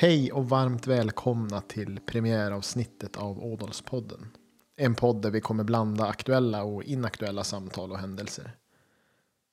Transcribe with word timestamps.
Hej 0.00 0.32
och 0.32 0.48
varmt 0.48 0.86
välkomna 0.86 1.60
till 1.60 2.00
premiäravsnittet 2.06 3.16
av 3.16 3.44
Ådalspodden. 3.44 4.30
En 4.76 4.94
podd 4.94 5.22
där 5.22 5.30
vi 5.30 5.40
kommer 5.40 5.64
blanda 5.64 6.06
aktuella 6.06 6.62
och 6.62 6.84
inaktuella 6.84 7.44
samtal 7.44 7.92
och 7.92 7.98
händelser. 7.98 8.56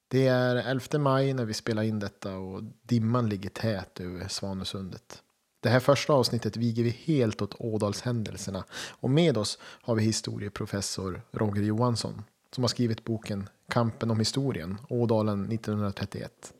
Det 0.07 0.27
är 0.27 0.55
11 0.55 0.99
maj 0.99 1.33
när 1.33 1.45
vi 1.45 1.53
spelar 1.53 1.83
in 1.83 1.99
detta 1.99 2.37
och 2.37 2.63
dimman 2.83 3.29
ligger 3.29 3.49
tät 3.49 3.99
över 3.99 4.27
Svanesundet. 4.27 5.23
Det 5.59 5.69
här 5.69 5.79
första 5.79 6.13
avsnittet 6.13 6.57
viger 6.57 6.83
vi 6.83 6.89
helt 6.89 7.41
åt 7.41 7.55
Ådalshändelserna 7.59 8.63
och 8.99 9.09
med 9.09 9.37
oss 9.37 9.59
har 9.61 9.95
vi 9.95 10.03
historieprofessor 10.03 11.21
Roger 11.31 11.63
Johansson 11.63 12.23
som 12.55 12.63
har 12.63 12.69
skrivit 12.69 13.03
boken 13.03 13.49
Kampen 13.69 14.11
om 14.11 14.19
historien, 14.19 14.77
Ådalen 14.89 15.51
1931. 15.51 16.53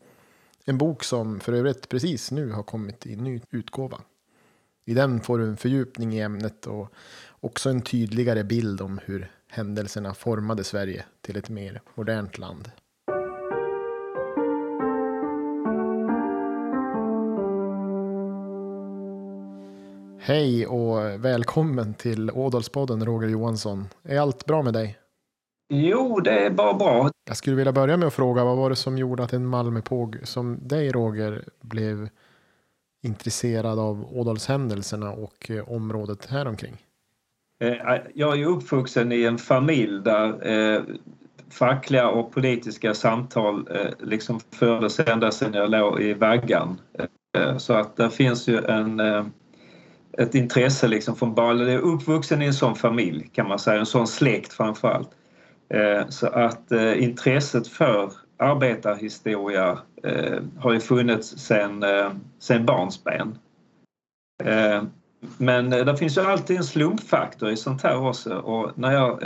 En 0.69 0.77
bok 0.77 1.03
som 1.03 1.39
för 1.39 1.53
övrigt 1.53 1.89
precis 1.89 2.31
nu 2.31 2.51
har 2.51 2.63
kommit 2.63 3.05
i 3.05 3.15
ny 3.15 3.41
utgåva. 3.51 4.01
I 4.85 4.93
den 4.93 5.21
får 5.21 5.37
du 5.37 5.47
en 5.47 5.57
fördjupning 5.57 6.13
i 6.13 6.19
ämnet 6.19 6.67
och 6.67 6.93
också 7.39 7.69
en 7.69 7.81
tydligare 7.81 8.43
bild 8.43 8.81
om 8.81 8.99
hur 9.05 9.31
händelserna 9.47 10.13
formade 10.13 10.63
Sverige 10.63 11.05
till 11.21 11.37
ett 11.37 11.49
mer 11.49 11.81
modernt 11.95 12.37
land. 12.37 12.71
Hej 20.19 20.67
och 20.67 21.25
välkommen 21.25 21.93
till 21.93 22.31
Ådalspodden 22.31 23.05
Roger 23.05 23.27
Johansson. 23.27 23.87
Är 24.03 24.19
allt 24.19 24.45
bra 24.45 24.63
med 24.63 24.73
dig? 24.73 24.99
Jo, 25.69 26.19
det 26.19 26.45
är 26.45 26.49
bara 26.49 26.73
bra. 26.73 27.09
Jag 27.25 27.37
skulle 27.37 27.55
vilja 27.55 27.71
börja 27.71 27.97
med 27.97 28.07
att 28.07 28.13
fråga 28.13 28.43
vad 28.43 28.57
var 28.57 28.69
det 28.69 28.75
som 28.75 28.97
gjorde 28.97 29.23
att 29.23 29.33
en 29.33 29.45
Malmöpåg 29.45 30.17
som 30.23 30.67
dig 30.67 30.91
Roger 30.91 31.43
blev 31.61 32.09
intresserad 33.03 33.79
av 33.79 34.17
Ådalshändelserna 34.17 35.11
och 35.11 35.51
eh, 35.51 35.71
området 35.71 36.25
häromkring? 36.25 36.77
Eh, 37.63 37.75
jag 38.13 38.33
är 38.33 38.35
ju 38.35 38.45
uppvuxen 38.45 39.11
i 39.11 39.23
en 39.23 39.37
familj 39.37 40.01
där 40.03 40.47
eh, 40.47 40.81
fackliga 41.49 42.09
och 42.09 42.31
politiska 42.31 42.93
samtal 42.93 43.69
liksom 43.99 44.39
fördes 44.39 44.99
ända 44.99 45.31
sedan 45.31 45.53
jag 45.53 45.69
låg 45.69 46.01
i 46.01 46.13
vaggan. 46.13 46.81
Så 47.57 47.73
att 47.73 47.95
det 47.95 48.09
finns 48.09 48.47
ju 48.47 48.65
en, 48.65 48.99
ett 50.17 50.35
intresse 50.35 50.87
liksom 50.87 51.15
från 51.15 51.35
barn. 51.35 51.59
Jag 51.59 51.69
är 51.69 51.77
uppvuxen 51.77 52.41
i 52.41 52.45
en 52.45 52.53
sån 52.53 52.75
familj 52.75 53.29
kan 53.33 53.47
man 53.47 53.59
säga, 53.59 53.79
en 53.79 53.85
sån 53.85 54.07
släkt 54.07 54.53
framförallt. 54.53 55.09
Eh, 55.09 55.26
Eh, 55.69 56.07
så 56.09 56.27
att 56.27 56.71
eh, 56.71 57.03
intresset 57.03 57.67
för 57.67 58.11
arbetarhistoria 58.37 59.79
eh, 60.03 60.39
har 60.59 60.73
ju 60.73 60.79
funnits 60.79 61.37
sedan 61.37 61.85
sen 62.39 62.65
barnsben. 62.65 63.37
Men 65.37 65.69
det 65.69 65.97
finns 65.97 66.17
ju 66.17 66.21
alltid 66.21 66.57
en 66.57 66.63
slumpfaktor 66.63 67.49
i 67.49 67.57
sånt 67.57 67.83
här 67.83 68.07
också 68.07 68.35
och 68.35 68.77
när 68.77 68.91
jag 68.91 69.19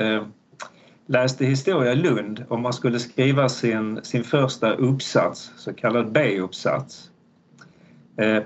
läste 1.06 1.46
historia 1.46 1.92
i 1.92 1.96
Lund 1.96 2.46
och 2.50 2.60
man 2.60 2.74
skulle 2.74 3.00
skriva 3.00 3.50
sin, 3.50 4.00
sin 4.04 4.24
första 4.24 4.74
uppsats, 4.74 5.52
så 5.58 5.74
kallad 5.74 6.12
B-uppsats 6.12 7.10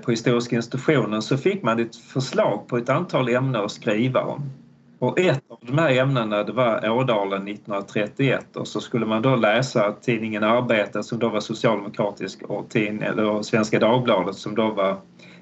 på 0.04 0.10
Historiska 0.10 0.56
institutionen 0.56 1.22
så 1.22 1.36
fick 1.36 1.62
man 1.62 1.80
ett 1.80 1.96
förslag 1.96 2.68
på 2.68 2.76
ett 2.76 2.88
antal 2.88 3.28
ämnen 3.28 3.64
att 3.64 3.72
skriva 3.72 4.20
om. 4.20 4.50
Och 4.98 5.20
ett 5.20 5.42
av 5.48 5.58
de 5.60 5.78
här 5.78 5.90
ämnena 5.90 6.42
det 6.42 6.52
var 6.52 6.90
Ådalen 6.90 7.48
1931 7.48 8.56
och 8.56 8.68
så 8.68 8.80
skulle 8.80 9.06
man 9.06 9.22
då 9.22 9.36
läsa 9.36 9.92
tidningen 9.92 10.44
Arbetet 10.44 11.04
som 11.04 11.18
då 11.18 11.28
var 11.28 11.40
socialdemokratisk 11.40 12.42
och, 12.42 12.68
tidning, 12.68 13.02
eller 13.02 13.42
Svenska 13.42 13.78
Dagbladet 13.78 14.36
som 14.36 14.54
då 14.54 14.70
var 14.70 14.96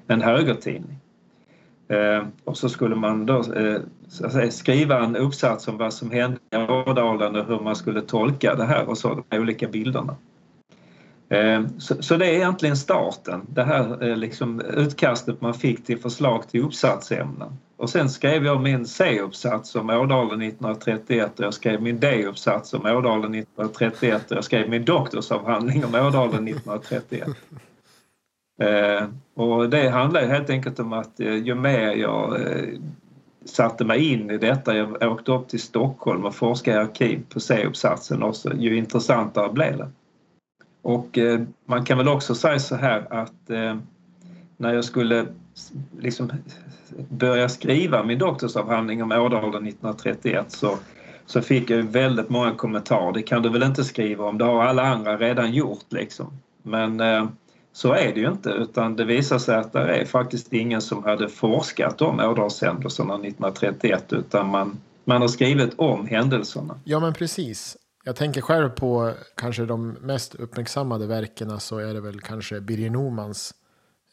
en 0.07 0.21
högertidning. 0.21 0.97
Eh, 1.87 2.23
och 2.43 2.57
så 2.57 2.69
skulle 2.69 2.95
man 2.95 3.25
då 3.25 3.37
eh, 3.37 3.81
säga, 4.31 4.51
skriva 4.51 5.03
en 5.03 5.15
uppsats 5.15 5.67
om 5.67 5.77
vad 5.77 5.93
som 5.93 6.11
hände 6.11 6.37
i 6.51 6.55
Ådalen 6.55 7.35
och 7.35 7.45
hur 7.45 7.59
man 7.59 7.75
skulle 7.75 8.01
tolka 8.01 8.55
det 8.55 8.65
här 8.65 8.89
och 8.89 8.97
så, 8.97 9.09
de 9.09 9.23
här 9.29 9.39
olika 9.39 9.67
bilderna. 9.67 10.15
Eh, 11.29 11.67
så, 11.77 12.03
så, 12.03 12.17
det 12.17 12.25
är 12.25 12.33
egentligen 12.33 12.77
starten, 12.77 13.41
det 13.49 13.63
här 13.63 14.09
eh, 14.09 14.17
liksom 14.17 14.61
utkastet 14.61 15.41
man 15.41 15.53
fick 15.53 15.85
till 15.85 15.99
förslag 15.99 16.47
till 16.49 16.63
uppsatsämnen. 16.63 17.57
Och 17.77 17.89
sen 17.89 18.09
skrev 18.09 18.45
jag 18.45 18.61
min 18.61 18.85
C-uppsats 18.85 19.75
om 19.75 19.89
Ådalen 19.89 20.41
1931 20.41 21.39
och 21.39 21.45
jag 21.45 21.53
skrev 21.53 21.81
min 21.81 21.99
D-uppsats 21.99 22.73
om 22.73 22.85
Ådalen 22.85 23.35
1931 23.35 24.31
och 24.31 24.37
jag 24.37 24.43
skrev 24.43 24.69
min 24.69 24.85
doktorsavhandling 24.85 25.85
om 25.85 25.95
Ådalen 25.95 26.47
1931. 26.47 27.27
Eh, 28.61 29.07
och 29.33 29.69
det 29.69 29.89
handlar 29.89 30.27
helt 30.27 30.49
enkelt 30.49 30.79
om 30.79 30.93
att 30.93 31.19
eh, 31.19 31.35
ju 31.35 31.55
mer 31.55 31.95
jag 31.95 32.41
eh, 32.41 32.79
satte 33.45 33.85
mig 33.85 34.13
in 34.13 34.31
i 34.31 34.37
detta, 34.37 34.77
jag 34.77 35.11
åkte 35.11 35.31
upp 35.31 35.47
till 35.47 35.61
Stockholm 35.61 36.25
och 36.25 36.35
forskade 36.35 36.77
i 36.77 36.79
arkiv 36.79 37.25
på 37.29 37.39
C-uppsatsen 37.39 38.23
också, 38.23 38.53
ju 38.53 38.77
intressantare 38.77 39.51
blev 39.51 39.77
det. 39.77 39.89
Och 40.85 41.17
eh, 41.17 41.41
man 41.65 41.85
kan 41.85 41.97
väl 41.97 42.07
också 42.07 42.35
säga 42.35 42.59
så 42.59 42.75
här 42.75 43.13
att 43.13 43.49
eh, 43.49 43.77
när 44.57 44.73
jag 44.73 44.85
skulle 44.85 45.25
liksom 45.99 46.31
börja 47.09 47.49
skriva 47.49 48.03
min 48.03 48.19
doktorsavhandling 48.19 49.03
om 49.03 49.11
Ådalen 49.11 49.67
1931 49.67 50.45
så, 50.47 50.77
så 51.25 51.41
fick 51.41 51.69
jag 51.69 51.83
väldigt 51.83 52.29
många 52.29 52.55
kommentarer. 52.55 53.13
Det 53.13 53.21
kan 53.21 53.41
du 53.41 53.49
väl 53.49 53.63
inte 53.63 53.83
skriva 53.83 54.25
om, 54.25 54.37
det 54.37 54.45
har 54.45 54.63
alla 54.63 54.83
andra 54.83 55.17
redan 55.17 55.53
gjort 55.53 55.85
liksom. 55.89 56.33
Men 56.63 56.99
eh, 56.99 57.27
så 57.73 57.93
är 57.93 58.13
det 58.13 58.19
ju 58.19 58.27
inte 58.27 58.49
utan 58.49 58.95
det 58.95 59.05
visar 59.05 59.39
sig 59.39 59.55
att 59.55 59.73
det 59.73 59.79
är 59.79 60.05
faktiskt 60.05 60.53
ingen 60.53 60.81
som 60.81 61.03
hade 61.03 61.29
forskat 61.29 62.01
om 62.01 62.19
Ådalshändelserna 62.19 63.13
1931 63.13 64.13
utan 64.13 64.49
man, 64.49 64.77
man 65.03 65.21
har 65.21 65.27
skrivit 65.27 65.73
om 65.75 66.07
händelserna. 66.07 66.79
Ja 66.83 66.99
men 66.99 67.13
precis. 67.13 67.77
Jag 68.07 68.15
tänker 68.15 68.41
själv 68.41 68.69
på 68.69 69.13
kanske 69.35 69.65
de 69.65 69.89
mest 69.91 70.35
uppmärksammade 70.35 71.07
verken 71.07 71.59
så 71.59 71.77
är 71.77 71.93
det 71.93 72.01
väl 72.01 72.21
kanske 72.21 72.61
Birger 72.61 72.89
Normans 72.89 73.53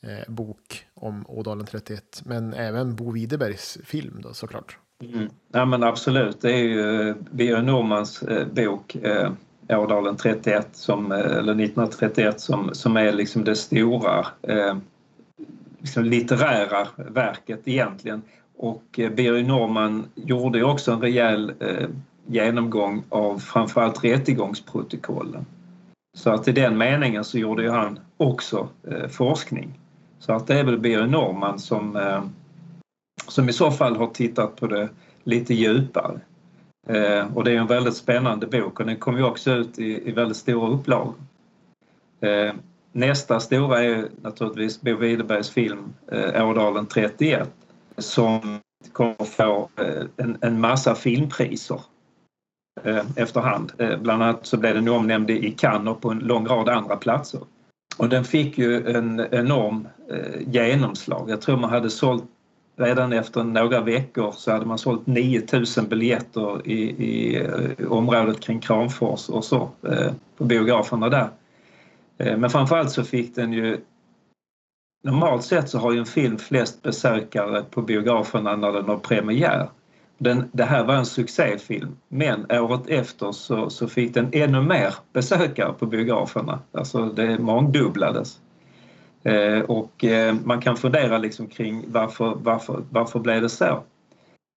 eh, 0.03 0.33
bok 0.33 0.87
om 0.95 1.25
Ådalen 1.29 1.67
31. 1.67 2.23
Men 2.25 2.55
även 2.55 2.97
Bo 2.97 3.11
Widerbergs 3.11 3.79
film 3.85 4.21
då 4.23 4.35
såklart. 4.35 4.79
Mm. 5.03 5.29
Ja 5.53 5.65
men 5.65 5.83
absolut, 5.83 6.41
det 6.41 6.53
är 6.53 6.63
ju 6.63 7.09
eh, 7.09 7.17
Birger 7.31 7.63
Normans 7.63 8.23
eh, 8.23 8.47
bok 8.47 8.95
eh, 8.95 9.33
Ådalen 9.69 10.17
31 10.17 10.69
som, 10.73 11.13
eh, 11.13 11.19
eller 11.19 11.53
1931 11.53 12.41
som, 12.41 12.71
som 12.73 12.97
är 12.97 13.13
liksom 13.13 13.45
det 13.45 13.57
stora 13.57 14.27
eh, 14.43 14.77
liksom 15.79 16.05
litterära 16.05 16.89
verket 16.97 17.61
egentligen. 17.65 18.23
Och 18.57 18.99
eh, 18.99 19.11
Birger 19.11 19.43
Norman 19.45 20.05
gjorde 20.15 20.59
ju 20.59 20.65
också 20.65 20.93
en 20.93 21.01
rejäl 21.01 21.53
genomgång 22.27 23.05
av 23.09 23.39
framförallt 23.39 24.05
rättegångsprotokollen. 24.05 25.47
Så 26.17 26.31
att 26.31 26.49
i 26.49 26.53
den 26.53 26.79
meningen 26.79 27.25
så 27.25 27.39
gjorde 27.39 27.63
ju 27.63 27.71
han 27.71 27.99
också 28.17 28.69
eh, 28.91 29.09
forskning. 29.09 29.81
Så 30.19 30.33
att 30.33 30.47
det 30.47 30.59
är 30.59 30.65
väl 30.65 30.79
Birger 30.79 31.07
Norman 31.07 31.59
som, 31.59 31.97
eh, 31.97 32.25
som 33.29 33.49
i 33.49 33.53
så 33.53 33.71
fall 33.71 33.97
har 33.97 34.07
tittat 34.07 34.57
på 34.57 34.67
det 34.67 34.89
lite 35.25 35.55
djupare. 35.55 36.21
Eh, 36.89 37.37
och 37.37 37.45
det 37.45 37.53
är 37.53 37.57
en 37.57 37.67
väldigt 37.67 37.97
spännande 37.97 38.47
bok 38.47 38.81
och 38.81 38.87
den 38.87 38.97
kom 38.97 39.17
ju 39.17 39.25
också 39.25 39.51
ut 39.51 39.79
i, 39.79 40.09
i 40.09 40.13
väldigt 40.13 40.37
stora 40.37 40.71
upplagor. 40.71 41.15
Eh, 42.21 42.53
nästa 42.93 43.41
stora 43.41 43.83
är 43.83 44.09
naturligtvis 44.23 44.81
Bo 44.81 44.97
Widerbergs 44.97 45.51
film 45.51 45.95
eh, 46.13 46.49
Ådalen 46.49 46.87
31 46.87 47.51
som 47.99 48.61
kommer 48.93 49.25
få 49.25 49.69
eh, 49.77 50.05
en, 50.17 50.39
en 50.41 50.61
massa 50.61 50.95
filmpriser 50.95 51.81
Eh, 51.81 51.92
Eh, 52.85 53.05
efterhand. 53.17 53.73
Eh, 53.79 53.99
bland 53.99 54.23
annat 54.23 54.47
så 54.47 54.57
blev 54.57 54.75
den 54.75 54.89
omnämnd 54.89 55.31
i 55.31 55.51
Cannes 55.51 55.89
och 55.89 56.01
på 56.01 56.11
en 56.11 56.19
lång 56.19 56.47
rad 56.47 56.69
andra 56.69 56.97
platser. 56.97 57.41
Och 57.97 58.09
den 58.09 58.25
fick 58.25 58.59
ju 58.59 58.97
en 58.97 59.27
enorm 59.31 59.89
eh, 60.11 60.43
genomslag. 60.47 61.31
Jag 61.31 61.41
tror 61.41 61.57
man 61.57 61.71
hade 61.71 61.91
sålt 61.91 62.25
redan 62.77 63.13
efter 63.13 63.45
några 63.45 63.81
veckor 63.81 64.33
så 64.37 64.53
hade 64.53 64.67
man 64.67 64.79
sålt 64.79 65.07
9000 65.07 65.89
biljetter 65.89 66.69
i, 66.69 66.83
i 66.83 67.47
området 67.87 68.41
kring 68.41 68.61
Kramfors 68.61 69.29
och 69.29 69.45
så 69.45 69.71
på 70.37 70.45
biograferna 70.45 71.09
där. 71.09 71.29
Men 72.17 72.51
framförallt 72.51 72.91
så 72.91 73.05
fick 73.05 73.35
den 73.35 73.53
ju 73.53 73.81
Normalt 75.05 75.45
sett 75.45 75.69
så 75.69 75.79
har 75.79 75.93
ju 75.93 75.99
en 75.99 76.07
film 76.07 76.39
flest 76.39 76.83
besökare 76.83 77.63
på 77.71 77.83
biograferna 77.83 78.57
när 78.57 78.73
den 78.73 78.85
har 78.85 78.97
premiär. 78.97 79.69
Den, 80.23 80.51
det 80.53 80.65
här 80.65 80.85
var 80.85 80.95
en 80.95 81.07
succéfilm 81.07 81.97
men 82.09 82.47
året 82.51 82.87
efter 82.87 83.33
så, 83.33 83.71
så 83.71 83.89
fick 83.89 84.15
den 84.15 84.29
ännu 84.33 84.61
mer 84.61 84.95
besökare 85.13 85.73
på 85.73 85.87
biograferna. 85.87 86.59
Alltså 86.73 87.07
det 87.07 87.39
mångdubblades. 87.39 88.39
Eh, 89.23 89.61
och 89.61 90.05
eh, 90.05 90.35
man 90.45 90.61
kan 90.61 90.77
fundera 90.77 91.19
liksom 91.19 91.47
kring 91.47 91.85
varför, 91.89 92.35
varför, 92.37 92.83
varför 92.91 93.21
blev 93.21 93.43
det 93.43 93.49
så? 93.49 93.83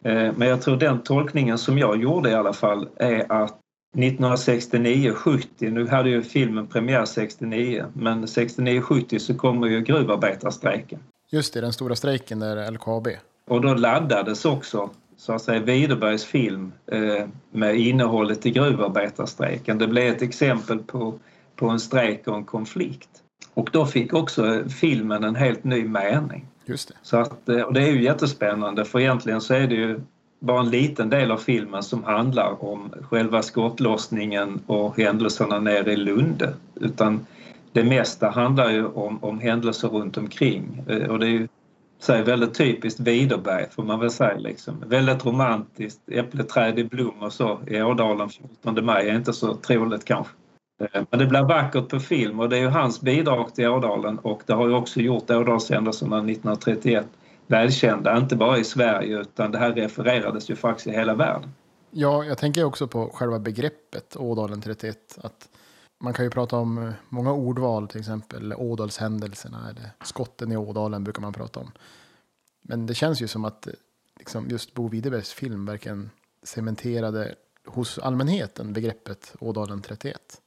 Eh, 0.04 0.32
men 0.36 0.48
jag 0.48 0.62
tror 0.62 0.78
den 0.78 1.04
tolkningen 1.04 1.58
som 1.58 1.78
jag 1.78 2.02
gjorde 2.02 2.30
i 2.30 2.34
alla 2.34 2.54
fall 2.54 2.88
är 2.96 3.32
att 3.32 3.60
1969-70, 3.98 5.46
nu 5.60 5.88
hade 5.88 6.10
ju 6.10 6.24
filmen 6.24 6.68
premiär 6.68 7.06
69 7.06 7.86
men 7.94 8.26
69-70 8.26 9.20
så 9.20 9.34
kommer 9.34 9.68
ju 9.68 9.82
gruvarbetarstrejken. 9.82 11.00
Just 11.30 11.54
det, 11.54 11.62
den 11.62 11.74
stora 11.74 11.96
strejken 11.96 12.40
där 12.40 12.72
LKAB. 12.72 13.08
Och 13.48 13.62
då 13.62 13.74
laddades 13.74 14.46
också 14.46 14.90
så 15.26 15.34
att 15.34 15.42
säga 15.42 15.60
Widerbergs 15.60 16.26
film 16.26 16.72
eh, 16.88 17.26
med 17.52 17.76
innehållet 17.76 18.46
i 18.46 18.52
gruvarbetarstrejken. 18.52 19.78
Det 19.78 19.88
blev 19.88 20.14
ett 20.14 20.22
exempel 20.22 20.80
på, 20.80 21.20
på 21.56 21.70
en 21.70 21.80
strejk 21.80 22.28
och 22.28 22.38
en 22.38 22.44
konflikt. 22.44 23.10
Och 23.54 23.70
då 23.74 23.86
fick 23.86 24.14
också 24.14 24.64
filmen 24.70 25.24
en 25.24 25.36
helt 25.36 25.64
ny 25.64 25.88
mening. 25.88 26.46
Just 26.66 26.88
det. 26.88 26.94
Så 27.02 27.18
att, 27.18 27.50
och 27.50 27.74
det 27.74 27.82
är 27.82 27.92
ju 27.92 28.04
jättespännande 28.04 28.86
för 28.86 29.00
egentligen 29.00 29.42
så 29.42 29.54
är 29.54 29.68
det 29.68 29.76
ju 29.76 30.00
bara 30.40 30.60
en 30.60 30.70
liten 30.70 31.10
del 31.10 31.32
av 31.32 31.38
filmen 31.38 31.84
som 31.84 32.04
handlar 32.04 32.64
om 32.66 32.94
själva 33.10 33.42
skottlossningen 33.42 34.62
och 34.68 34.98
händelserna 34.98 35.60
nere 35.60 35.92
i 35.92 35.96
Lunde. 35.96 36.54
Utan 36.76 37.26
det 37.72 37.84
mesta 37.84 38.30
handlar 38.30 38.70
ju 38.70 38.86
om, 38.86 39.24
om 39.24 39.40
händelser 39.40 39.88
runt 39.88 40.18
omkring 40.18 40.84
eh, 40.88 41.10
och 41.10 41.20
det 41.20 41.26
är 41.26 41.32
ju 41.32 41.48
säga, 42.00 42.24
väldigt 42.24 42.54
typiskt 42.54 43.00
Widerberg 43.00 43.70
får 43.72 43.84
man 43.84 44.00
väl 44.00 44.12
säga. 44.12 44.38
Liksom. 44.38 44.84
Väldigt 44.88 45.26
romantiskt, 45.26 46.02
äppleträd 46.12 46.80
i 46.80 46.84
blom 46.84 47.24
och 47.24 47.34
så 47.34 47.60
i 47.68 47.82
Ådalen 47.82 48.30
14 48.30 48.86
maj 48.86 49.10
är 49.10 49.16
inte 49.16 49.34
så 49.34 49.56
troligt 49.56 50.06
kanske. 50.06 50.34
Eh, 50.82 51.04
men 51.10 51.20
det 51.20 51.26
blir 51.26 51.44
vackert 51.44 51.90
på 51.90 52.00
film 52.00 52.40
och 52.40 52.50
det 52.50 52.58
är 52.58 52.62
ju 52.62 52.68
hans 52.68 53.02
bidrag 53.02 53.56
till 53.56 53.68
Ådalen 53.68 54.20
och 54.20 54.42
det 54.46 54.54
har 54.54 54.68
ju 54.68 54.74
också 54.74 55.00
gjort 55.00 55.30
Ådalshändelserna 55.30 56.18
1931 56.18 57.06
välkända, 57.48 58.18
inte 58.18 58.36
bara 58.36 58.58
i 58.58 58.64
Sverige 58.64 59.20
utan 59.20 59.52
det 59.52 59.58
här 59.58 59.74
refererades 59.74 60.50
ju 60.50 60.56
faktiskt 60.56 60.88
i 60.88 60.92
hela 60.92 61.14
världen. 61.14 61.50
Ja, 61.92 62.24
jag 62.24 62.38
tänker 62.38 62.64
också 62.64 62.88
på 62.88 63.10
själva 63.14 63.40
begreppet 63.40 64.16
Ådalen 64.16 64.62
31. 64.62 64.98
Att 65.22 65.50
man 66.00 66.14
kan 66.14 66.26
ju 66.26 66.32
prata 66.32 66.58
om 66.58 66.78
eh, 66.78 66.94
många 67.10 67.34
ordval, 67.34 67.88
till 67.88 68.00
exempel 68.00 68.54
Ådalshändelserna 68.54 69.70
eller 69.70 69.90
skotten 70.04 70.52
i 70.52 70.58
Ådalen 70.58 71.04
brukar 71.04 71.22
man 71.22 71.34
prata 71.34 71.60
om. 71.60 71.72
Men 72.62 72.86
det 72.86 72.94
känns 72.94 73.22
ju 73.22 73.28
som 73.28 73.46
att 73.46 73.68
eh, 73.68 73.74
liksom, 74.20 74.50
just 74.50 74.74
Bo 74.74 74.88
Widerbergs 74.88 75.34
film 75.34 75.66
verkligen 75.66 76.10
cementerade 76.44 77.36
hos 77.66 78.00
allmänheten 78.00 78.74
begreppet 78.74 79.36
Ådalen 79.40 79.82
31. 79.82 80.42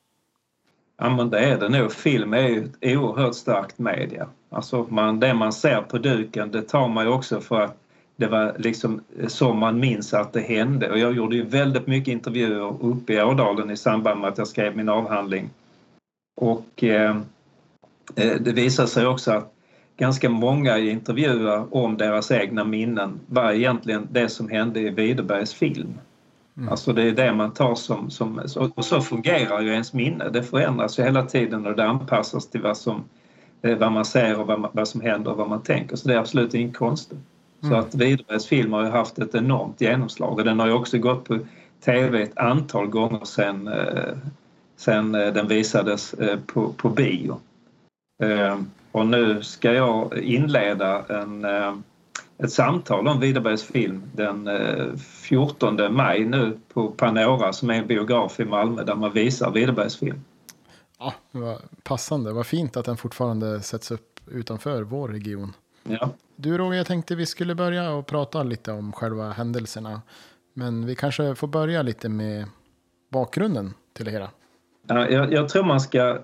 Ja 0.96 1.10
men 1.10 1.30
det 1.30 1.38
är 1.38 1.58
det 1.58 1.68
nog. 1.68 1.92
Film 1.92 2.32
är 2.32 2.48
ju 2.48 2.64
ett 2.64 2.96
oerhört 2.96 3.34
starkt 3.34 3.78
media. 3.78 4.28
Alltså 4.48 4.86
man, 4.88 5.20
det 5.20 5.34
man 5.34 5.52
ser 5.52 5.82
på 5.82 5.98
duken 5.98 6.50
det 6.50 6.62
tar 6.62 6.88
man 6.88 7.04
ju 7.04 7.10
också 7.10 7.40
för 7.40 7.60
att 7.60 7.76
det 8.18 8.26
var 8.26 8.56
liksom 8.58 9.00
så 9.28 9.54
man 9.54 9.80
minns 9.80 10.14
att 10.14 10.32
det 10.32 10.40
hände 10.40 10.90
och 10.90 10.98
jag 10.98 11.12
gjorde 11.12 11.36
ju 11.36 11.44
väldigt 11.44 11.86
mycket 11.86 12.12
intervjuer 12.12 12.84
uppe 12.84 13.12
i 13.12 13.22
Ådalen 13.22 13.70
i 13.70 13.76
samband 13.76 14.20
med 14.20 14.30
att 14.30 14.38
jag 14.38 14.48
skrev 14.48 14.76
min 14.76 14.88
avhandling. 14.88 15.50
Och 16.40 16.84
eh, 16.84 17.16
eh 18.16 18.36
det 18.40 18.52
visade 18.52 18.88
sig 18.88 19.06
också 19.06 19.32
att 19.32 19.54
ganska 19.96 20.30
många 20.30 20.78
intervjuer 20.78 21.74
om 21.74 21.96
deras 21.96 22.30
egna 22.30 22.64
minnen 22.64 23.20
var 23.26 23.52
egentligen 23.52 24.08
det 24.10 24.28
som 24.28 24.48
hände 24.48 24.80
i 24.80 24.90
Widerbergs 24.90 25.54
film. 25.54 25.94
Mm. 26.56 26.68
Alltså 26.68 26.92
det 26.92 27.02
är 27.02 27.12
det 27.12 27.32
man 27.32 27.50
tar 27.50 27.74
som, 27.74 28.10
som... 28.10 28.40
Och 28.74 28.84
så 28.84 29.00
fungerar 29.00 29.60
ju 29.60 29.72
ens 29.72 29.92
minne. 29.92 30.28
Det 30.28 30.42
förändras 30.42 30.98
ju 30.98 31.02
hela 31.02 31.26
tiden 31.26 31.66
och 31.66 31.76
det 31.76 31.84
anpassas 31.84 32.50
till 32.50 32.62
vad, 32.62 32.76
som, 32.76 33.04
eh, 33.62 33.78
vad 33.78 33.92
man 33.92 34.04
ser 34.04 34.40
och 34.40 34.46
vad, 34.46 34.70
vad 34.72 34.88
som 34.88 35.00
händer 35.00 35.30
och 35.30 35.36
vad 35.36 35.48
man 35.48 35.62
tänker. 35.62 35.96
Så 35.96 36.08
det 36.08 36.14
är 36.14 36.18
absolut 36.18 36.54
inget 36.54 36.76
konstigt. 36.76 37.18
Mm. 37.62 37.70
Så 37.70 37.76
att 37.76 37.94
Widerbergs 37.94 38.46
film 38.46 38.72
har 38.72 38.84
ju 38.84 38.90
haft 38.90 39.18
ett 39.18 39.34
enormt 39.34 39.80
genomslag 39.80 40.38
och 40.38 40.44
den 40.44 40.60
har 40.60 40.66
ju 40.66 40.72
också 40.72 40.98
gått 40.98 41.24
på 41.24 41.38
tv 41.84 42.22
ett 42.22 42.38
antal 42.38 42.86
gånger 42.86 43.24
sen, 43.24 43.68
eh, 43.68 44.16
sen 44.76 45.14
eh, 45.14 45.32
den 45.32 45.48
visades 45.48 46.14
på, 46.46 46.72
på 46.72 46.88
bio. 46.88 47.40
Och 48.92 49.06
nu 49.06 49.42
ska 49.42 49.72
jag 49.72 50.18
inleda 50.18 51.04
en 51.08 51.46
ett 52.38 52.52
samtal 52.52 53.08
om 53.08 53.20
Widerbergs 53.20 53.62
film 53.62 54.02
den 54.14 54.48
14 54.98 55.80
eh, 55.80 55.90
maj 55.90 56.24
nu 56.24 56.58
på 56.72 56.88
Panora 56.88 57.52
som 57.52 57.70
är 57.70 57.74
en 57.74 57.86
biograf 57.86 58.40
i 58.40 58.44
Malmö 58.44 58.84
där 58.84 58.94
man 58.94 59.12
visar 59.12 59.50
Widerbergs 59.50 59.96
film. 59.96 60.24
Ja, 60.98 61.14
var 61.30 61.58
passande. 61.82 62.32
Vad 62.32 62.46
fint 62.46 62.76
att 62.76 62.84
den 62.84 62.96
fortfarande 62.96 63.62
sätts 63.62 63.90
upp 63.90 64.20
utanför 64.26 64.82
vår 64.82 65.08
region. 65.08 65.52
Ja. 65.88 66.10
Du 66.36 66.58
Roger, 66.58 66.76
jag 66.76 66.86
tänkte 66.86 67.14
vi 67.14 67.26
skulle 67.26 67.54
börja 67.54 67.90
och 67.90 68.06
prata 68.06 68.42
lite 68.42 68.72
om 68.72 68.92
själva 68.92 69.30
händelserna. 69.30 70.02
Men 70.54 70.86
vi 70.86 70.94
kanske 70.94 71.34
får 71.34 71.48
börja 71.48 71.82
lite 71.82 72.08
med 72.08 72.46
bakgrunden 73.08 73.74
till 73.92 74.04
det 74.04 74.10
hela. 74.10 74.30
Ja, 74.86 75.08
jag, 75.08 75.32
jag 75.32 75.48
tror 75.48 75.64
man 75.64 75.80
ska 75.80 76.18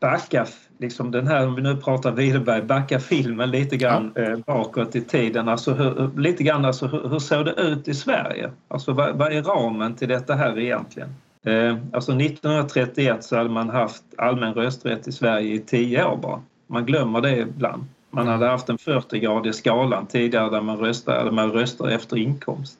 backa, 0.00 0.46
liksom 0.78 1.10
den 1.10 1.26
här, 1.26 1.46
om 1.46 1.54
vi 1.54 1.62
nu 1.62 1.76
pratar 1.76 2.12
Widerberg, 2.12 2.62
backa 2.62 3.00
filmen 3.00 3.50
lite 3.50 3.76
grann 3.76 4.12
ja. 4.14 4.22
eh, 4.22 4.38
bakåt 4.46 4.96
i 4.96 5.00
tiden. 5.00 5.48
Alltså 5.48 5.74
hur, 5.74 6.20
lite 6.20 6.42
grann 6.42 6.64
alltså 6.64 6.86
hur, 6.86 7.08
hur 7.08 7.18
såg 7.18 7.44
det 7.44 7.52
ut 7.52 7.88
i 7.88 7.94
Sverige? 7.94 8.50
Alltså 8.68 8.92
vad, 8.92 9.16
vad 9.16 9.32
är 9.32 9.42
ramen 9.42 9.94
till 9.94 10.08
detta 10.08 10.34
här 10.34 10.58
egentligen? 10.58 11.14
Eh, 11.44 11.76
alltså 11.92 12.12
1931 12.12 13.24
så 13.24 13.36
hade 13.36 13.50
man 13.50 13.70
haft 13.70 14.02
allmän 14.18 14.54
rösträtt 14.54 15.08
i 15.08 15.12
Sverige 15.12 15.54
i 15.54 15.58
tio 15.58 16.04
år 16.04 16.16
bara. 16.16 16.42
Man 16.66 16.86
glömmer 16.86 17.20
det 17.20 17.36
ibland. 17.36 17.84
Man 18.10 18.26
hade 18.26 18.46
haft 18.46 18.66
den 18.66 18.76
40-gradiga 18.76 19.52
skalan 19.52 20.06
tidigare 20.06 20.50
där 20.50 20.60
man 20.60 20.76
röstade, 20.78 21.30
man 21.30 21.52
röstar 21.52 21.88
efter 21.88 22.16
inkomst. 22.16 22.78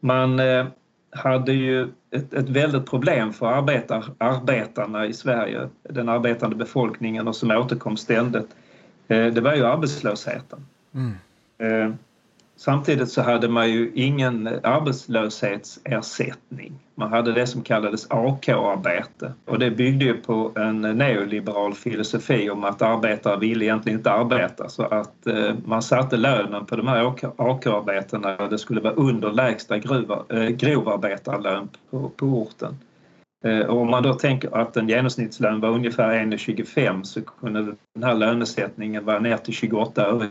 Man 0.00 0.40
eh, 0.40 0.66
hade 1.10 1.52
ju 1.52 1.88
ett, 2.10 2.34
ett 2.34 2.48
väldigt 2.48 2.86
problem 2.86 3.32
för 3.32 3.46
arbetar, 3.46 4.04
arbetarna 4.18 5.06
i 5.06 5.12
Sverige, 5.12 5.68
den 5.82 6.08
arbetande 6.08 6.56
befolkningen 6.56 7.28
och 7.28 7.36
som 7.36 7.50
återkom 7.50 7.96
ständigt. 7.96 8.48
Eh, 9.08 9.26
det 9.26 9.40
var 9.40 9.54
ju 9.54 9.66
arbetslösheten. 9.66 10.66
Mm. 10.94 11.98
Samtidigt 12.60 13.10
så 13.10 13.22
hade 13.22 13.48
man 13.48 13.70
ju 13.70 13.92
ingen 13.94 14.46
arbetslöshetsersättning. 14.62 16.78
Man 16.94 17.12
hade 17.12 17.32
det 17.32 17.46
som 17.46 17.62
kallades 17.62 18.06
AK-arbete 18.10 19.32
och 19.44 19.58
det 19.58 19.70
byggde 19.70 20.04
ju 20.04 20.16
på 20.16 20.52
en 20.56 20.80
neoliberal 20.80 21.74
filosofi 21.74 22.50
om 22.50 22.64
att 22.64 22.82
arbetare 22.82 23.38
ville 23.38 23.64
egentligen 23.64 23.98
inte 23.98 24.12
arbeta 24.12 24.68
så 24.68 24.82
att 24.82 25.26
eh, 25.26 25.54
man 25.64 25.82
satte 25.82 26.16
lönen 26.16 26.66
på 26.66 26.76
de 26.76 26.88
här 26.88 27.14
AK-arbetena 27.36 28.36
och 28.36 28.50
det 28.50 28.58
skulle 28.58 28.80
vara 28.80 28.94
under 28.94 29.32
lägsta 29.32 29.78
gruva, 29.78 30.22
eh, 30.28 30.48
grovarbetarlön 30.48 31.68
på, 31.90 32.08
på 32.08 32.26
orten. 32.26 32.78
Eh, 33.44 33.60
och 33.60 33.80
om 33.80 33.90
man 33.90 34.02
då 34.02 34.14
tänker 34.14 34.56
att 34.56 34.76
en 34.76 34.88
genomsnittslön 34.88 35.60
var 35.60 35.68
ungefär 35.68 36.14
1,25 36.14 37.02
så 37.02 37.22
kunde 37.22 37.74
den 37.94 38.04
här 38.04 38.14
lönesättningen 38.14 39.04
vara 39.04 39.18
ner 39.18 39.36
till 39.36 39.54
28 39.54 40.06
öre 40.06 40.28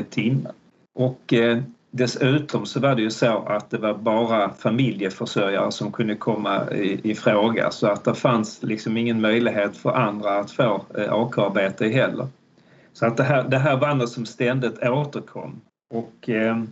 i 0.00 0.02
timmen. 0.02 0.52
Och 0.94 1.32
eh, 1.32 1.62
dessutom 1.90 2.66
så 2.66 2.80
var 2.80 2.94
det 2.94 3.02
ju 3.02 3.10
så 3.10 3.38
att 3.38 3.70
det 3.70 3.78
var 3.78 3.94
bara 3.94 4.54
familjeförsörjare 4.54 5.72
som 5.72 5.92
kunde 5.92 6.16
komma 6.16 6.70
i, 6.70 7.10
i 7.10 7.14
fråga 7.14 7.70
så 7.70 7.86
att 7.86 8.04
det 8.04 8.14
fanns 8.14 8.62
liksom 8.62 8.96
ingen 8.96 9.20
möjlighet 9.20 9.76
för 9.76 9.90
andra 9.90 10.38
att 10.38 10.50
få 10.50 10.84
eh, 10.98 11.12
AK-arbete 11.12 11.88
heller. 11.88 12.28
Så 12.92 13.06
att 13.06 13.16
det 13.16 13.22
här, 13.22 13.48
det 13.48 13.58
här 13.58 13.76
var 13.76 13.94
något 13.94 14.10
som 14.10 14.26
ständigt 14.26 14.82
återkom 14.82 15.60
och 15.94 16.28
eh, 16.28 16.62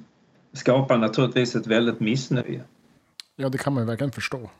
skapade 0.52 1.00
naturligtvis 1.00 1.56
ett 1.56 1.66
väldigt 1.66 2.00
missnöje. 2.00 2.62
Ja, 3.36 3.48
det 3.48 3.58
kan 3.58 3.72
man 3.72 3.82
ju 3.82 3.86
verkligen 3.86 4.12
förstå. 4.12 4.50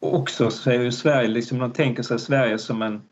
Också 0.00 0.50
så 0.50 0.70
är 0.70 0.80
ju 0.80 0.92
Sverige, 0.92 1.28
liksom 1.28 1.58
man 1.58 1.72
tänker 1.72 2.02
sig 2.02 2.18
Sverige 2.18 2.58
som 2.58 2.82
en 2.82 3.02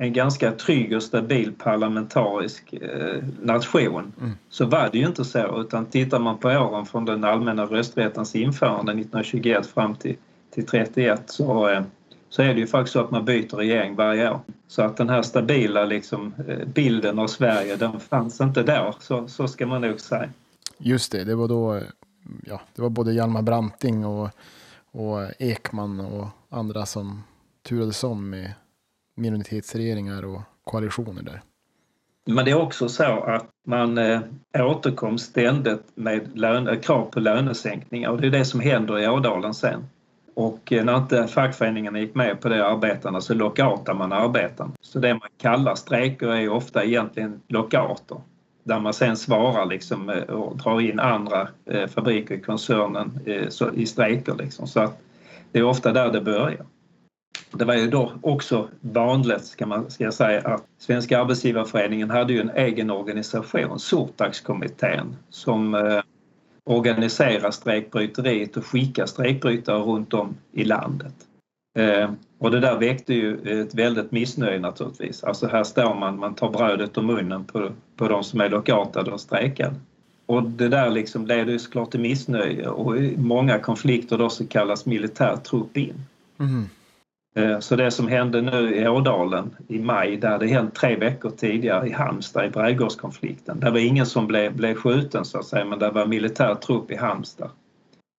en 0.00 0.12
ganska 0.12 0.52
trygg 0.52 0.96
och 0.96 1.02
stabil 1.02 1.52
parlamentarisk 1.52 2.72
eh, 2.72 3.24
nation 3.42 4.12
mm. 4.20 4.32
så 4.50 4.66
var 4.66 4.88
det 4.92 4.98
ju 4.98 5.06
inte 5.06 5.24
så 5.24 5.60
utan 5.60 5.86
tittar 5.86 6.18
man 6.18 6.38
på 6.38 6.48
åren 6.48 6.86
från 6.86 7.04
den 7.04 7.24
allmänna 7.24 7.64
rösträttens 7.64 8.34
införande 8.34 8.92
1921 8.92 9.66
fram 9.66 9.94
till, 9.94 10.16
till 10.50 10.66
31 10.66 11.22
så, 11.26 11.68
eh, 11.68 11.82
så 12.28 12.42
är 12.42 12.54
det 12.54 12.60
ju 12.60 12.66
faktiskt 12.66 12.92
så 12.92 13.00
att 13.00 13.10
man 13.10 13.24
byter 13.24 13.56
regering 13.56 13.94
varje 13.94 14.30
år. 14.30 14.40
Så 14.68 14.82
att 14.82 14.96
den 14.96 15.08
här 15.08 15.22
stabila 15.22 15.84
liksom, 15.84 16.34
eh, 16.48 16.66
bilden 16.66 17.18
av 17.18 17.26
Sverige 17.26 17.76
den 17.76 18.00
fanns 18.00 18.40
inte 18.40 18.62
då, 18.62 18.94
så, 19.00 19.28
så 19.28 19.48
ska 19.48 19.66
man 19.66 19.80
nog 19.80 20.00
säga. 20.00 20.28
Just 20.78 21.12
det, 21.12 21.24
det 21.24 21.34
var 21.34 21.48
då 21.48 21.80
ja, 22.46 22.60
det 22.74 22.82
var 22.82 22.90
både 22.90 23.12
Hjalmar 23.12 23.42
Branting 23.42 24.06
och, 24.06 24.30
och 24.90 25.20
Ekman 25.38 26.00
och 26.00 26.28
andra 26.48 26.86
som 26.86 27.22
turades 27.62 28.04
om 28.04 28.30
med 28.30 28.52
minoritetsregeringar 29.18 30.24
och 30.24 30.40
koalitioner 30.64 31.22
där. 31.22 31.42
Men 32.30 32.44
det 32.44 32.50
är 32.50 32.62
också 32.62 32.88
så 32.88 33.04
att 33.04 33.46
man 33.66 33.98
eh, 33.98 34.20
återkom 34.54 35.18
ständigt 35.18 35.82
med 35.94 36.38
löne, 36.38 36.70
eh, 36.70 36.80
krav 36.80 37.10
på 37.10 37.20
lönesänkningar 37.20 38.10
och 38.10 38.20
det 38.20 38.26
är 38.26 38.30
det 38.30 38.44
som 38.44 38.60
händer 38.60 38.98
i 38.98 39.08
Ådalen 39.08 39.54
sen. 39.54 39.86
Och 40.34 40.72
eh, 40.72 40.84
när 40.84 40.96
inte 40.96 41.26
fackföreningarna 41.28 42.00
gick 42.00 42.14
med 42.14 42.40
på 42.40 42.48
det 42.48 42.66
arbetarna 42.66 43.20
så 43.20 43.34
lockoutar 43.34 43.94
man 43.94 44.12
arbetarna. 44.12 44.70
Så 44.80 44.98
det 44.98 45.14
man 45.14 45.28
kallar 45.38 45.74
strejker 45.74 46.26
är 46.26 46.48
ofta 46.48 46.84
egentligen 46.84 47.40
lockouter 47.48 48.20
där 48.62 48.80
man 48.80 48.94
sen 48.94 49.16
svarar 49.16 49.66
liksom 49.66 50.10
eh, 50.10 50.22
och 50.22 50.56
drar 50.56 50.80
in 50.80 51.00
andra 51.00 51.48
fabriker 51.88 52.34
i 52.34 52.40
koncernen 52.40 53.20
i 53.74 53.86
strejker. 53.86 54.34
Liksom. 54.34 54.66
Så 54.66 54.80
att 54.80 55.02
det 55.52 55.58
är 55.58 55.62
ofta 55.62 55.92
där 55.92 56.12
det 56.12 56.20
börjar. 56.20 56.64
Det 57.50 57.64
var 57.64 57.74
ju 57.74 57.90
då 57.90 58.12
också 58.22 58.68
vanligt, 58.80 59.44
ska, 59.44 59.66
man, 59.66 59.90
ska 59.90 60.04
jag 60.04 60.14
säga, 60.14 60.40
att 60.40 60.64
Svenska 60.78 61.20
arbetsgivarföreningen 61.20 62.10
hade 62.10 62.32
ju 62.32 62.40
en 62.40 62.50
egen 62.50 62.90
organisation, 62.90 63.78
Sortaxkommittén, 63.78 65.16
som 65.30 65.74
eh, 65.74 66.00
organiserar 66.64 67.50
strejkbryteriet 67.50 68.56
och 68.56 68.66
skickar 68.66 69.06
strejkbrytare 69.06 69.78
runt 69.78 70.14
om 70.14 70.36
i 70.52 70.64
landet. 70.64 71.14
Eh, 71.78 72.10
och 72.38 72.50
det 72.50 72.60
där 72.60 72.78
väckte 72.78 73.14
ju 73.14 73.60
ett 73.62 73.74
väldigt 73.74 74.12
missnöje 74.12 74.58
naturligtvis. 74.58 75.24
Alltså 75.24 75.46
här 75.46 75.64
står 75.64 75.94
man, 75.94 76.18
man 76.18 76.34
tar 76.34 76.50
brödet 76.50 76.96
och 76.96 77.04
munnen 77.04 77.44
på, 77.44 77.70
på 77.96 78.08
de 78.08 78.24
som 78.24 78.40
är 78.40 78.48
lockoutade 78.48 79.10
och 79.10 79.20
strejkade. 79.20 79.74
Och 80.26 80.42
det 80.42 80.68
där 80.68 80.90
liksom 80.90 81.26
leder 81.26 81.52
ju 81.52 81.58
såklart 81.58 81.90
till 81.90 82.00
missnöje 82.00 82.68
och 82.68 82.96
i 82.96 83.16
många 83.16 83.58
konflikter 83.58 84.18
då 84.18 84.30
så 84.30 84.46
kallas 84.46 84.86
militär 84.86 85.36
trupp 85.36 85.76
in. 85.76 85.94
Mm. 86.38 86.68
Så 87.60 87.76
det 87.76 87.90
som 87.90 88.08
hände 88.08 88.42
nu 88.42 88.76
i 88.76 88.88
Ådalen 88.88 89.56
i 89.68 89.78
maj, 89.78 90.16
det 90.16 90.28
hade 90.28 90.46
hänt 90.46 90.74
tre 90.74 90.96
veckor 90.96 91.30
tidigare 91.30 91.88
i 91.88 91.92
Halmstad 91.92 92.46
i 92.46 92.48
Brädgårdskonflikten. 92.48 93.60
Det 93.60 93.70
var 93.70 93.78
ingen 93.78 94.06
som 94.06 94.26
blev, 94.26 94.56
blev 94.56 94.74
skjuten 94.74 95.24
så 95.24 95.38
att 95.38 95.46
säga 95.46 95.64
men 95.64 95.78
det 95.78 95.90
var 95.90 96.06
militär 96.06 96.54
trupp 96.54 96.90
i 96.90 96.96
Halmstad 96.96 97.50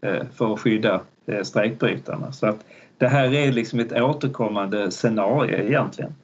eh, 0.04 0.24
för 0.36 0.54
att 0.54 0.60
skydda 0.60 1.02
eh, 1.26 1.44
strejkbrytarna. 1.44 2.32
Så 2.32 2.48
att 2.48 2.66
det 2.98 3.08
här 3.08 3.34
är 3.34 3.52
liksom 3.52 3.80
ett 3.80 3.92
återkommande 3.92 4.92
scenario 4.92 5.58
egentligen. 5.58 6.16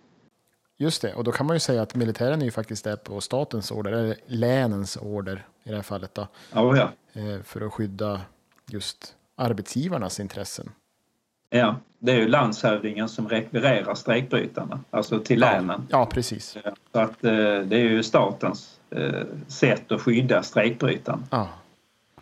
Just 0.78 1.02
det, 1.02 1.14
och 1.14 1.24
då 1.24 1.32
kan 1.32 1.46
man 1.46 1.56
ju 1.56 1.60
säga 1.60 1.82
att 1.82 1.96
militären 1.96 2.42
är 2.42 2.46
ju 2.46 2.52
faktiskt 2.52 2.84
där 2.84 2.96
på 2.96 3.22
statens 3.22 3.72
order, 3.72 3.92
eller 3.92 4.16
länens 4.26 4.98
order 5.02 5.46
i 5.64 5.70
det 5.70 5.76
här 5.76 5.84
fallet 5.84 6.16
då. 6.16 6.28
Oh 6.54 6.78
ja. 6.78 6.90
För 7.44 7.62
att 7.62 7.74
skydda 7.74 8.22
just 8.72 9.16
arbetsgivarnas 9.36 10.20
intressen. 10.20 10.70
Ja, 11.56 11.76
det 12.00 12.12
är 12.12 12.16
ju 12.16 12.28
landshövdingen 12.28 13.10
som 13.10 13.30
rekvirerar 13.30 13.96
strejkbrytarna, 13.96 14.80
alltså 14.92 15.20
till 15.20 15.40
länen. 15.40 15.88
Ja, 15.90 16.06
precis. 16.06 16.58
Så 16.92 17.00
att 17.00 17.24
eh, 17.24 17.32
det 17.60 17.76
är 17.76 17.90
ju 17.90 18.04
statens 18.04 18.80
eh, 18.90 19.22
sätt 19.48 19.92
att 19.92 20.02
skydda 20.02 20.44
strejkbrytarna. 20.44 21.24
Ja. 21.30 21.50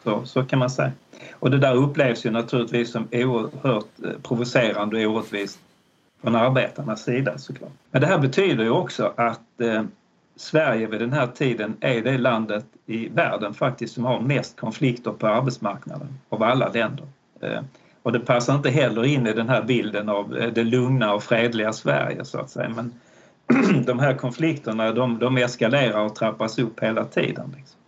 Så, 0.04 0.26
så 0.26 0.44
kan 0.44 0.60
man 0.60 0.70
säga. 0.70 0.92
Och 1.32 1.52
det 1.52 1.58
där 1.58 1.76
upplevs 1.76 2.26
ju 2.26 2.32
naturligtvis 2.32 2.92
som 2.92 3.08
oerhört 3.12 4.04
eh, 4.04 4.12
provocerande 4.24 5.08
och 5.08 5.16
orättvist 5.16 5.60
från 6.22 6.36
arbetarnas 6.36 7.04
sida 7.04 7.38
såklart. 7.38 7.72
Men 7.92 8.02
det 8.02 8.08
här 8.08 8.18
betyder 8.18 8.64
ju 8.64 8.70
också 8.70 9.14
att 9.16 9.62
eh, 9.62 9.84
Sverige 10.36 10.88
vid 10.88 11.00
den 11.00 11.14
här 11.14 11.28
tiden 11.28 11.78
är 11.80 12.02
det 12.02 12.18
landet 12.18 12.66
i 12.86 13.10
världen 13.10 13.54
faktiskt 13.54 13.94
som 13.94 14.06
har 14.06 14.20
mest 14.20 14.60
konflikter 14.60 15.12
på 15.12 15.28
arbetsmarknaden 15.28 16.20
av 16.30 16.44
alla 16.44 16.70
länder. 16.70 17.06
Eh, 17.42 17.62
och 18.04 18.12
det 18.12 18.20
passar 18.20 18.56
inte 18.56 18.70
heller 18.70 19.06
in 19.06 19.28
i 19.28 19.34
den 19.34 19.50
här 19.50 19.64
bilden 19.64 20.10
av 20.10 20.38
eh, 20.38 20.54
det 20.54 20.64
lugna 20.64 21.14
och 21.14 21.24
fredliga 21.24 21.74
Sverige 21.74 22.26
så 22.26 22.40
att 22.40 22.50
säga. 22.50 22.70
Men 22.70 22.94
de 23.86 24.00
här 24.00 24.14
konflikterna 24.14 24.92
de, 24.92 25.20
de 25.20 25.38
eskalerar 25.38 26.06
och 26.06 26.16
trappas 26.16 26.60
upp 26.60 26.80
hela 26.80 27.06
tiden. 27.06 27.56
Liksom. 27.58 27.80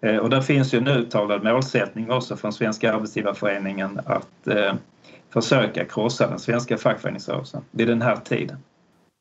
Eh, 0.00 0.16
och 0.16 0.30
där 0.30 0.40
finns 0.40 0.74
ju 0.74 0.78
en 0.78 0.88
uttalad 0.88 1.44
målsättning 1.44 2.10
också 2.10 2.36
från 2.36 2.52
Svenska 2.52 2.94
arbetsgivarföreningen 2.94 4.00
att 4.04 4.46
eh, 4.46 4.74
försöka 5.30 5.84
krossa 5.84 6.28
den 6.28 6.38
svenska 6.38 6.78
fackföreningsrörelsen 6.78 7.64
vid 7.70 7.88
den 7.88 8.02
här 8.02 8.16
tiden. 8.16 8.58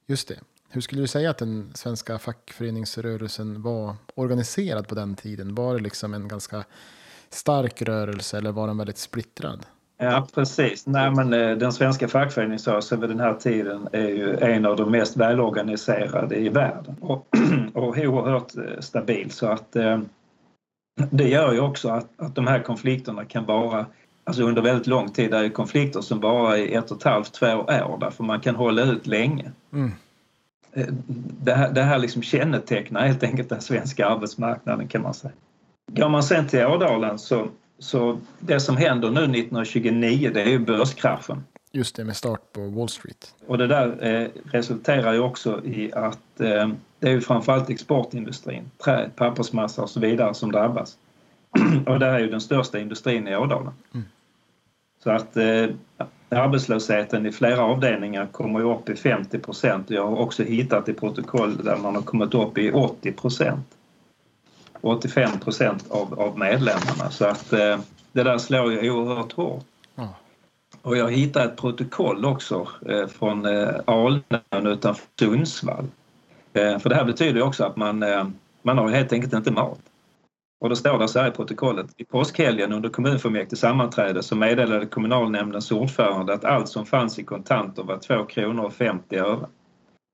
Just 0.07 0.27
det. 0.27 0.39
Hur 0.69 0.81
skulle 0.81 1.01
du 1.01 1.07
säga 1.07 1.29
att 1.29 1.37
den 1.37 1.71
svenska 1.75 2.19
fackföreningsrörelsen 2.19 3.61
var 3.61 3.95
organiserad 4.15 4.87
på 4.87 4.95
den 4.95 5.15
tiden? 5.15 5.55
Var 5.55 5.73
det 5.73 5.79
liksom 5.79 6.13
en 6.13 6.27
ganska 6.27 6.63
stark 7.29 7.81
rörelse 7.81 8.37
eller 8.37 8.51
var 8.51 8.67
den 8.67 8.77
väldigt 8.77 8.97
splittrad? 8.97 9.65
Ja 9.97 10.27
precis. 10.33 10.87
Nej, 10.87 11.11
men 11.11 11.33
eh, 11.33 11.57
den 11.57 11.73
svenska 11.73 12.07
fackföreningsrörelsen 12.07 13.01
vid 13.01 13.09
den 13.09 13.19
här 13.19 13.33
tiden 13.33 13.87
är 13.91 14.07
ju 14.07 14.37
en 14.37 14.65
av 14.65 14.75
de 14.75 14.91
mest 14.91 15.17
välorganiserade 15.17 16.35
i 16.35 16.49
världen 16.49 16.95
och, 17.01 17.27
och 17.73 17.97
oerhört 17.97 18.57
eh, 18.57 18.79
stabil 18.79 19.31
så 19.31 19.47
att 19.47 19.75
eh, 19.75 19.99
det 21.09 21.29
gör 21.29 21.53
ju 21.53 21.59
också 21.59 21.89
att, 21.89 22.07
att 22.17 22.35
de 22.35 22.47
här 22.47 22.59
konflikterna 22.59 23.25
kan 23.25 23.45
vara 23.45 23.85
alltså 24.23 24.43
under 24.43 24.61
väldigt 24.61 24.87
lång 24.87 25.09
tid. 25.09 25.31
Det 25.31 25.37
är 25.37 25.49
konflikter 25.49 26.01
som 26.01 26.19
bara 26.19 26.57
är 26.57 26.77
ett 26.77 26.91
och 26.91 26.97
ett 26.97 27.03
halvt, 27.03 27.33
två 27.33 27.47
år 27.47 27.97
därför 27.99 28.23
man 28.23 28.39
kan 28.39 28.55
hålla 28.55 28.81
ut 28.81 29.07
länge. 29.07 29.51
Mm. 29.73 29.91
Det 31.41 31.53
här, 31.53 31.71
det 31.71 31.81
här 31.81 31.99
liksom 31.99 32.21
kännetecknar 32.21 33.07
helt 33.07 33.23
enkelt 33.23 33.49
den 33.49 33.61
svenska 33.61 34.07
arbetsmarknaden 34.07 34.87
kan 34.87 35.01
man 35.01 35.13
säga. 35.13 35.33
Går 35.91 36.09
man 36.09 36.23
sen 36.23 36.47
till 36.47 36.65
Ådalen 36.65 37.19
så 37.19 37.47
så 37.79 38.19
det 38.39 38.59
som 38.59 38.77
händer 38.77 39.09
nu 39.09 39.21
1929 39.21 40.31
det 40.33 40.41
är 40.41 40.49
ju 40.49 40.59
börskraschen. 40.59 41.43
Just 41.71 41.95
det, 41.95 42.03
med 42.03 42.15
start 42.15 42.41
på 42.53 42.61
Wall 42.61 42.89
Street. 42.89 43.35
Och 43.47 43.57
det 43.57 43.67
där 43.67 44.05
eh, 44.05 44.27
resulterar 44.51 45.13
ju 45.13 45.19
också 45.19 45.65
i 45.65 45.93
att 45.93 46.39
eh, 46.39 46.69
det 46.99 47.07
är 47.07 47.11
ju 47.11 47.21
framförallt 47.21 47.69
exportindustrin, 47.69 48.71
trä, 48.83 49.09
pappersmassa 49.15 49.81
och 49.81 49.89
så 49.89 49.99
vidare 49.99 50.33
som 50.33 50.51
drabbas. 50.51 50.97
och 51.85 51.99
det 51.99 52.05
här 52.05 52.13
är 52.13 52.19
ju 52.19 52.29
den 52.29 52.41
största 52.41 52.79
industrin 52.79 53.27
i 53.27 53.35
Ådalen. 53.35 53.73
Mm. 53.93 54.05
Så 55.03 55.11
att 55.11 55.37
eh, 55.37 55.65
arbetslösheten 56.29 57.25
i 57.25 57.31
flera 57.31 57.61
avdelningar 57.61 58.25
kommer 58.25 58.59
ju 58.59 58.73
upp 58.73 58.89
i 58.89 58.95
50 58.95 59.39
procent. 59.39 59.89
Jag 59.89 60.07
har 60.07 60.17
också 60.17 60.43
hittat 60.43 60.89
i 60.89 60.93
protokoll 60.93 61.57
där 61.57 61.77
man 61.77 61.95
har 61.95 62.01
kommit 62.01 62.33
upp 62.33 62.57
i 62.57 62.71
80 62.71 63.11
procent. 63.11 63.76
85 64.81 65.39
procent 65.39 65.91
av, 65.91 66.19
av 66.19 66.39
medlemmarna. 66.39 67.11
Så 67.11 67.25
att 67.25 67.53
eh, 67.53 67.79
det 68.11 68.23
där 68.23 68.37
slår 68.37 68.71
ju 68.71 68.91
oerhört 68.91 69.33
hårt. 69.33 69.65
Och 70.81 70.97
jag 70.97 71.11
hittade 71.11 71.45
ett 71.45 71.57
protokoll 71.57 72.25
också 72.25 72.67
eh, 72.89 73.07
från 73.07 73.45
eh, 73.45 73.69
Alnön 73.85 74.67
utanför 74.67 75.05
Sundsvall. 75.19 75.85
Eh, 76.53 76.79
för 76.79 76.89
det 76.89 76.95
här 76.95 77.05
betyder 77.05 77.35
ju 77.35 77.41
också 77.41 77.63
att 77.63 77.75
man, 77.75 78.03
eh, 78.03 78.27
man 78.61 78.77
har 78.77 78.89
helt 78.89 79.13
enkelt 79.13 79.33
inte 79.33 79.51
mat. 79.51 79.79
Och 80.59 80.69
då 80.69 80.75
står 80.75 80.99
det 80.99 81.07
så 81.07 81.19
här 81.19 81.27
i 81.27 81.31
protokollet. 81.31 81.85
I 81.97 82.03
påskhelgen 82.03 82.73
under 82.73 82.89
kommunfullmäktige 82.89 83.59
sammanträde 83.59 84.23
så 84.23 84.35
meddelade 84.35 84.85
kommunalnämndens 84.85 85.71
ordförande 85.71 86.33
att 86.33 86.45
allt 86.45 86.69
som 86.69 86.85
fanns 86.85 87.19
i 87.19 87.23
kontanter 87.23 87.83
var 87.83 87.97
2 87.97 88.25
kronor 88.25 88.63
och 88.63 88.73
50 88.73 89.15
öre. 89.17 89.45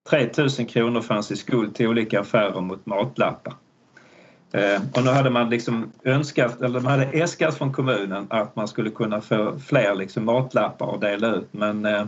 3 0.09 0.29
000 0.37 0.49
kronor 0.49 1.01
fanns 1.01 1.31
i 1.31 1.35
skuld 1.35 1.75
till 1.75 1.87
olika 1.87 2.19
affärer 2.19 2.61
mot 2.61 2.85
matlappar. 2.85 3.53
Eh, 4.53 4.81
och 4.93 5.03
nu 5.03 5.09
hade 5.09 5.29
man 5.29 5.49
liksom 5.49 5.91
önskat, 6.03 6.61
eller 6.61 6.79
man 6.79 6.91
hade 6.91 7.05
äskat 7.05 7.57
från 7.57 7.73
kommunen 7.73 8.27
att 8.29 8.55
man 8.55 8.67
skulle 8.67 8.89
kunna 8.89 9.21
få 9.21 9.59
fler 9.59 9.95
liksom 9.95 10.25
matlappar 10.25 10.95
att 10.95 11.01
dela 11.01 11.35
ut 11.35 11.47
men 11.51 11.85
eh, 11.85 12.05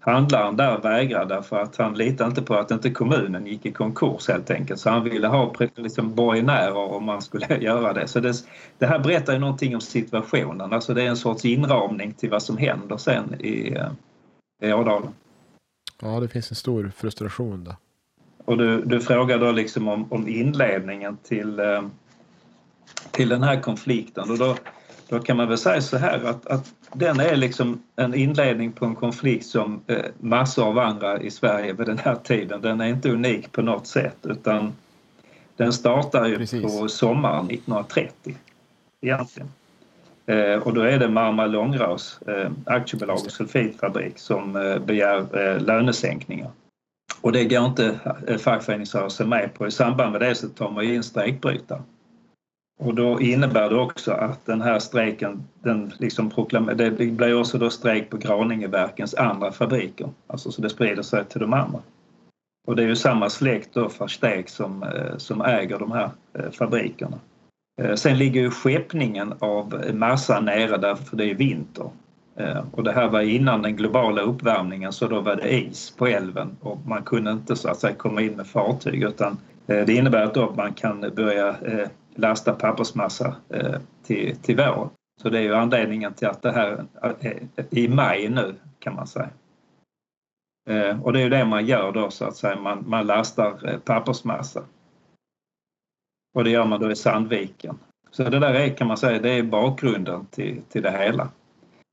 handlaren 0.00 0.56
där 0.56 0.78
vägrade 0.78 1.42
för 1.42 1.62
att 1.62 1.76
han 1.76 1.94
litade 1.94 2.30
inte 2.30 2.42
på 2.42 2.54
att 2.54 2.70
inte 2.70 2.90
kommunen 2.90 3.46
gick 3.46 3.66
i 3.66 3.72
konkurs 3.72 4.28
helt 4.28 4.50
enkelt 4.50 4.80
så 4.80 4.90
han 4.90 5.04
ville 5.04 5.28
ha 5.28 5.54
liksom 5.76 6.14
borgenärer 6.14 6.76
om 6.76 7.04
man 7.04 7.22
skulle 7.22 7.56
göra 7.60 7.92
det. 7.92 8.08
Så 8.08 8.20
det, 8.20 8.34
det 8.78 8.86
här 8.86 8.98
berättar 8.98 9.32
ju 9.32 9.38
någonting 9.38 9.74
om 9.74 9.80
situationen, 9.80 10.72
alltså 10.72 10.94
det 10.94 11.02
är 11.02 11.08
en 11.08 11.16
sorts 11.16 11.44
inramning 11.44 12.12
till 12.12 12.30
vad 12.30 12.42
som 12.42 12.56
händer 12.56 12.96
sen 12.96 13.34
i, 13.40 13.74
eh, 13.74 14.68
i 14.68 14.72
Ådalen. 14.72 15.12
Ja, 16.02 16.20
det 16.20 16.28
finns 16.28 16.50
en 16.50 16.56
stor 16.56 16.92
frustration 16.96 17.64
där. 17.64 17.76
Och 18.50 18.58
du, 18.58 18.82
du 18.84 19.00
frågar 19.00 19.38
då 19.38 19.52
liksom 19.52 19.88
om, 19.88 20.12
om 20.12 20.28
inledningen 20.28 21.16
till, 21.16 21.58
eh, 21.58 21.82
till 23.10 23.28
den 23.28 23.42
här 23.42 23.60
konflikten 23.60 24.30
och 24.30 24.38
då, 24.38 24.56
då 25.08 25.18
kan 25.18 25.36
man 25.36 25.48
väl 25.48 25.58
säga 25.58 25.80
så 25.80 25.96
här 25.96 26.24
att, 26.24 26.46
att 26.46 26.74
den 26.92 27.20
är 27.20 27.36
liksom 27.36 27.82
en 27.96 28.14
inledning 28.14 28.72
på 28.72 28.84
en 28.84 28.94
konflikt 28.94 29.46
som 29.46 29.80
eh, 29.86 29.96
massor 30.18 30.66
av 30.66 30.78
andra 30.78 31.20
i 31.20 31.30
Sverige 31.30 31.72
vid 31.72 31.86
den 31.86 31.98
här 31.98 32.14
tiden. 32.14 32.60
Den 32.60 32.80
är 32.80 32.86
inte 32.86 33.10
unik 33.10 33.52
på 33.52 33.62
något 33.62 33.86
sätt 33.86 34.16
utan 34.22 34.72
den 35.56 35.72
startar 35.72 36.26
ju 36.26 36.36
Precis. 36.36 36.62
på 36.62 36.88
sommaren 36.88 37.50
1930 37.50 38.36
egentligen. 39.00 39.48
Eh, 40.26 40.54
och 40.54 40.74
då 40.74 40.80
är 40.80 40.98
det 40.98 41.08
Marma 41.08 41.46
Långrås 41.46 42.18
eh, 42.26 42.50
aktiebolag 42.66 43.18
och 43.24 43.32
sulfitfabrik 43.32 44.18
som 44.18 44.56
eh, 44.56 44.78
begär 44.78 45.18
eh, 45.38 45.60
lönesänkningar. 45.60 46.50
Och 47.20 47.32
det 47.32 47.44
går 47.44 47.66
inte 47.66 48.00
eh, 48.26 48.36
fackföreningsrörelsen 48.36 49.28
med 49.28 49.54
på. 49.54 49.66
I 49.66 49.70
samband 49.70 50.12
med 50.12 50.20
det 50.20 50.34
så 50.34 50.48
tar 50.48 50.70
man 50.70 50.84
in 50.84 51.02
strejkbrytare. 51.02 51.82
Och 52.78 52.94
då 52.94 53.20
innebär 53.20 53.70
det 53.70 53.76
också 53.76 54.12
att 54.12 54.46
den 54.46 54.60
här 54.60 54.78
strejken, 54.78 55.42
den 55.62 55.92
liksom 55.98 56.32
det 56.74 56.90
blir 56.90 57.40
också 57.40 57.58
då 57.58 57.70
strejk 57.70 58.10
på 58.10 58.16
Graningeverkens 58.16 59.14
andra 59.14 59.52
fabriker. 59.52 60.08
Alltså 60.26 60.52
så 60.52 60.62
det 60.62 60.70
sprider 60.70 61.02
sig 61.02 61.24
till 61.24 61.40
de 61.40 61.52
andra. 61.52 61.78
Och 62.66 62.76
det 62.76 62.82
är 62.82 62.86
ju 62.86 62.96
samma 62.96 63.30
släkt 63.30 63.74
då 63.74 63.90
Versteg, 63.98 64.50
som, 64.50 64.82
eh, 64.82 65.16
som 65.16 65.40
äger 65.40 65.78
de 65.78 65.92
här 65.92 66.10
eh, 66.32 66.50
fabrikerna. 66.50 67.18
Sen 67.94 68.18
ligger 68.18 68.40
ju 68.40 68.50
skeppningen 68.50 69.34
av 69.38 69.84
massa 69.94 70.40
nere 70.40 70.76
därför 70.76 71.16
det 71.16 71.30
är 71.30 71.34
vinter. 71.34 71.90
Eh, 72.36 72.64
och 72.72 72.84
det 72.84 72.92
här 72.92 73.08
var 73.08 73.20
innan 73.20 73.62
den 73.62 73.76
globala 73.76 74.22
uppvärmningen 74.22 74.92
så 74.92 75.06
då 75.06 75.20
var 75.20 75.36
det 75.36 75.54
is 75.54 75.90
på 75.90 76.06
älven 76.06 76.56
och 76.60 76.78
man 76.86 77.02
kunde 77.02 77.30
inte 77.30 77.56
så 77.56 77.68
att 77.68 77.78
säga 77.78 77.94
komma 77.94 78.20
in 78.20 78.32
med 78.32 78.46
fartyg 78.46 79.02
utan 79.02 79.38
eh, 79.66 79.86
det 79.86 79.92
innebär 79.92 80.22
att 80.22 80.34
då 80.34 80.52
man 80.56 80.74
kan 80.74 81.00
börja 81.00 81.48
eh, 81.48 81.88
lasta 82.14 82.52
pappersmassa 82.52 83.34
till, 84.02 84.36
till 84.36 84.56
våren. 84.56 84.88
Så 85.22 85.28
det 85.28 85.38
är 85.38 85.42
ju 85.42 85.54
anledningen 85.54 86.14
till 86.14 86.28
att 86.28 86.42
det 86.42 86.52
här 86.52 86.84
är 87.00 87.34
i 87.70 87.88
maj 87.88 88.28
nu 88.28 88.54
kan 88.78 88.94
man 88.94 89.06
säga. 89.06 89.28
Och 91.02 91.12
det 91.12 91.18
är 91.18 91.22
ju 91.22 91.28
det 91.28 91.44
man 91.44 91.66
gör 91.66 91.92
då 91.92 92.10
så 92.10 92.24
att 92.24 92.36
säga, 92.36 92.60
man, 92.60 92.84
man 92.86 93.06
lastar 93.06 93.78
pappersmassa. 93.78 94.62
Och 96.34 96.44
det 96.44 96.50
gör 96.50 96.64
man 96.64 96.80
då 96.80 96.90
i 96.90 96.96
Sandviken. 96.96 97.78
Så 98.10 98.22
det 98.22 98.38
där 98.38 98.54
är 98.54 98.68
kan 98.68 98.86
man 98.86 98.96
säga, 98.96 99.18
det 99.18 99.30
är 99.30 99.42
bakgrunden 99.42 100.26
till, 100.26 100.62
till 100.68 100.82
det 100.82 100.90
hela. 100.90 101.28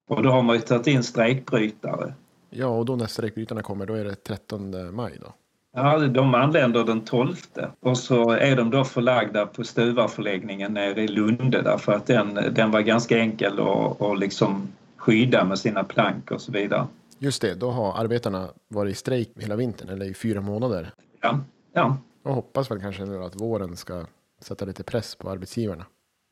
Och 0.07 0.23
då 0.23 0.29
har 0.29 0.41
man 0.41 0.55
ju 0.55 0.61
tagit 0.61 0.87
in 0.87 1.03
strejkbrytare. 1.03 2.13
Ja, 2.49 2.67
och 2.67 2.85
då 2.85 2.95
när 2.95 3.07
strejkbrytarna 3.07 3.61
kommer, 3.61 3.85
då 3.85 3.93
är 3.93 4.03
det 4.03 4.15
13 4.15 4.95
maj 4.95 5.17
då? 5.21 5.33
Ja, 5.75 5.99
de 5.99 6.35
anländer 6.35 6.83
den 6.83 7.01
12 7.05 7.35
och 7.79 7.97
så 7.97 8.31
är 8.31 8.55
de 8.55 8.69
då 8.69 8.83
förlagda 8.83 9.45
på 9.45 9.63
Stuvarförläggningen 9.63 10.73
nere 10.73 11.03
i 11.03 11.07
Lunde 11.07 11.61
därför 11.61 11.91
att 11.91 12.05
den, 12.05 12.33
den 12.51 12.71
var 12.71 12.81
ganska 12.81 13.17
enkel 13.17 13.59
att, 13.59 14.01
att 14.01 14.19
liksom 14.19 14.67
skydda 14.97 15.45
med 15.45 15.59
sina 15.59 15.83
plank 15.83 16.31
och 16.31 16.41
så 16.41 16.51
vidare. 16.51 16.87
Just 17.19 17.41
det, 17.41 17.55
då 17.55 17.71
har 17.71 17.93
arbetarna 17.97 18.49
varit 18.67 18.91
i 18.91 18.95
strejk 18.95 19.29
hela 19.35 19.55
vintern 19.55 19.89
eller 19.89 20.05
i 20.05 20.13
fyra 20.13 20.41
månader. 20.41 20.91
Ja, 21.21 21.39
ja. 21.73 21.97
Och 22.23 22.33
hoppas 22.33 22.71
väl 22.71 22.79
kanske 22.79 23.05
nu 23.05 23.23
att 23.23 23.41
våren 23.41 23.77
ska 23.77 24.05
sätta 24.41 24.65
lite 24.65 24.83
press 24.83 25.15
på 25.15 25.29
arbetsgivarna. 25.29 25.85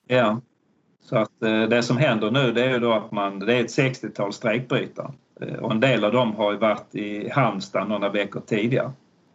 Ja, 0.08 0.42
så 1.06 1.18
att 1.18 1.44
eh, 1.44 1.64
det 1.64 1.84
som 1.84 1.98
händer 1.98 2.32
nu 2.32 2.52
det 2.52 2.66
är 2.66 2.70
ju 2.70 2.80
då 2.80 2.94
att 2.94 3.12
man, 3.12 3.40
det 3.40 3.54
är 3.54 3.62
ett 3.62 3.78
60-tal 3.78 4.34
strejkbrytare 4.34 5.12
eh, 5.42 5.56
och 5.56 5.72
en 5.72 5.80
del 5.80 6.04
av 6.04 6.12
dem 6.12 6.36
har 6.36 6.52
ju 6.52 6.58
varit 6.58 6.96
i 6.96 7.30
Halmstad 7.30 7.90
några 7.90 8.10
veckor 8.10 8.42
tidigare. 8.46 8.92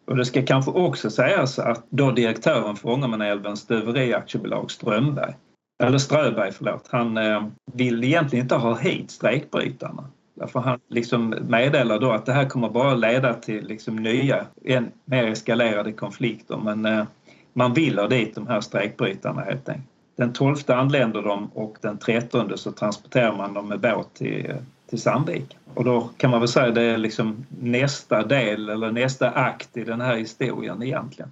Och 0.07 0.17
det 0.17 0.25
ska 0.25 0.43
kanske 0.43 0.71
också 0.71 1.11
sägas 1.11 1.59
att 1.59 1.85
då 1.89 2.11
direktören 2.11 2.77
för 2.77 2.89
Ångermanälvens 2.89 3.61
stuveriaktiebolag 3.61 4.71
Strömberg, 4.71 5.35
eller 5.83 5.99
Ströberg 5.99 6.53
förlåt, 6.53 6.89
han 6.91 7.17
eh, 7.17 7.43
vill 7.73 8.05
egentligen 8.05 8.45
inte 8.45 8.57
ha 8.57 8.75
hit 8.75 9.11
strejkbrytarna. 9.11 10.05
Därför 10.35 10.61
han 10.61 10.81
liksom 10.89 11.35
meddelar 11.49 11.99
då 11.99 12.13
att 12.13 12.27
det 12.27 12.33
här 12.33 12.49
kommer 12.49 12.69
bara 12.69 12.95
leda 12.95 13.35
till 13.35 13.67
liksom 13.67 13.97
nya, 13.97 14.47
än 14.65 14.91
mer 15.05 15.27
eskalerade 15.27 15.93
konflikter 15.93 16.57
men 16.57 17.07
man 17.53 17.75
vill 17.75 17.99
ha 17.99 18.09
dit 18.09 18.35
de 18.35 18.47
här 18.47 18.61
strejkbrytarna 18.61 19.41
helt 19.43 19.69
enkelt. 19.69 19.90
Den 20.21 20.33
12 20.33 20.57
anländer 20.67 21.23
de 21.23 21.51
och 21.55 21.77
den 21.81 21.99
13 21.99 22.59
så 22.59 22.73
transporterar 22.73 23.37
man 23.37 23.55
dem 23.55 23.69
med 23.69 23.81
båt 23.81 24.15
till, 24.15 24.55
till 24.87 25.01
Sandvik. 25.01 25.57
Och 25.75 25.85
då 25.85 26.11
kan 26.17 26.31
man 26.31 26.41
väl 26.41 26.49
säga 26.49 26.71
det 26.71 26.83
är 26.83 26.99
liksom 26.99 27.47
nästa 27.61 28.23
del 28.23 28.69
eller 28.69 28.93
nästa 28.93 29.31
akt 29.31 29.77
i 29.77 29.85
den 29.85 30.01
här 30.01 30.17
historien 30.17 30.83
egentligen. 30.83 31.31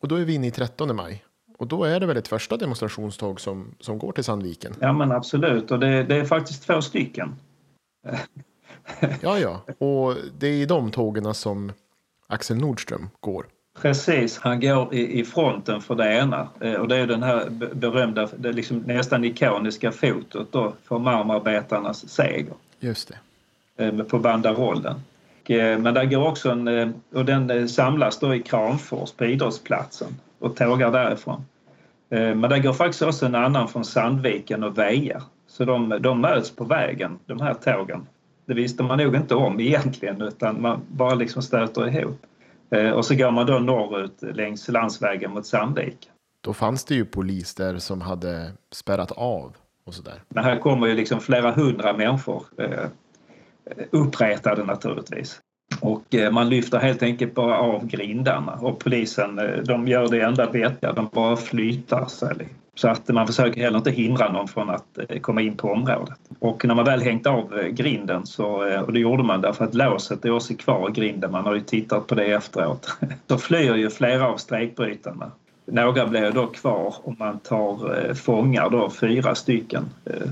Och 0.00 0.08
då 0.08 0.16
är 0.16 0.24
vi 0.24 0.34
inne 0.34 0.46
i 0.46 0.50
13 0.50 0.96
maj. 0.96 1.24
Och 1.58 1.66
då 1.66 1.84
är 1.84 2.00
det 2.00 2.06
väl 2.06 2.16
ett 2.16 2.28
första 2.28 2.56
demonstrationståg 2.56 3.40
som, 3.40 3.74
som 3.80 3.98
går 3.98 4.12
till 4.12 4.24
Sandviken? 4.24 4.74
Ja 4.80 4.92
men 4.92 5.12
absolut 5.12 5.70
och 5.70 5.78
det, 5.78 6.02
det 6.02 6.16
är 6.16 6.24
faktiskt 6.24 6.66
två 6.66 6.82
stycken. 6.82 7.34
ja 9.20 9.38
ja, 9.38 9.60
och 9.78 10.16
det 10.38 10.46
är 10.46 10.52
i 10.52 10.66
de 10.66 10.90
tågen 10.90 11.34
som 11.34 11.72
Axel 12.26 12.56
Nordström 12.56 13.08
går. 13.20 13.46
Precis, 13.80 14.38
han 14.38 14.60
går 14.60 14.94
i, 14.94 15.20
i 15.20 15.24
fronten 15.24 15.80
för 15.80 15.94
det 15.94 16.14
ena 16.14 16.48
eh, 16.60 16.74
och 16.74 16.88
det 16.88 16.96
är 16.96 17.06
den 17.06 17.22
här 17.22 17.50
berömda, 17.74 18.28
det 18.36 18.52
liksom 18.52 18.78
nästan 18.78 19.24
ikoniska 19.24 19.92
fotot 19.92 20.52
då 20.52 20.72
för 20.84 20.98
marmarbetarnas 20.98 22.08
seger. 22.08 22.54
Just 22.80 23.12
det. 23.76 23.84
Eh, 23.84 24.02
på 24.04 24.18
banderollen. 24.18 24.94
Eh, 25.44 25.78
men 25.78 25.94
där 25.94 26.04
går 26.04 26.28
också 26.28 26.50
en, 26.50 26.94
och 27.12 27.24
den 27.24 27.68
samlas 27.68 28.18
då 28.18 28.34
i 28.34 28.42
Kramfors 28.42 29.12
på 29.12 29.24
idrottsplatsen 29.24 30.16
och 30.38 30.56
tågar 30.56 30.92
därifrån. 30.92 31.44
Men 32.08 32.40
där 32.40 32.58
går 32.58 32.72
faktiskt 32.72 33.02
också 33.02 33.26
en 33.26 33.34
annan 33.34 33.68
från 33.68 33.84
Sandviken 33.84 34.64
och 34.64 34.78
Veja. 34.78 35.22
Så 35.46 35.64
de, 35.64 35.96
de 36.00 36.20
möts 36.20 36.56
på 36.56 36.64
vägen, 36.64 37.18
de 37.26 37.40
här 37.40 37.54
tågen. 37.54 38.06
Det 38.46 38.54
visste 38.54 38.82
man 38.82 38.98
nog 38.98 39.16
inte 39.16 39.34
om 39.34 39.60
egentligen 39.60 40.22
utan 40.22 40.62
man 40.62 40.80
bara 40.88 41.14
liksom 41.14 41.42
stöter 41.42 41.88
ihop. 41.88 42.26
Eh, 42.72 42.90
och 42.90 43.04
så 43.04 43.14
går 43.14 43.30
man 43.30 43.46
då 43.46 43.58
norrut 43.58 44.22
längs 44.22 44.68
landsvägen 44.68 45.30
mot 45.30 45.46
Sandvik. 45.46 46.10
Då 46.40 46.54
fanns 46.54 46.84
det 46.84 46.94
ju 46.94 47.04
polis 47.04 47.54
där 47.54 47.78
som 47.78 48.00
hade 48.00 48.52
spärrat 48.72 49.12
av 49.12 49.56
och 49.84 49.94
sådär. 49.94 50.22
Men 50.28 50.44
här 50.44 50.58
kommer 50.58 50.86
ju 50.86 50.94
liksom 50.94 51.20
flera 51.20 51.50
hundra 51.50 51.92
människor 51.92 52.44
eh, 52.58 52.86
uppretade 53.90 54.64
naturligtvis. 54.64 55.40
Och 55.80 56.14
eh, 56.14 56.32
man 56.32 56.48
lyfter 56.48 56.78
helt 56.78 57.02
enkelt 57.02 57.34
bara 57.34 57.58
av 57.58 57.86
grindarna 57.86 58.52
och 58.52 58.78
polisen 58.78 59.40
de 59.64 59.88
gör 59.88 60.08
det 60.08 60.20
enda 60.20 60.50
vettiga, 60.50 60.92
de 60.92 61.08
bara 61.12 61.36
flyttar 61.36 62.06
sig. 62.06 62.48
Så 62.74 62.88
att 62.88 63.08
man 63.08 63.26
försöker 63.26 63.62
heller 63.62 63.78
inte 63.78 63.90
hindra 63.90 64.32
någon 64.32 64.48
från 64.48 64.70
att 64.70 64.98
eh, 65.08 65.20
komma 65.20 65.42
in 65.42 65.56
på 65.56 65.68
området. 65.68 66.18
Och 66.38 66.64
när 66.64 66.74
man 66.74 66.84
väl 66.84 67.00
hängt 67.00 67.26
av 67.26 67.58
eh, 67.58 67.66
grinden, 67.66 68.26
så, 68.26 68.66
eh, 68.66 68.80
och 68.80 68.92
det 68.92 69.00
gjorde 69.00 69.22
man 69.22 69.40
därför 69.40 69.64
att 69.64 69.74
låset 69.74 70.24
är 70.24 70.30
också 70.30 70.54
kvar 70.54 70.88
i 70.88 70.92
grinden, 70.92 71.32
man 71.32 71.44
har 71.44 71.54
ju 71.54 71.60
tittat 71.60 72.06
på 72.06 72.14
det 72.14 72.24
efteråt, 72.24 72.96
då 73.26 73.38
flyr 73.38 73.74
ju 73.74 73.90
flera 73.90 74.28
av 74.28 74.36
strejkbrytarna. 74.36 75.30
Några 75.64 76.06
blir 76.06 76.30
då 76.30 76.46
kvar 76.46 76.94
och 77.02 77.18
man 77.18 77.38
tar 77.38 78.14
fångar 78.14 78.70
då, 78.70 78.90
fyra 78.90 79.34
stycken 79.34 79.84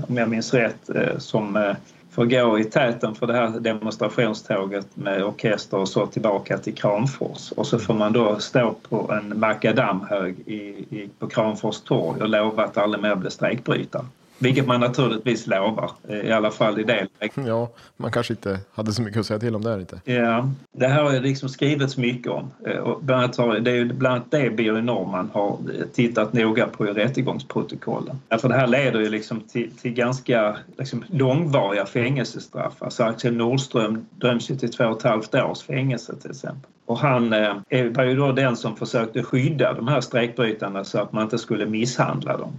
om 0.07 0.17
jag 0.17 0.29
minns 0.29 0.53
rätt, 0.53 0.89
som 1.17 1.73
får 2.11 2.25
gå 2.25 2.59
i 2.59 2.63
täten 2.63 3.15
för 3.15 3.27
det 3.27 3.33
här 3.33 3.49
demonstrationståget 3.49 4.87
med 4.93 5.23
orkester 5.23 5.77
och 5.77 5.89
så 5.89 6.05
tillbaka 6.05 6.57
till 6.57 6.75
Kramfors. 6.75 7.51
Och 7.51 7.67
så 7.67 7.79
får 7.79 7.93
man 7.93 8.13
då 8.13 8.39
stå 8.39 8.75
på 8.89 9.11
en 9.11 9.39
makadamhög 9.39 10.35
i, 10.45 10.55
i, 10.89 11.09
på 11.19 11.27
Kramfors 11.27 11.81
torg 11.81 12.21
och 12.21 12.29
lova 12.29 12.63
att 12.63 12.77
aldrig 12.77 13.03
mer 13.03 13.15
bli 13.15 13.31
strejkbrytare. 13.31 14.05
Vilket 14.41 14.67
man 14.67 14.79
naturligtvis 14.79 15.47
lovar, 15.47 15.91
i 16.23 16.31
alla 16.31 16.51
fall 16.51 16.79
i 16.79 16.83
det 16.83 17.07
Ja, 17.47 17.69
man 17.97 18.11
kanske 18.11 18.33
inte 18.33 18.59
hade 18.73 18.91
så 18.91 19.01
mycket 19.01 19.19
att 19.19 19.25
säga 19.25 19.39
till 19.39 19.55
om 19.55 19.61
där 19.61 19.79
inte. 19.79 20.01
Ja, 20.05 20.49
det 20.71 20.87
här 20.87 21.03
har 21.03 21.19
liksom 21.19 21.49
skrivits 21.49 21.97
mycket 21.97 22.31
om. 22.31 22.51
Eh, 22.67 22.77
och 22.77 23.03
bland 23.03 23.23
annat, 23.23 23.37
har, 23.37 23.59
det 23.59 23.71
är 23.71 23.75
ju 23.75 23.93
bland 23.93 24.15
annat 24.15 24.31
det 24.31 24.49
Birger 24.49 24.81
Norman 24.81 25.29
har 25.33 25.57
tittat 25.93 26.33
noga 26.33 26.67
på 26.67 26.87
i 26.87 26.91
rättegångsprotokollen. 26.91 28.19
För 28.41 28.49
det 28.49 28.55
här 28.55 28.67
leder 28.67 28.99
ju 28.99 29.09
liksom 29.09 29.41
till, 29.41 29.71
till 29.71 29.93
ganska 29.93 30.57
liksom 30.77 31.03
långvariga 31.07 31.85
fängelsestraff. 31.85 32.73
Alltså 32.79 33.03
Axel 33.03 33.35
Nordström 33.35 34.05
döms 34.15 34.51
ju 34.51 34.55
till 34.55 34.71
två 34.71 34.85
och 34.85 34.97
ett 34.97 35.03
halvt 35.03 35.35
års 35.35 35.61
fängelse 35.61 36.15
till 36.15 36.31
exempel. 36.31 36.71
Och 36.85 36.99
han 36.99 37.33
eh, 37.33 37.55
var 37.69 38.03
ju 38.03 38.15
då 38.15 38.31
den 38.31 38.57
som 38.57 38.75
försökte 38.75 39.23
skydda 39.23 39.73
de 39.73 39.87
här 39.87 40.01
strejkbrytarna 40.01 40.83
så 40.83 40.99
att 40.99 41.13
man 41.13 41.23
inte 41.23 41.37
skulle 41.37 41.65
misshandla 41.65 42.37
dem. 42.37 42.53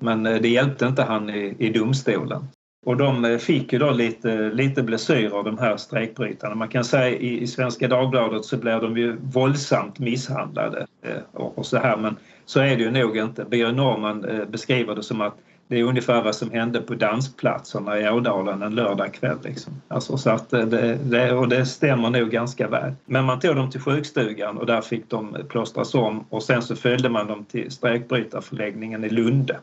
Men 0.00 0.26
eh, 0.26 0.40
det 0.40 0.48
hjälpte 0.48 0.86
inte 0.86 1.02
han 1.02 1.30
i, 1.30 1.56
i 1.58 1.70
domstolen. 1.70 2.48
Och 2.86 2.96
de 2.96 3.24
eh, 3.24 3.38
fick 3.38 3.72
ju 3.72 3.78
då 3.78 3.90
lite, 3.90 4.50
lite 4.50 4.82
blessyrer 4.82 5.42
de 5.42 5.58
här 5.58 5.76
strejkbrytarna. 5.76 6.54
Man 6.54 6.68
kan 6.68 6.84
säga 6.84 7.08
i, 7.08 7.42
i 7.42 7.46
Svenska 7.46 7.88
Dagbladet 7.88 8.44
så 8.44 8.56
blev 8.56 8.80
de 8.80 8.96
ju 8.96 9.16
våldsamt 9.20 9.98
misshandlade 9.98 10.86
eh, 11.02 11.22
och, 11.32 11.58
och, 11.58 11.66
så 11.66 11.78
här 11.78 11.96
men 11.96 12.16
så 12.46 12.60
är 12.60 12.76
det 12.76 12.82
ju 12.82 12.90
nog 12.90 13.16
inte. 13.16 13.44
Birger 13.44 13.72
Norman 13.72 14.26
beskriver 14.50 14.94
det 14.94 15.02
som 15.02 15.20
att 15.20 15.36
det 15.68 15.78
är 15.80 15.84
ungefär 15.84 16.22
vad 16.22 16.34
som 16.34 16.50
hände 16.50 16.80
på 16.80 16.94
dansplatserna 16.94 18.00
i 18.00 18.08
Ådalen 18.10 18.62
en 18.62 18.74
lördagkväll. 18.74 19.38
Liksom. 19.44 19.72
Alltså, 19.88 20.16
så 20.16 20.30
att 20.30 20.50
det, 20.50 20.98
det, 21.04 21.32
och 21.32 21.48
det 21.48 21.66
stämmer 21.66 22.10
nog 22.10 22.30
ganska 22.30 22.68
väl. 22.68 22.94
Men 23.06 23.24
man 23.24 23.40
tog 23.40 23.56
dem 23.56 23.70
till 23.70 23.80
sjukstugan 23.80 24.58
och 24.58 24.66
där 24.66 24.80
fick 24.80 25.10
de 25.10 25.36
plåstras 25.48 25.94
om 25.94 26.24
och 26.30 26.42
sen 26.42 26.62
så 26.62 26.76
följde 26.76 27.08
man 27.08 27.26
dem 27.26 27.44
till 27.44 27.70
strejkbrytarförläggningen 27.70 29.04
i 29.04 29.08
Lunde. 29.08 29.58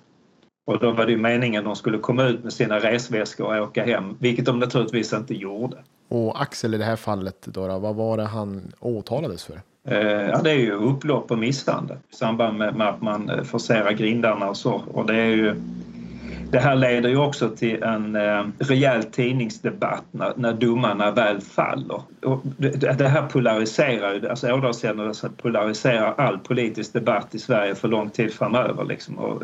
Och 0.65 0.79
då 0.79 0.91
var 0.91 1.05
det 1.05 1.17
meningen 1.17 1.59
att 1.59 1.65
de 1.65 1.75
skulle 1.75 1.97
komma 1.97 2.23
ut 2.23 2.43
med 2.43 2.53
sina 2.53 2.79
resväskor 2.79 3.57
och 3.57 3.63
åka 3.63 3.85
hem, 3.85 4.17
vilket 4.19 4.45
de 4.45 4.59
naturligtvis 4.59 5.13
inte 5.13 5.33
gjorde. 5.33 5.77
Och 6.07 6.41
Axel 6.41 6.73
i 6.73 6.77
det 6.77 6.85
här 6.85 6.95
fallet, 6.95 7.37
då, 7.45 7.67
då 7.67 7.79
vad 7.79 7.95
var 7.95 8.17
det 8.17 8.23
han 8.23 8.73
åtalades 8.79 9.45
för? 9.45 9.61
Eh, 9.87 9.97
ja, 10.07 10.41
det 10.43 10.51
är 10.51 10.59
ju 10.59 10.71
upplopp 10.71 11.31
och 11.31 11.37
misshandel 11.37 11.97
i 12.11 12.15
samband 12.15 12.57
med 12.57 12.81
att 12.81 13.01
man 13.01 13.29
eh, 13.29 13.43
forcerar 13.43 13.91
grindarna 13.91 14.49
och 14.49 14.57
så. 14.57 14.81
Och 14.93 15.05
det 15.05 15.15
är 15.15 15.29
ju 15.29 15.55
det 16.53 16.59
här 16.59 16.75
leder 16.75 17.09
ju 17.09 17.17
också 17.17 17.49
till 17.49 17.83
en 17.83 18.15
eh, 18.15 18.45
rejäl 18.59 19.03
tidningsdebatt 19.03 20.03
när, 20.11 20.33
när 20.35 20.53
domarna 20.53 21.11
väl 21.11 21.41
faller. 21.41 22.01
Och 22.21 22.41
det, 22.43 22.97
det 22.97 23.07
här 23.07 23.27
polariserar 23.27 24.13
ju, 24.13 24.29
alltså 24.29 24.53
Ådalshändelsen 24.53 25.33
polariserar 25.33 26.13
all 26.17 26.39
politisk 26.39 26.93
debatt 26.93 27.35
i 27.35 27.39
Sverige 27.39 27.75
för 27.75 27.87
lång 27.87 28.09
tid 28.09 28.33
framöver 28.33 28.83
liksom, 28.83 29.19
och 29.19 29.43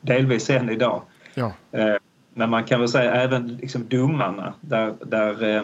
delvis 0.00 0.50
än 0.50 0.70
idag. 0.70 1.02
Ja. 1.34 1.52
Eh, 1.72 1.94
men 2.34 2.50
man 2.50 2.64
kan 2.64 2.80
väl 2.80 2.88
säga 2.88 3.14
även 3.14 3.56
liksom 3.56 3.86
domarna 3.88 4.54
där, 4.60 4.94
där 5.04 5.56
eh, 5.56 5.62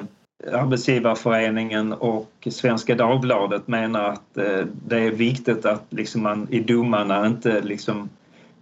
Arbetsgivarföreningen 0.52 1.92
och 1.92 2.48
Svenska 2.50 2.94
Dagbladet 2.94 3.68
menar 3.68 4.04
att 4.04 4.36
eh, 4.36 4.66
det 4.86 4.98
är 5.00 5.10
viktigt 5.10 5.66
att 5.66 5.84
liksom 5.90 6.22
man 6.22 6.46
i 6.50 6.60
domarna 6.60 7.26
inte 7.26 7.60
liksom 7.60 8.08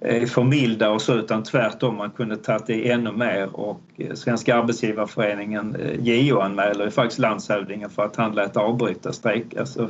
Eh, 0.06 0.26
förmilda 0.26 0.90
och 0.90 1.02
så 1.02 1.14
utan 1.14 1.42
tvärtom 1.42 1.96
man 1.96 2.10
kunde 2.10 2.36
tagit 2.36 2.70
i 2.70 2.90
ännu 2.90 3.12
mer 3.12 3.56
och 3.56 3.80
eh, 3.96 4.14
Svenska 4.14 4.56
arbetsgivarföreningen 4.56 5.76
eh, 5.76 6.00
JO-anmäler 6.00 6.90
faktiskt 6.90 7.18
landshövdingen 7.18 7.90
för 7.90 8.04
att 8.04 8.16
han 8.16 8.34
lät 8.34 8.56
avbryta 8.56 9.12
strejk, 9.12 9.56
alltså 9.56 9.88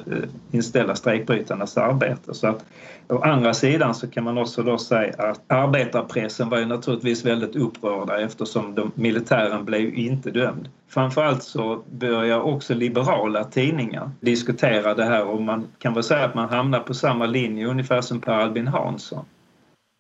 inställa 0.50 0.94
strejkbrytarnas 0.94 1.77
arbete. 1.77 2.35
Så 2.35 2.46
att, 2.46 2.64
å 3.09 3.18
andra 3.18 3.55
sidan 3.55 3.94
så 3.94 4.07
kan 4.07 4.24
man 4.24 4.38
också 4.38 4.62
då 4.62 4.79
säga 4.79 5.14
att 5.18 5.40
arbetarpressen 5.46 6.48
var 6.48 6.59
ju 6.59 6.66
naturligtvis 6.66 7.24
väldigt 7.24 7.57
upprörda 7.57 8.20
eftersom 8.20 8.74
de, 8.74 8.92
militären 8.94 9.64
blev 9.64 9.94
inte 9.94 10.31
dömd. 10.31 10.68
Framförallt 10.88 11.42
så 11.42 11.83
börjar 11.90 12.40
också 12.40 12.74
liberala 12.74 13.44
tidningar 13.44 14.11
diskutera 14.20 14.94
det 14.94 15.05
här 15.05 15.24
och 15.24 15.42
man 15.42 15.64
kan 15.79 15.94
väl 15.94 16.03
säga 16.03 16.24
att 16.24 16.35
man 16.35 16.48
hamnar 16.48 16.81
på 16.81 16.94
samma 16.94 17.27
linje 17.27 17.66
ungefär 17.66 18.00
som 18.00 18.20
Per 18.20 18.33
Albin 18.33 18.68
Hansson. 18.68 19.24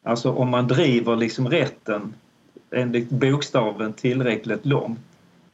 Alltså 0.06 0.32
om 0.32 0.50
man 0.50 0.68
driver 0.68 1.16
liksom 1.16 1.48
rätten 1.48 2.14
enligt 2.70 3.10
bokstaven 3.10 3.92
tillräckligt 3.92 4.66
långt, 4.66 4.98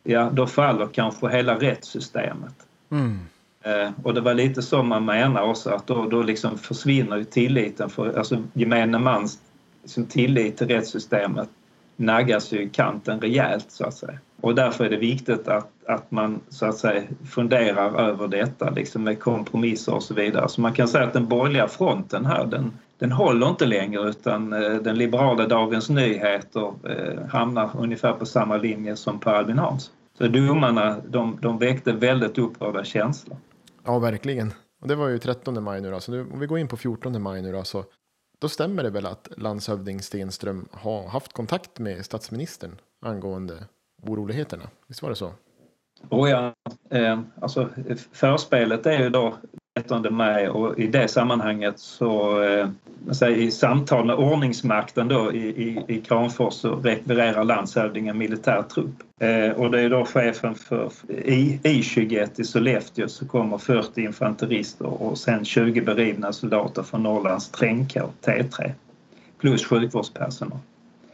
ja 0.02 0.30
då 0.32 0.46
faller 0.46 0.86
kanske 0.86 1.28
hela 1.28 1.54
rättssystemet. 1.54 2.54
Mm. 2.90 3.18
Eh, 3.62 3.90
och 4.02 4.14
det 4.14 4.20
var 4.20 4.34
lite 4.34 4.62
så 4.62 4.82
man 4.82 5.04
menar 5.04 5.42
också 5.42 5.70
att 5.70 5.86
då, 5.86 6.06
då 6.06 6.22
liksom 6.22 6.58
försvinner 6.58 7.16
ju 7.16 7.24
tilliten 7.24 7.90
för 7.90 8.18
alltså 8.18 8.42
gemene 8.52 8.98
mans 8.98 9.38
liksom 9.82 10.06
tillit 10.06 10.56
till 10.56 10.68
rättssystemet 10.68 11.48
naggas 11.96 12.52
ju 12.52 12.62
i 12.62 12.68
kanten 12.68 13.20
rejält 13.20 13.66
så 13.68 13.84
att 13.84 13.94
säga. 13.94 14.18
Och 14.40 14.54
därför 14.54 14.84
är 14.84 14.90
det 14.90 14.96
viktigt 14.96 15.48
att, 15.48 15.70
att 15.86 16.10
man 16.10 16.40
så 16.48 16.66
att 16.66 16.76
säga 16.76 17.02
funderar 17.30 18.00
över 18.00 18.28
detta 18.28 18.70
liksom 18.70 19.04
med 19.04 19.20
kompromisser 19.20 19.94
och 19.94 20.02
så 20.02 20.14
vidare. 20.14 20.48
Så 20.48 20.60
man 20.60 20.72
kan 20.72 20.88
säga 20.88 21.04
att 21.04 21.12
den 21.12 21.28
borgerliga 21.28 21.68
fronten 21.68 22.26
här 22.26 22.46
den, 22.46 22.72
den 23.00 23.12
håller 23.12 23.48
inte 23.48 23.66
längre 23.66 24.08
utan 24.08 24.52
eh, 24.52 24.74
den 24.74 24.98
liberala 24.98 25.46
Dagens 25.46 25.90
Nyheter 25.90 26.74
eh, 26.88 27.26
hamnar 27.26 27.70
ungefär 27.78 28.12
på 28.12 28.26
samma 28.26 28.56
linje 28.56 28.96
som 28.96 29.20
Per 29.20 29.34
Albin 29.34 29.58
Hansson. 29.58 29.94
Så 30.18 30.28
domarna 30.28 31.00
de, 31.08 31.38
de 31.42 31.58
väckte 31.58 31.92
väldigt 31.92 32.38
upprörda 32.38 32.84
känslor. 32.84 33.38
Ja, 33.84 33.98
verkligen. 33.98 34.52
Och 34.80 34.88
det 34.88 34.94
var 34.94 35.08
ju 35.08 35.18
13 35.18 35.64
maj 35.64 35.80
nu 35.80 35.90
då, 35.90 36.00
så 36.00 36.12
nu, 36.12 36.20
om 36.32 36.40
vi 36.40 36.46
går 36.46 36.58
in 36.58 36.68
på 36.68 36.76
14 36.76 37.22
maj 37.22 37.42
nu 37.42 37.52
då, 37.52 37.64
så 37.64 37.84
då 38.40 38.48
stämmer 38.48 38.82
det 38.82 38.90
väl 38.90 39.06
att 39.06 39.28
landshövding 39.36 40.02
Stenström 40.02 40.68
har 40.72 41.08
haft 41.08 41.32
kontakt 41.32 41.78
med 41.78 42.04
statsministern 42.04 42.76
angående 43.02 43.54
oroligheterna? 44.02 44.64
Visst 44.86 45.02
var 45.02 45.10
det 45.10 45.16
så? 45.16 45.32
Oh 46.08 46.30
ja, 46.30 46.52
eh, 46.90 47.20
alltså 47.40 47.68
förspelet 48.12 48.86
är 48.86 48.98
ju 48.98 49.10
då 49.10 49.34
13 49.76 50.14
maj 50.14 50.48
och 50.48 50.78
i 50.78 50.86
det 50.86 51.08
sammanhanget 51.08 51.78
så 51.78 52.42
eh, 52.42 53.28
i 53.28 53.50
samtal 53.50 54.06
med 54.06 54.16
ordningsmakten 54.16 55.08
då 55.08 55.32
i, 55.32 55.38
i, 55.38 55.84
i 55.88 56.00
Kramfors 56.00 56.54
så 56.54 56.74
rekvirerar 56.74 57.44
landshövdingen 57.44 58.18
militär 58.18 58.62
trupp. 58.62 58.94
Eh, 59.20 59.50
och 59.50 59.70
det 59.70 59.80
är 59.80 59.90
då 59.90 60.04
chefen 60.04 60.54
för 60.54 60.90
I, 61.08 61.60
I21 61.62 62.40
i 62.40 62.44
Sollefteå 62.44 63.08
så 63.08 63.26
kommer 63.26 63.58
40 63.58 64.02
infanterister 64.02 65.02
och 65.02 65.18
sen 65.18 65.44
20 65.44 65.80
berivna 65.80 66.32
soldater 66.32 66.82
från 66.82 67.02
Norrlands 67.02 67.50
trängkår 67.50 68.10
T3 68.24 68.72
plus 69.38 69.66
sjukvårdspersonal. 69.66 70.58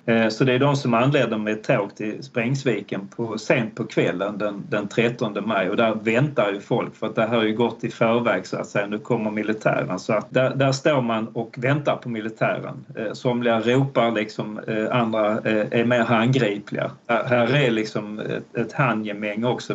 Eh, 0.06 0.28
så 0.28 0.44
det 0.44 0.52
är 0.52 0.58
de 0.58 0.76
som 0.76 0.94
anländer 0.94 1.38
med 1.38 1.62
tåg 1.62 1.94
till 1.94 2.22
Sprängsviken 2.22 3.08
på, 3.16 3.38
sent 3.38 3.74
på 3.74 3.84
kvällen 3.84 4.38
den, 4.38 4.64
den 4.68 4.88
13 4.88 5.38
maj 5.46 5.70
och 5.70 5.76
där 5.76 5.94
väntar 5.94 6.52
ju 6.52 6.60
folk 6.60 6.96
för 6.96 7.06
att 7.06 7.14
det 7.14 7.22
här 7.22 7.36
har 7.36 7.44
ju 7.44 7.56
gått 7.56 7.84
i 7.84 7.90
förväg 7.90 8.46
så 8.46 8.56
att 8.56 8.66
säga. 8.66 8.86
Nu 8.86 8.98
kommer 8.98 9.30
militären 9.30 9.98
så 9.98 10.12
att 10.12 10.26
där, 10.30 10.54
där 10.54 10.72
står 10.72 11.00
man 11.00 11.28
och 11.28 11.54
väntar 11.58 11.96
på 11.96 12.08
militären. 12.08 12.84
Eh, 12.96 13.12
somliga 13.12 13.60
ropar 13.60 14.12
liksom, 14.12 14.60
eh, 14.66 14.96
andra 14.96 15.40
är 15.70 15.84
mer 15.84 16.04
handgripliga. 16.04 16.90
Här 17.06 17.56
är 17.56 17.70
liksom 17.70 18.20
ett, 18.20 18.56
ett 18.56 18.72
handgemäng 18.72 19.44
också, 19.44 19.74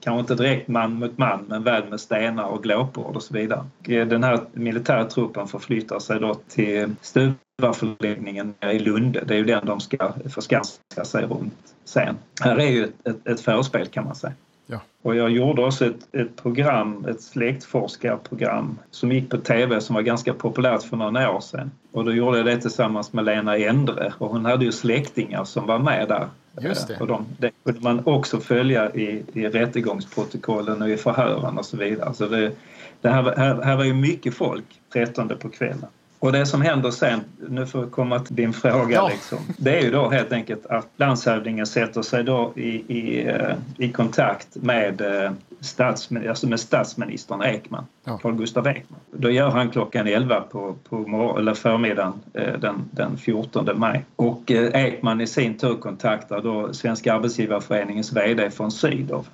kanske 0.00 0.20
inte 0.20 0.34
direkt 0.34 0.68
man 0.68 0.92
mot 0.92 1.18
man 1.18 1.44
men 1.48 1.62
väl 1.62 1.88
med 1.90 2.00
stenar 2.00 2.44
och 2.44 2.62
glåpord 2.62 3.16
och 3.16 3.22
så 3.22 3.34
vidare. 3.34 3.64
Den 3.86 4.24
här 4.24 4.40
militärtruppen 4.52 5.46
förflyttar 5.46 5.98
sig 5.98 6.20
då 6.20 6.34
till 6.34 6.94
stup 7.00 7.36
förläggningen 7.72 8.54
i 8.60 8.78
Lunde. 8.78 9.24
Det 9.26 9.34
är 9.34 9.38
ju 9.38 9.44
den 9.44 9.66
de 9.66 9.80
ska 9.80 10.12
förskansa 10.34 11.04
sig 11.04 11.24
runt 11.24 11.74
sen. 11.84 12.16
Här 12.40 12.56
är 12.56 12.70
ju 12.70 12.84
ett, 12.84 13.06
ett, 13.06 13.26
ett 13.28 13.40
förspel 13.40 13.86
kan 13.86 14.04
man 14.04 14.14
säga. 14.14 14.32
Ja. 14.66 14.80
Och 15.02 15.16
jag 15.16 15.30
gjorde 15.30 15.64
också 15.64 15.86
ett, 15.86 16.14
ett 16.14 16.42
program, 16.42 17.04
ett 17.08 17.22
släktforskarprogram 17.22 18.78
som 18.90 19.12
gick 19.12 19.30
på 19.30 19.36
tv 19.36 19.80
som 19.80 19.94
var 19.94 20.02
ganska 20.02 20.34
populärt 20.34 20.82
för 20.82 20.96
några 20.96 21.30
år 21.30 21.40
sedan. 21.40 21.70
Och 21.92 22.04
då 22.04 22.12
gjorde 22.12 22.36
jag 22.36 22.46
det 22.46 22.60
tillsammans 22.60 23.12
med 23.12 23.24
Lena 23.24 23.56
Endre 23.56 24.12
och 24.18 24.28
hon 24.28 24.44
hade 24.44 24.64
ju 24.64 24.72
släktingar 24.72 25.44
som 25.44 25.66
var 25.66 25.78
med 25.78 26.08
där. 26.08 26.28
Just 26.60 26.88
det. 26.88 27.00
Och 27.00 27.06
de, 27.06 27.26
det 27.38 27.50
kunde 27.64 27.80
man 27.80 28.02
också 28.04 28.40
följa 28.40 28.90
i, 28.94 29.22
i 29.32 29.48
rättegångsprotokollen 29.48 30.82
och 30.82 30.90
i 30.90 30.96
förhören 30.96 31.58
och 31.58 31.66
så 31.66 31.76
vidare. 31.76 32.14
Så 32.14 32.26
det, 32.26 32.52
det 33.00 33.08
här, 33.08 33.36
här, 33.36 33.62
här 33.62 33.76
var 33.76 33.84
ju 33.84 33.94
mycket 33.94 34.34
folk 34.34 34.64
13 34.92 35.28
på 35.40 35.48
kvällen. 35.48 35.86
Och 36.20 36.32
det 36.32 36.46
som 36.46 36.62
händer 36.62 36.90
sen, 36.90 37.20
nu 37.48 37.66
får 37.66 37.80
jag 37.80 37.90
komma 37.90 38.18
till 38.18 38.36
din 38.36 38.52
fråga, 38.52 38.96
ja. 38.96 39.08
liksom, 39.08 39.38
det 39.56 39.78
är 39.78 39.82
ju 39.82 39.90
då 39.90 40.08
helt 40.08 40.32
enkelt 40.32 40.66
att 40.66 40.86
landshövdingen 40.96 41.66
sätter 41.66 42.02
sig 42.02 42.24
då 42.24 42.52
i, 42.56 42.98
i, 42.98 43.28
eh, 43.28 43.54
i 43.78 43.92
kontakt 43.92 44.48
med, 44.54 45.00
eh, 45.00 45.30
statsmin 45.60 46.28
alltså 46.28 46.48
med 46.48 46.60
statsministern 46.60 47.42
Ekman, 47.42 47.84
ja. 48.04 48.18
Carl 48.18 48.34
Gustaf 48.34 48.66
Ekman. 48.66 49.00
Då 49.12 49.30
gör 49.30 49.50
han 49.50 49.70
klockan 49.70 50.06
11 50.06 50.40
på, 50.40 50.74
på 50.88 51.36
eller 51.38 51.54
förmiddagen 51.54 52.12
eh, 52.34 52.58
den, 52.58 52.88
den 52.90 53.16
14 53.16 53.68
maj. 53.74 54.04
Och 54.16 54.50
Ekman 54.50 55.20
i 55.20 55.26
sin 55.26 55.58
tur 55.58 55.74
kontaktar 55.74 56.42
då 56.42 56.72
Svenska 56.72 57.14
arbetsgivarföreningens 57.14 58.12
VD 58.12 58.50
från 58.50 58.70
Sydow 58.70 59.26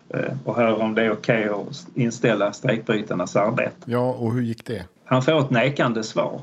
och 0.44 0.56
hör 0.56 0.82
om 0.82 0.94
det 0.94 1.02
är 1.02 1.12
okej 1.12 1.50
okay 1.50 1.62
att 1.70 1.86
inställa 1.94 2.52
strejkbrytarnas 2.52 3.36
arbete. 3.36 3.76
Ja, 3.84 4.12
och 4.12 4.32
hur 4.32 4.42
gick 4.42 4.66
det? 4.66 4.84
Han 5.04 5.22
får 5.22 5.40
ett 5.40 5.50
nekande 5.50 6.02
svar 6.02 6.40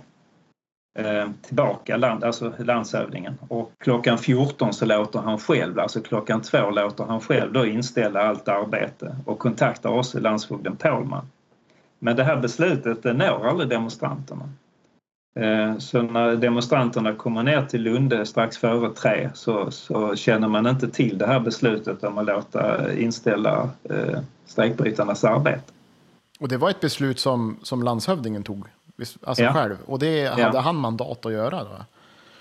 Eh, 0.96 1.30
tillbaka, 1.42 1.98
land, 1.98 2.24
alltså 2.24 2.54
landshövdingen. 2.58 3.38
Och 3.48 3.72
klockan 3.78 4.18
14 4.18 4.74
så 4.74 4.86
låter 4.86 5.20
han 5.20 5.40
själv, 5.40 5.80
alltså 5.80 6.02
klockan 6.02 6.42
två 6.42 6.70
låter 6.70 7.04
han 7.04 7.22
själv 7.22 7.54
då 7.54 7.66
inställa 7.66 8.22
allt 8.22 8.48
arbete 8.48 9.16
och 9.26 9.40
kontaktar 9.40 9.90
oss, 9.90 10.14
landsfogden 10.14 10.76
Pålman. 10.76 11.26
Men 12.00 12.16
det 12.16 12.24
här 12.24 12.38
beslutet 12.38 13.04
det 13.04 13.14
når 13.14 13.48
aldrig 13.48 13.70
demonstranterna. 13.70 14.50
Eh, 15.36 15.78
så 15.78 16.02
när 16.02 16.36
demonstranterna 16.36 17.16
kommer 17.16 17.44
ner 17.44 17.66
till 17.66 17.82
Lunde 17.82 18.26
strax 18.26 18.58
före 18.58 18.94
tre 18.94 19.30
så, 19.34 19.72
så 19.72 20.16
känner 20.16 20.48
man 20.48 20.68
inte 20.68 20.88
till 20.90 21.18
det 21.18 21.28
här 21.28 21.40
beslutet 21.40 22.04
om 22.04 22.18
att 22.18 22.26
låta 22.26 22.94
inställa 22.94 23.70
eh, 23.84 24.20
strejkbrytarnas 24.46 25.24
arbete. 25.24 25.74
Och 26.40 26.48
det 26.48 26.58
var 26.58 26.70
ett 26.70 26.82
beslut 26.82 27.20
som, 27.20 27.58
som 27.62 27.84
landshövdingen 27.84 28.44
tog? 28.44 28.68
Alltså 29.24 29.44
ja. 29.44 29.54
själv. 29.54 29.78
Och 29.86 30.00
det 30.00 30.26
hade 30.26 30.42
ja. 30.42 30.60
han 30.60 30.76
mandat 30.76 31.26
att 31.26 31.32
göra 31.32 31.64
då? 31.64 31.86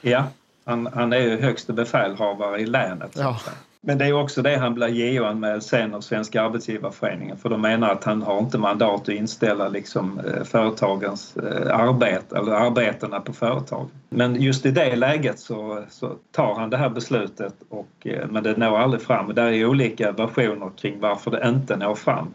Ja, 0.00 0.24
han, 0.64 0.88
han 0.94 1.12
är 1.12 1.18
ju 1.18 1.40
högste 1.40 1.72
befälhavare 1.72 2.60
i 2.60 2.66
länet. 2.66 3.12
Ja. 3.18 3.38
Men 3.84 3.98
det 3.98 4.06
är 4.06 4.12
också 4.12 4.42
det 4.42 4.56
han 4.56 4.74
blir 4.74 4.88
JO-anmäld 4.88 5.62
sen 5.62 5.94
av 5.94 6.00
Svenska 6.00 6.42
arbetsgivarföreningen 6.42 7.36
för 7.36 7.48
de 7.48 7.60
menar 7.60 7.90
att 7.90 8.04
han 8.04 8.22
har 8.22 8.38
inte 8.38 8.58
mandat 8.58 9.00
att 9.00 9.08
inställa 9.08 9.68
liksom, 9.68 10.20
eh, 10.20 10.44
företagens 10.44 11.36
eh, 11.36 11.78
arbete 11.78 12.36
eller 12.36 12.52
arbetena 12.52 13.20
på 13.20 13.32
företag. 13.32 13.88
Men 14.08 14.42
just 14.42 14.66
i 14.66 14.70
det 14.70 14.96
läget 14.96 15.38
så, 15.38 15.84
så 15.90 16.16
tar 16.30 16.54
han 16.54 16.70
det 16.70 16.76
här 16.76 16.88
beslutet 16.88 17.54
och, 17.68 18.06
eh, 18.06 18.28
men 18.28 18.42
det 18.42 18.56
når 18.56 18.78
aldrig 18.78 19.02
fram. 19.02 19.34
Det 19.34 19.42
är 19.42 19.66
olika 19.66 20.12
versioner 20.12 20.70
kring 20.76 21.00
varför 21.00 21.30
det 21.30 21.48
inte 21.48 21.76
når 21.76 21.94
fram 21.94 22.34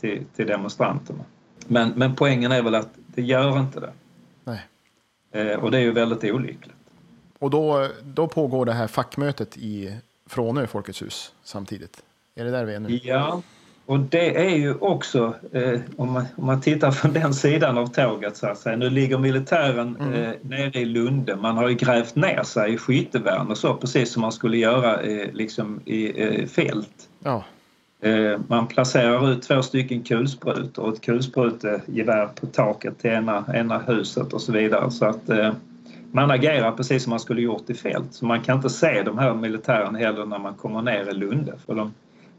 till, 0.00 0.24
till 0.36 0.46
demonstranterna. 0.46 1.24
Men, 1.66 1.92
men 1.96 2.16
poängen 2.16 2.52
är 2.52 2.62
väl 2.62 2.74
att 2.74 2.90
det 3.16 3.22
gör 3.22 3.60
inte 3.60 3.80
det. 3.80 3.92
Nej. 4.44 4.60
Eh, 5.32 5.58
och 5.58 5.70
det 5.70 5.78
är 5.78 5.82
ju 5.82 5.92
väldigt 5.92 6.24
olyckligt. 6.24 6.76
Och 7.38 7.50
då, 7.50 7.88
då 8.02 8.28
pågår 8.28 8.66
det 8.66 8.72
här 8.72 8.86
fackmötet 8.86 9.56
i 9.56 9.96
Frånö 10.26 10.66
Folkets 10.66 11.02
hus 11.02 11.32
samtidigt? 11.42 12.02
Är 12.34 12.44
det 12.44 12.50
där 12.50 12.64
vi 12.64 12.74
är 12.74 12.80
nu? 12.80 13.00
Ja, 13.02 13.42
och 13.86 13.98
det 13.98 14.46
är 14.46 14.56
ju 14.56 14.74
också, 14.74 15.34
eh, 15.52 15.80
om, 15.96 16.12
man, 16.12 16.24
om 16.36 16.46
man 16.46 16.60
tittar 16.60 16.90
från 16.90 17.12
den 17.12 17.34
sidan 17.34 17.78
av 17.78 17.86
tåget 17.86 18.36
så 18.36 18.46
att 18.46 18.58
säga. 18.58 18.76
Nu 18.76 18.90
ligger 18.90 19.18
militären 19.18 19.96
mm. 20.00 20.14
eh, 20.14 20.30
nere 20.42 20.80
i 20.80 20.84
Lunde. 20.84 21.36
Man 21.36 21.56
har 21.56 21.68
ju 21.68 21.74
grävt 21.74 22.16
ner 22.16 22.42
sig 22.42 22.74
i 22.74 22.78
skyttevärn 22.78 23.50
och 23.50 23.58
så 23.58 23.74
precis 23.74 24.12
som 24.12 24.22
man 24.22 24.32
skulle 24.32 24.56
göra 24.56 25.00
eh, 25.02 25.32
liksom 25.32 25.80
i 25.84 26.22
eh, 26.22 26.46
fält. 26.46 27.08
Ja. 27.18 27.44
Eh, 28.06 28.40
man 28.48 28.66
placerar 28.66 29.30
ut 29.30 29.42
två 29.42 29.62
stycken 29.62 30.02
kulsprutor 30.02 30.84
och 30.84 30.92
ett 30.92 31.00
kulsprutegevär 31.00 32.26
på 32.26 32.46
taket 32.46 32.98
till 32.98 33.10
ena, 33.10 33.44
ena 33.54 33.78
huset 33.78 34.32
och 34.32 34.40
så 34.40 34.52
vidare. 34.52 34.90
Så 34.90 35.04
att 35.04 35.28
eh, 35.28 35.52
man 36.12 36.30
agerar 36.30 36.72
precis 36.72 37.02
som 37.02 37.10
man 37.10 37.20
skulle 37.20 37.42
gjort 37.42 37.70
i 37.70 37.74
fält. 37.74 38.06
Så 38.10 38.26
man 38.26 38.40
kan 38.40 38.56
inte 38.56 38.70
se 38.70 39.02
de 39.02 39.18
här 39.18 39.34
militärerna 39.34 39.98
heller 39.98 40.26
när 40.26 40.38
man 40.38 40.54
kommer 40.54 40.82
ner 40.82 41.10
i 41.10 41.14
Lunde 41.14 41.52
för 41.66 41.74
de 41.74 41.94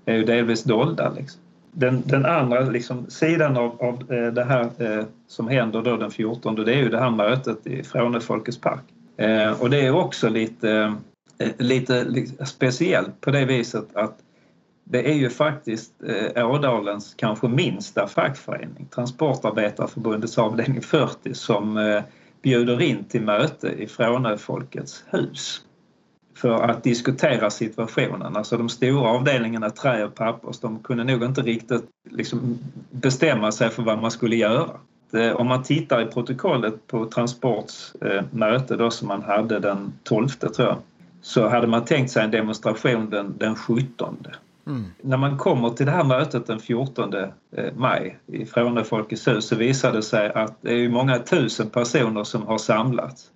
är 0.06 0.16
ju 0.16 0.24
delvis 0.24 0.64
dolda. 0.64 1.14
Liksom. 1.18 1.42
Den, 1.72 2.04
den 2.06 2.26
andra 2.26 2.60
liksom, 2.60 3.06
sidan 3.10 3.58
av, 3.58 3.82
av 3.82 4.14
eh, 4.14 4.34
det 4.34 4.44
här 4.44 4.70
eh, 4.78 5.06
som 5.28 5.48
händer 5.48 5.82
då 5.82 5.98
den 5.98 6.12
14 6.12 6.56
det 6.56 6.74
är 6.74 6.78
ju 6.78 6.90
det 6.90 7.00
här 7.00 7.12
mötet 7.12 7.68
i 7.68 7.84
Fråne 7.84 8.20
Folkets 8.20 8.62
park. 8.62 8.84
Eh, 9.18 9.62
och 9.62 9.70
det 9.70 9.86
är 9.86 9.96
också 9.96 10.30
lite, 10.30 10.96
eh, 11.38 11.50
lite, 11.58 12.04
lite 12.04 12.46
speciellt 12.46 13.22
på 13.22 13.32
det 13.32 13.46
viset 13.46 13.86
att 13.94 14.18
det 14.90 15.12
är 15.12 15.16
ju 15.16 15.30
faktiskt 15.30 15.92
eh, 16.36 16.50
Ådalens 16.50 17.14
kanske 17.18 17.48
minsta 17.48 18.08
fackförening, 18.08 18.88
Transportarbetarförbundets 18.96 20.38
avdelning 20.38 20.82
40, 20.82 21.34
som 21.34 21.78
eh, 21.78 22.02
bjuder 22.42 22.82
in 22.82 23.04
till 23.04 23.22
möte 23.22 23.68
i 23.68 23.88
Frånöfolkets 23.88 25.04
hus 25.10 25.62
för 26.36 26.62
att 26.62 26.84
diskutera 26.84 27.50
situationen. 27.50 28.36
Alltså 28.36 28.58
de 28.58 28.70
stora 28.70 29.10
avdelningarna 29.10 29.70
trä 29.70 30.06
och 30.06 30.16
pappers, 30.16 30.60
de 30.60 30.80
kunde 30.80 31.04
nog 31.04 31.24
inte 31.24 31.42
riktigt 31.42 31.86
liksom 32.10 32.58
bestämma 32.92 33.52
sig 33.52 33.70
för 33.70 33.84
vad 33.84 34.02
man 34.02 34.12
skulle 34.12 34.36
göra. 34.36 34.70
Om 35.36 35.48
man 35.48 35.64
tittar 35.64 36.02
i 36.02 36.06
protokollet 36.06 36.88
på 36.88 37.06
Transports 37.06 37.96
eh, 38.02 38.24
möte 38.32 38.76
då 38.76 38.92
som 38.92 39.08
man 39.08 39.24
hade 39.24 39.60
den 39.60 39.94
12 40.04 40.28
tror 40.28 40.68
jag, 40.68 40.78
så 41.22 41.48
hade 41.48 41.68
man 41.68 41.86
tänkt 41.86 42.12
sig 42.12 42.24
en 42.24 42.32
demonstration 42.32 43.10
den, 43.10 43.38
den 43.38 43.56
17. 43.56 44.18
Mm. 44.68 44.86
När 45.02 45.18
man 45.18 45.38
kommer 45.38 45.70
till 45.70 45.86
det 45.86 45.92
här 45.92 46.04
mötet 46.04 46.48
den 46.48 46.60
14 46.60 47.14
eh, 47.14 47.30
maj 47.76 48.20
i 48.26 48.46
Frånö 48.46 48.84
Folkets 48.84 49.28
hus 49.28 49.48
så 49.48 49.56
visar 49.56 49.94
det 49.94 50.02
sig 50.02 50.32
att 50.34 50.58
det 50.62 50.74
är 50.74 50.90
många 50.90 51.20
tusen 51.20 51.70
personer 51.70 52.24
som 52.24 52.48
har 52.48 52.58
samlats. 52.58 53.32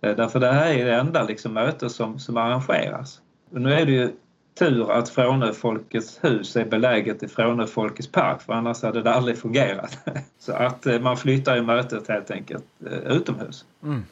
Eh, 0.00 0.16
därför 0.16 0.40
det 0.40 0.52
här 0.52 0.72
är 0.72 0.84
det 0.84 0.94
enda 0.94 1.22
liksom, 1.22 1.52
möte 1.52 1.88
som, 1.88 2.18
som 2.18 2.36
arrangeras. 2.36 3.20
Och 3.52 3.60
nu 3.60 3.72
är 3.72 3.86
det 3.86 3.92
ju 3.92 4.10
tur 4.58 4.92
att 4.92 5.08
Frånö 5.08 5.52
Folkets 5.52 6.18
hus 6.24 6.56
är 6.56 6.64
beläget 6.64 7.22
i 7.22 7.28
Frånö 7.28 7.66
Folkets 7.66 8.12
park 8.12 8.42
för 8.42 8.52
annars 8.52 8.82
hade 8.82 9.02
det 9.02 9.14
aldrig 9.14 9.38
fungerat. 9.38 9.98
Så 10.38 10.52
att 10.52 10.86
eh, 10.86 11.00
man 11.00 11.16
flyttar 11.16 11.56
ju 11.56 11.62
mötet 11.62 12.08
helt 12.08 12.30
enkelt 12.30 12.64
utomhus. 13.06 13.64
Mm. 13.82 14.04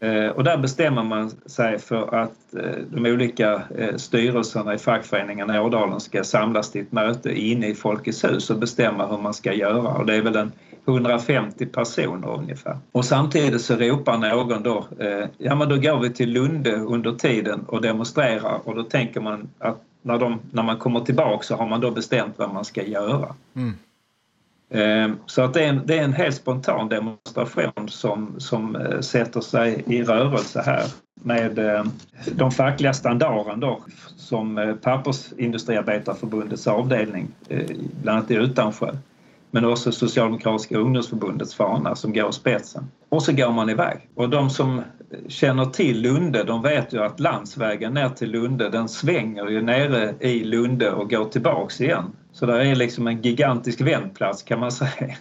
Eh, 0.00 0.28
och 0.28 0.44
där 0.44 0.56
bestämmer 0.56 1.02
man 1.02 1.30
sig 1.30 1.78
för 1.78 2.14
att 2.14 2.54
eh, 2.54 2.82
de 2.90 3.06
olika 3.06 3.62
eh, 3.78 3.96
styrelserna 3.96 4.74
i 4.74 4.78
fackföreningen 4.78 5.50
i 5.50 5.58
Ådalen 5.58 6.00
ska 6.00 6.24
samlas 6.24 6.70
till 6.70 6.80
ett 6.82 6.92
möte 6.92 7.40
inne 7.40 7.68
i 7.68 7.74
Folkets 7.74 8.24
hus 8.24 8.50
och 8.50 8.58
bestämma 8.58 9.06
hur 9.06 9.18
man 9.18 9.34
ska 9.34 9.52
göra. 9.52 9.88
Och 9.88 10.06
det 10.06 10.14
är 10.14 10.22
väl 10.22 10.36
en 10.36 10.52
150 10.86 11.66
personer 11.66 12.38
ungefär. 12.38 12.78
Och 12.92 13.04
samtidigt 13.04 13.60
så 13.60 13.76
ropar 13.76 14.18
någon 14.18 14.62
då, 14.62 14.86
ja 15.38 15.54
men 15.54 15.68
då 15.68 15.76
går 15.76 16.00
vi 16.00 16.10
till 16.10 16.32
Lunde 16.32 16.72
under 16.72 17.12
tiden 17.12 17.60
och 17.66 17.82
demonstrerar 17.82 18.60
och 18.64 18.76
då 18.76 18.82
tänker 18.82 19.20
man 19.20 19.48
att 19.58 19.82
när, 20.02 20.18
de, 20.18 20.40
när 20.50 20.62
man 20.62 20.78
kommer 20.78 21.00
tillbaka 21.00 21.42
så 21.42 21.56
har 21.56 21.66
man 21.66 21.80
då 21.80 21.90
bestämt 21.90 22.34
vad 22.36 22.54
man 22.54 22.64
ska 22.64 22.82
göra. 22.82 23.34
Mm. 23.56 23.74
Ehm, 24.70 25.16
så 25.26 25.42
att 25.42 25.54
det 25.54 25.64
är, 25.64 25.68
en, 25.68 25.82
det 25.86 25.98
är 25.98 26.02
en 26.02 26.12
helt 26.12 26.36
spontan 26.36 26.88
demonstration 26.88 27.88
som, 27.88 28.34
som 28.38 28.76
eh, 28.76 29.00
sätter 29.00 29.40
sig 29.40 29.84
i 29.86 30.02
rörelse 30.02 30.62
här 30.66 30.84
med 31.14 31.58
eh, 31.58 31.84
de 32.32 32.50
fackliga 32.50 32.92
standarden 32.92 33.60
då 33.60 33.80
som 34.16 34.58
eh, 34.58 34.74
Pappersindustriarbetarförbundets 34.74 36.66
avdelning, 36.66 37.28
bland 38.02 38.18
annat 38.18 38.30
i 38.30 38.34
Utansjö, 38.34 38.92
men 39.50 39.64
också 39.64 39.92
Socialdemokratiska 39.92 40.78
ungdomsförbundets 40.78 41.54
fana 41.54 41.96
som 41.96 42.12
går 42.12 42.30
i 42.30 42.32
spetsen. 42.32 42.90
Och 43.08 43.22
så 43.22 43.32
går 43.32 43.52
man 43.52 43.70
iväg. 43.70 44.08
Och 44.14 44.28
de 44.28 44.50
som 44.50 44.82
känner 45.30 45.64
till 45.64 46.02
Lunde 46.02 46.44
de 46.44 46.62
vet 46.62 46.92
ju 46.92 47.04
att 47.04 47.20
landsvägen 47.20 47.94
ner 47.94 48.08
till 48.08 48.30
Lunde 48.30 48.68
den 48.68 48.88
svänger 48.88 49.48
ju 49.48 49.62
nere 49.62 50.14
i 50.20 50.44
Lunde 50.44 50.90
och 50.90 51.10
går 51.10 51.24
tillbaks 51.24 51.80
igen. 51.80 52.04
Så 52.32 52.46
där 52.46 52.60
är 52.60 52.74
liksom 52.74 53.06
en 53.06 53.22
gigantisk 53.22 53.80
vändplats 53.80 54.42
kan 54.42 54.60
man 54.60 54.72
säga. 54.72 55.16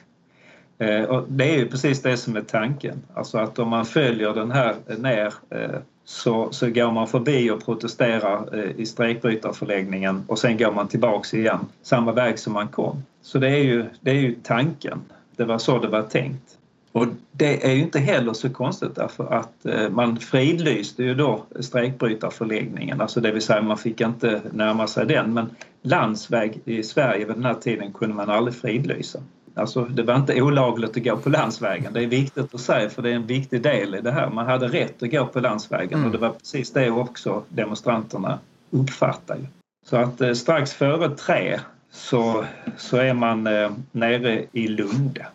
Eh, 0.77 1.03
och 1.03 1.25
det 1.27 1.53
är 1.53 1.57
ju 1.57 1.67
precis 1.67 2.01
det 2.01 2.17
som 2.17 2.35
är 2.35 2.41
tanken. 2.41 3.01
Alltså 3.13 3.37
att 3.37 3.59
om 3.59 3.69
man 3.69 3.85
följer 3.85 4.33
den 4.33 4.51
här 4.51 4.75
ner 4.97 5.33
eh, 5.49 5.79
så, 6.05 6.51
så 6.51 6.69
går 6.69 6.91
man 6.91 7.07
förbi 7.07 7.49
och 7.49 7.65
protesterar 7.65 8.59
eh, 8.59 8.71
i 8.77 8.85
strejkbrytarförläggningen 8.85 10.23
och 10.27 10.39
sen 10.39 10.57
går 10.57 10.71
man 10.71 10.87
tillbaks 10.87 11.33
igen 11.33 11.59
samma 11.81 12.11
väg 12.11 12.39
som 12.39 12.53
man 12.53 12.67
kom. 12.67 13.03
Så 13.21 13.37
det 13.37 13.49
är 13.49 13.63
ju, 13.63 13.85
det 14.01 14.11
är 14.11 14.15
ju 14.15 14.35
tanken. 14.43 15.01
Det 15.35 15.45
var 15.45 15.57
så 15.57 15.79
det 15.79 15.87
var 15.87 16.01
tänkt. 16.01 16.58
Och 16.91 17.07
det 17.31 17.65
är 17.65 17.71
ju 17.71 17.81
inte 17.81 17.99
heller 17.99 18.33
så 18.33 18.49
konstigt 18.49 18.95
därför 18.95 19.33
att 19.33 19.65
eh, 19.65 19.89
man 19.89 20.17
fridlyste 20.17 21.03
ju 21.03 21.15
då 21.15 21.43
strejkbrytarförläggningen, 21.59 23.01
alltså 23.01 23.21
det 23.21 23.31
vill 23.31 23.41
säga 23.41 23.61
man 23.61 23.77
fick 23.77 24.01
inte 24.01 24.41
närma 24.51 24.87
sig 24.87 25.05
den 25.05 25.33
men 25.33 25.49
landsväg 25.81 26.61
i 26.65 26.83
Sverige 26.83 27.25
vid 27.25 27.35
den 27.35 27.45
här 27.45 27.53
tiden 27.53 27.93
kunde 27.93 28.15
man 28.15 28.29
aldrig 28.29 28.55
fridlysa. 28.55 29.19
Alltså 29.55 29.85
det 29.85 30.03
var 30.03 30.15
inte 30.15 30.41
olagligt 30.41 30.97
att 30.97 31.03
gå 31.03 31.17
på 31.17 31.29
landsvägen. 31.29 31.93
Det 31.93 32.03
är 32.03 32.07
viktigt 32.07 32.53
att 32.53 32.61
säga 32.61 32.89
för 32.89 33.01
det 33.01 33.09
är 33.09 33.15
en 33.15 33.27
viktig 33.27 33.61
del 33.61 33.95
i 33.95 34.01
det 34.01 34.11
här. 34.11 34.29
Man 34.29 34.45
hade 34.45 34.67
rätt 34.67 35.03
att 35.03 35.11
gå 35.11 35.25
på 35.25 35.39
landsvägen 35.39 35.93
mm. 35.93 36.05
och 36.05 36.11
det 36.11 36.17
var 36.17 36.29
precis 36.29 36.73
det 36.73 36.91
också 36.91 37.43
demonstranterna 37.49 38.39
uppfattade. 38.69 39.41
Så 39.85 39.97
att 39.97 40.21
eh, 40.21 40.33
strax 40.33 40.73
före 40.73 41.09
tre 41.09 41.59
så, 41.91 42.45
så 42.77 42.97
är 42.97 43.13
man 43.13 43.47
eh, 43.47 43.71
nere 43.91 44.45
i 44.51 44.67
Lunde. 44.67 45.27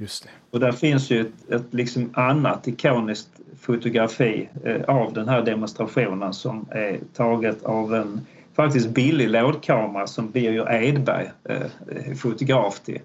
Just 0.00 0.22
det. 0.24 0.30
Och 0.50 0.60
där 0.60 0.72
finns 0.72 1.10
ju 1.10 1.20
ett, 1.20 1.50
ett 1.50 1.74
liksom 1.74 2.10
annat 2.14 2.68
ikoniskt 2.68 3.28
fotografi 3.60 4.48
eh, 4.64 4.82
av 4.82 5.12
den 5.12 5.28
här 5.28 5.42
demonstrationen 5.42 6.34
som 6.34 6.66
är 6.70 6.98
taget 7.14 7.62
av 7.64 7.94
en 7.94 8.20
faktiskt 8.54 8.88
billig 8.88 9.30
lådkamera 9.30 10.06
som 10.06 10.30
Birger 10.30 10.72
Edberg 10.72 11.30
eh, 11.44 12.14
fotograf 12.16 12.80
till. 12.80 13.00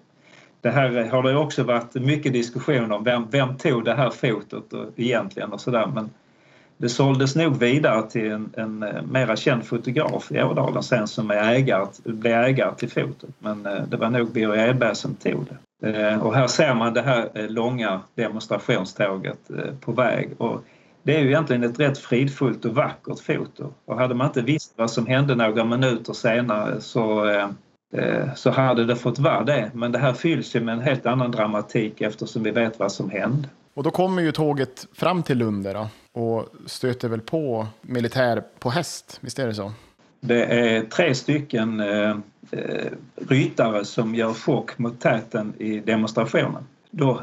Det 0.61 0.71
här 0.71 0.97
eh, 0.97 1.07
har 1.07 1.23
det 1.23 1.37
också 1.37 1.63
varit 1.63 1.93
mycket 1.95 2.33
diskussion 2.33 2.91
om. 2.91 3.03
Vem, 3.03 3.27
vem 3.31 3.57
tog 3.57 3.85
det 3.85 3.95
här 3.95 4.09
fotot 4.09 4.73
och, 4.73 4.85
egentligen 4.95 5.53
och 5.53 5.61
sådär 5.61 5.87
men 5.95 6.09
det 6.77 6.89
såldes 6.89 7.35
nog 7.35 7.59
vidare 7.59 8.09
till 8.09 8.31
en, 8.31 8.49
en 8.53 8.83
eh, 8.83 9.01
mera 9.01 9.35
känd 9.35 9.65
fotograf 9.65 10.31
i 10.31 10.43
Ådalen 10.43 10.83
sen 10.83 11.07
som 11.07 11.31
är 11.31 11.53
ägare, 11.53 11.87
blev 12.03 12.43
ägare 12.43 12.75
till 12.75 12.89
fotot. 12.89 13.29
Men 13.39 13.65
eh, 13.65 13.83
det 13.87 13.97
var 13.97 14.09
nog 14.09 14.31
Birger 14.31 14.69
Edberg 14.69 14.95
som 14.95 15.15
tog 15.15 15.45
det. 15.45 15.57
Eh, 15.83 16.23
och 16.25 16.35
här 16.35 16.47
ser 16.47 16.73
man 16.73 16.93
det 16.93 17.01
här 17.01 17.29
eh, 17.33 17.49
långa 17.49 18.01
demonstrationståget 18.15 19.49
eh, 19.49 19.75
på 19.81 19.91
väg. 19.91 20.29
Och 20.37 20.63
det 21.03 21.15
är 21.15 21.19
ju 21.19 21.27
egentligen 21.27 21.63
ett 21.63 21.79
rätt 21.79 21.97
fridfullt 21.97 22.65
och 22.65 22.75
vackert 22.75 23.19
foto. 23.19 23.73
Och 23.85 23.97
hade 23.97 24.15
man 24.15 24.27
inte 24.27 24.41
visst 24.41 24.73
vad 24.75 24.91
som 24.91 25.07
hände 25.07 25.35
några 25.35 25.65
minuter 25.65 26.13
senare 26.13 26.81
så, 26.81 27.31
så 28.35 28.51
hade 28.51 28.85
det 28.85 28.95
fått 28.95 29.19
vara 29.19 29.43
det. 29.43 29.71
Men 29.73 29.91
det 29.91 29.99
här 29.99 30.13
fylls 30.13 30.55
ju 30.55 30.61
med 30.61 30.73
en 30.73 30.81
helt 30.81 31.05
annan 31.05 31.31
dramatik 31.31 32.01
eftersom 32.01 32.43
vi 32.43 32.51
vet 32.51 32.79
vad 32.79 32.91
som 32.91 33.09
hände. 33.09 33.49
Och 33.73 33.83
då 33.83 33.91
kommer 33.91 34.21
ju 34.21 34.31
tåget 34.31 34.87
fram 34.93 35.23
till 35.23 35.37
Lunde 35.37 35.73
då, 35.73 35.87
och 36.21 36.45
stöter 36.65 37.09
väl 37.09 37.21
på 37.21 37.67
militär 37.81 38.43
på 38.59 38.69
häst, 38.69 39.17
visst 39.21 39.39
är 39.39 39.47
det 39.47 39.53
så? 39.53 39.71
Det 40.27 40.45
är 40.45 40.81
tre 40.81 41.15
stycken 41.15 41.79
eh, 41.79 42.15
ryttare 43.27 43.85
som 43.85 44.15
gör 44.15 44.33
chock 44.33 44.77
mot 44.77 44.99
täten 44.99 45.53
i 45.57 45.79
demonstrationen. 45.79 46.63
Då 46.91 47.21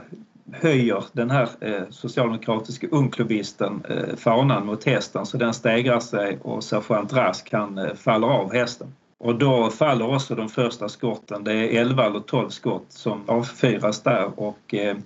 höjer 0.53 1.05
den 1.12 1.31
här 1.31 1.49
eh, 1.61 1.83
socialdemokratiska 1.91 2.87
ungklubbisten 2.91 3.83
eh, 3.88 4.17
fanan 4.17 4.67
mot 4.67 4.85
hästen 4.85 5.27
så 5.27 5.37
den 5.37 5.55
stegrar 5.55 6.01
sig 6.01 6.38
och 6.43 6.65
sergeant 6.65 7.12
Rask 7.12 7.53
han 7.53 7.79
eh, 7.79 7.95
faller 7.95 8.27
av 8.27 8.53
hästen. 8.53 8.95
Och 9.19 9.35
då 9.38 9.71
faller 9.71 10.15
också 10.15 10.35
de 10.35 10.49
första 10.49 10.88
skotten. 10.88 11.45
Det 11.45 11.53
är 11.53 11.81
11 11.81 12.07
eller 12.07 12.21
12 12.21 12.49
skott 12.49 12.87
som 12.88 13.29
avfyras 13.29 14.03
där 14.03 14.41
och 14.41 14.75
eh, 14.75 14.97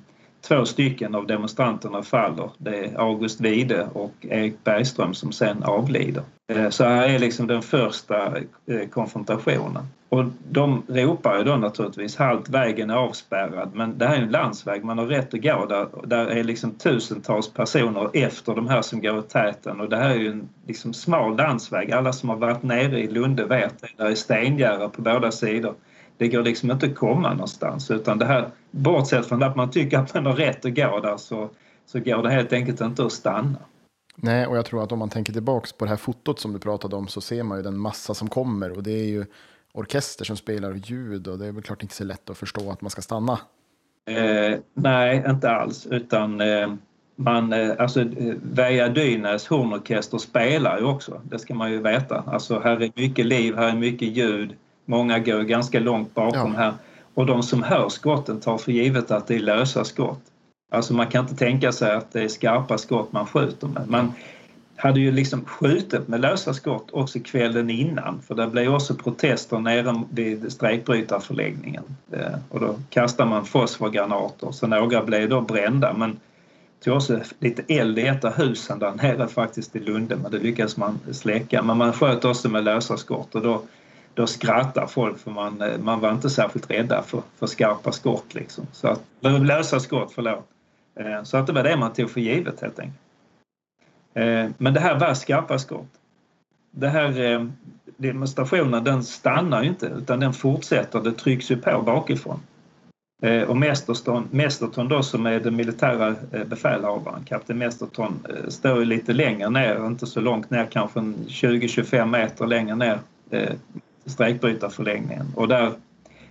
två 0.48 0.64
stycken 0.64 1.14
av 1.14 1.26
demonstranterna 1.26 2.02
faller. 2.02 2.50
Det 2.58 2.84
är 2.84 3.00
August 3.00 3.40
Wide 3.40 3.86
och 3.92 4.14
Erik 4.20 4.64
Bergström 4.64 5.14
som 5.14 5.32
sen 5.32 5.62
avlider. 5.62 6.22
Eh, 6.52 6.68
så 6.68 6.84
här 6.84 7.08
är 7.08 7.18
liksom 7.18 7.46
den 7.46 7.62
första 7.62 8.26
eh, 8.66 8.88
konfrontationen. 8.90 9.86
Och 10.08 10.24
de 10.50 10.82
ropar 10.88 11.38
ju 11.38 11.44
då 11.44 11.56
naturligtvis 11.56 12.16
halt, 12.16 12.48
vägen 12.48 12.90
är 12.90 12.94
avspärrad. 12.94 13.70
Men 13.74 13.98
det 13.98 14.06
här 14.06 14.16
är 14.16 14.22
en 14.22 14.30
landsväg, 14.30 14.84
man 14.84 14.98
har 14.98 15.06
rätt 15.06 15.34
att 15.34 15.42
gå 15.42 15.66
där. 15.66 15.88
Där 16.06 16.26
är 16.26 16.44
liksom 16.44 16.70
tusentals 16.70 17.52
personer 17.52 18.10
efter 18.12 18.54
de 18.54 18.68
här 18.68 18.82
som 18.82 19.00
går 19.00 19.18
i 19.18 19.22
täten 19.22 19.80
och 19.80 19.88
det 19.88 19.96
här 19.96 20.10
är 20.10 20.18
ju 20.18 20.28
en 20.28 20.48
liksom 20.66 20.94
smal 20.94 21.36
landsväg. 21.36 21.92
Alla 21.92 22.12
som 22.12 22.28
har 22.28 22.36
varit 22.36 22.62
nere 22.62 23.00
i 23.00 23.08
Lunde 23.08 23.44
vet 23.44 23.80
det. 23.80 23.88
Där 23.96 24.10
är 24.10 24.14
stengärde 24.14 24.88
på 24.88 25.02
båda 25.02 25.30
sidor 25.30 25.74
det 26.16 26.28
går 26.28 26.42
liksom 26.42 26.70
inte 26.70 26.86
att 26.86 26.94
komma 26.94 27.30
någonstans 27.30 27.90
utan 27.90 28.18
det 28.18 28.26
här, 28.26 28.48
bortsett 28.70 29.26
från 29.26 29.42
att 29.42 29.56
man 29.56 29.70
tycker 29.70 29.98
att 29.98 30.14
man 30.14 30.26
har 30.26 30.32
rätt 30.32 30.64
att 30.64 30.74
gå 30.74 31.00
där 31.00 31.16
så, 31.16 31.50
så 31.86 32.00
går 32.00 32.22
det 32.22 32.30
helt 32.30 32.52
enkelt 32.52 32.80
inte 32.80 33.04
att 33.04 33.12
stanna. 33.12 33.58
Nej, 34.16 34.46
och 34.46 34.56
jag 34.56 34.64
tror 34.64 34.82
att 34.82 34.92
om 34.92 34.98
man 34.98 35.08
tänker 35.08 35.32
tillbaks 35.32 35.72
på 35.72 35.84
det 35.84 35.88
här 35.88 35.96
fotot 35.96 36.40
som 36.40 36.52
du 36.52 36.58
pratade 36.58 36.96
om 36.96 37.08
så 37.08 37.20
ser 37.20 37.42
man 37.42 37.58
ju 37.58 37.62
den 37.62 37.78
massa 37.78 38.14
som 38.14 38.28
kommer 38.28 38.76
och 38.76 38.82
det 38.82 38.92
är 38.92 39.06
ju 39.06 39.24
orkester 39.72 40.24
som 40.24 40.36
spelar 40.36 40.72
ljud 40.72 41.28
och 41.28 41.38
det 41.38 41.46
är 41.46 41.52
väl 41.52 41.62
klart 41.62 41.82
inte 41.82 41.94
så 41.94 42.04
lätt 42.04 42.30
att 42.30 42.38
förstå 42.38 42.70
att 42.70 42.80
man 42.80 42.90
ska 42.90 43.02
stanna. 43.02 43.38
Eh, 44.08 44.58
nej, 44.74 45.24
inte 45.26 45.50
alls 45.50 45.86
utan 45.86 46.40
eh, 46.40 46.72
man, 47.16 47.52
eh, 47.52 47.72
alltså 47.78 48.04
Veja 48.42 48.88
Dynäs 48.88 49.46
hornorkester 49.46 50.18
spelar 50.18 50.78
ju 50.78 50.84
också, 50.84 51.20
det 51.24 51.38
ska 51.38 51.54
man 51.54 51.70
ju 51.70 51.82
veta. 51.82 52.24
Alltså 52.26 52.60
här 52.60 52.82
är 52.82 52.92
mycket 52.94 53.26
liv, 53.26 53.56
här 53.56 53.68
är 53.68 53.76
mycket 53.76 54.08
ljud 54.08 54.56
Många 54.86 55.18
går 55.18 55.42
ganska 55.42 55.80
långt 55.80 56.14
bakom 56.14 56.52
ja. 56.54 56.60
här 56.60 56.74
och 57.14 57.26
de 57.26 57.42
som 57.42 57.62
hör 57.62 57.88
skotten 57.88 58.40
tar 58.40 58.58
för 58.58 58.72
givet 58.72 59.10
att 59.10 59.26
det 59.26 59.34
är 59.34 59.38
lösa 59.38 59.84
skott. 59.84 60.20
Alltså 60.72 60.94
man 60.94 61.06
kan 61.06 61.24
inte 61.24 61.36
tänka 61.36 61.72
sig 61.72 61.94
att 61.94 62.12
det 62.12 62.22
är 62.22 62.28
skarpa 62.28 62.78
skott 62.78 63.12
man 63.12 63.26
skjuter 63.26 63.68
med. 63.68 63.88
Man 63.88 64.12
hade 64.76 65.00
ju 65.00 65.12
liksom 65.12 65.44
skjutit 65.44 66.08
med 66.08 66.20
lösa 66.20 66.54
skott 66.54 66.88
också 66.92 67.18
kvällen 67.20 67.70
innan 67.70 68.22
för 68.22 68.34
det 68.34 68.46
blev 68.46 68.74
också 68.74 68.94
protester 68.94 69.58
nere 69.58 70.02
vid 70.10 70.52
strejkbrytarförläggningen. 70.52 71.84
Eh, 72.12 72.34
och 72.48 72.60
då 72.60 72.74
kastade 72.90 73.30
man 73.30 73.44
fosforgranater 73.44 74.52
så 74.52 74.66
några 74.66 75.02
blev 75.02 75.28
då 75.28 75.40
brända 75.40 75.92
men 75.92 76.20
tog 76.84 76.96
också 76.96 77.20
lite 77.38 77.62
eld 77.68 77.98
i 77.98 78.06
ett 78.06 78.24
av 78.24 78.32
husen 78.32 78.78
där 78.78 78.92
nere 78.92 79.28
faktiskt 79.28 79.76
i 79.76 79.78
Lunde 79.78 80.16
men 80.16 80.30
det 80.30 80.38
lyckades 80.38 80.76
man 80.76 80.98
släcka. 81.12 81.62
Men 81.62 81.76
man 81.76 81.92
sköt 81.92 82.24
också 82.24 82.48
med 82.48 82.64
lösa 82.64 82.96
skott 82.96 83.34
och 83.34 83.42
då 83.42 83.62
då 84.16 84.26
skrattar 84.26 84.86
folk 84.86 85.18
för 85.18 85.30
man, 85.30 85.62
eh, 85.62 85.78
man 85.78 86.00
var 86.00 86.12
inte 86.12 86.30
särskilt 86.30 86.70
rädda 86.70 87.02
för, 87.02 87.22
för 87.38 87.46
skarpa 87.46 87.92
skott. 87.92 88.34
Liksom. 88.34 88.66
Så 88.72 88.88
att, 88.88 89.02
lösa 89.22 89.80
skott, 89.80 90.12
förlåt. 90.14 90.48
Eh, 91.00 91.22
så 91.22 91.36
att 91.36 91.46
det 91.46 91.52
var 91.52 91.62
det 91.62 91.76
man 91.76 91.92
tog 91.92 92.10
för 92.10 92.20
givet 92.20 92.60
helt 92.60 92.78
enkelt. 92.78 93.00
Eh, 94.14 94.50
men 94.58 94.74
det 94.74 94.80
här 94.80 94.98
var 94.98 95.14
skarpa 95.14 95.58
skott. 95.58 95.88
Det 96.70 96.88
här 96.88 97.50
demonstrationen 97.96 98.84
den 98.84 99.04
stannar 99.04 99.62
ju 99.62 99.68
inte 99.68 99.86
utan 99.86 100.20
den 100.20 100.32
fortsätter, 100.32 101.00
det 101.00 101.12
trycks 101.12 101.50
ju 101.50 101.56
på 101.56 101.82
bakifrån. 101.82 102.40
Och 103.48 103.56
Mesterton, 103.56 104.28
Mesterton 104.30 104.88
då 104.88 105.02
som 105.02 105.26
är 105.26 105.40
den 105.40 105.56
militära 105.56 106.14
befälhavaren, 106.46 107.24
kapten 107.24 107.58
Mesterton, 107.58 108.26
står 108.48 108.78
ju 108.78 108.84
lite 108.84 109.12
längre 109.12 109.50
ner, 109.50 109.86
inte 109.86 110.06
så 110.06 110.20
långt 110.20 110.50
ner, 110.50 110.66
kanske 110.66 111.00
20-25 111.00 112.06
meter 112.06 112.46
längre 112.46 112.74
ner 112.74 112.98
strejkbrytarförlängningen 114.06 115.26
och 115.34 115.48
där 115.48 115.72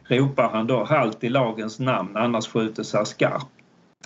ropar 0.07 0.49
han 0.49 0.67
då 0.67 0.83
halt 0.83 1.23
i 1.23 1.29
lagens 1.29 1.79
namn 1.79 2.17
annars 2.17 2.47
skjuter 2.47 2.97
här 2.97 3.05
skarpt. 3.05 3.45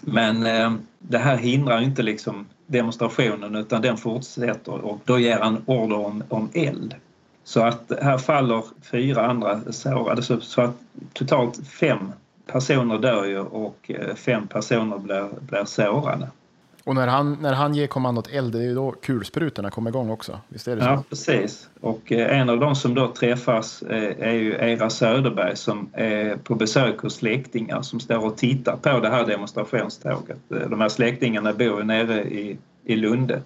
Men 0.02 0.46
eh, 0.46 0.74
det 1.00 1.18
här 1.18 1.38
hindrar 1.38 1.82
inte 1.82 2.04
liksom 2.04 2.46
demonstrationen 2.68 3.56
utan 3.56 3.82
den 3.82 3.98
fortsätter 3.98 4.72
och 4.72 5.00
då 5.06 5.20
ger 5.20 5.40
han 5.40 5.64
order 5.66 5.98
om, 5.98 6.24
om 6.30 6.50
eld. 6.54 6.96
Så 7.44 7.62
att 7.62 7.92
här 8.02 8.18
faller 8.18 8.64
fyra 8.82 9.28
andra 9.28 9.62
sårade 9.72 10.22
så, 10.22 10.40
så 10.40 10.62
att 10.62 10.76
totalt 11.14 11.68
fem 11.68 12.12
personer 12.46 12.98
dör 12.98 13.26
ju 13.26 13.40
och 13.40 13.92
eh, 13.92 14.16
fem 14.16 14.48
personer 14.48 14.98
blir, 14.98 15.30
blir 15.40 15.66
sårade. 15.66 16.28
Och 16.90 16.96
när 16.96 17.08
han, 17.08 17.38
när 17.42 17.54
han 17.54 17.74
ger 17.74 17.88
kommandot 17.88 18.28
eld, 18.28 18.54
det 18.54 18.60
är 18.60 18.64
ju 18.64 18.76
då 18.76 18.92
kulsprutorna 18.92 19.70
kommer 19.70 19.90
igång 19.90 20.10
också? 20.10 20.40
Visst 20.48 20.68
är 20.68 20.76
det 20.76 20.82
så? 20.82 20.88
Ja, 20.88 21.04
precis. 21.10 21.70
Och 21.82 22.12
eh, 22.12 22.40
en 22.40 22.50
av 22.50 22.60
de 22.60 22.76
som 22.76 22.96
då 22.96 23.08
träffas 23.08 23.82
eh, 23.82 24.28
är 24.28 24.34
ju 24.34 24.54
Era 24.54 24.90
Söderberg 24.90 25.56
som 25.56 25.90
är 25.94 26.36
på 26.36 26.56
besök 26.56 27.00
hos 27.00 27.16
släktingar 27.16 27.82
som 27.82 28.00
står 28.00 28.26
och 28.26 28.38
tittar 28.38 28.76
på 28.76 29.00
det 29.00 29.10
här 29.10 29.26
demonstrationståget. 29.26 30.38
Eh, 30.52 30.70
de 30.70 30.82
här 30.82 30.90
släktingarna 30.90 31.54
bor 31.54 31.84
nere 31.84 32.24
i, 32.24 32.58
i 32.86 32.96
Lunde. 32.96 33.42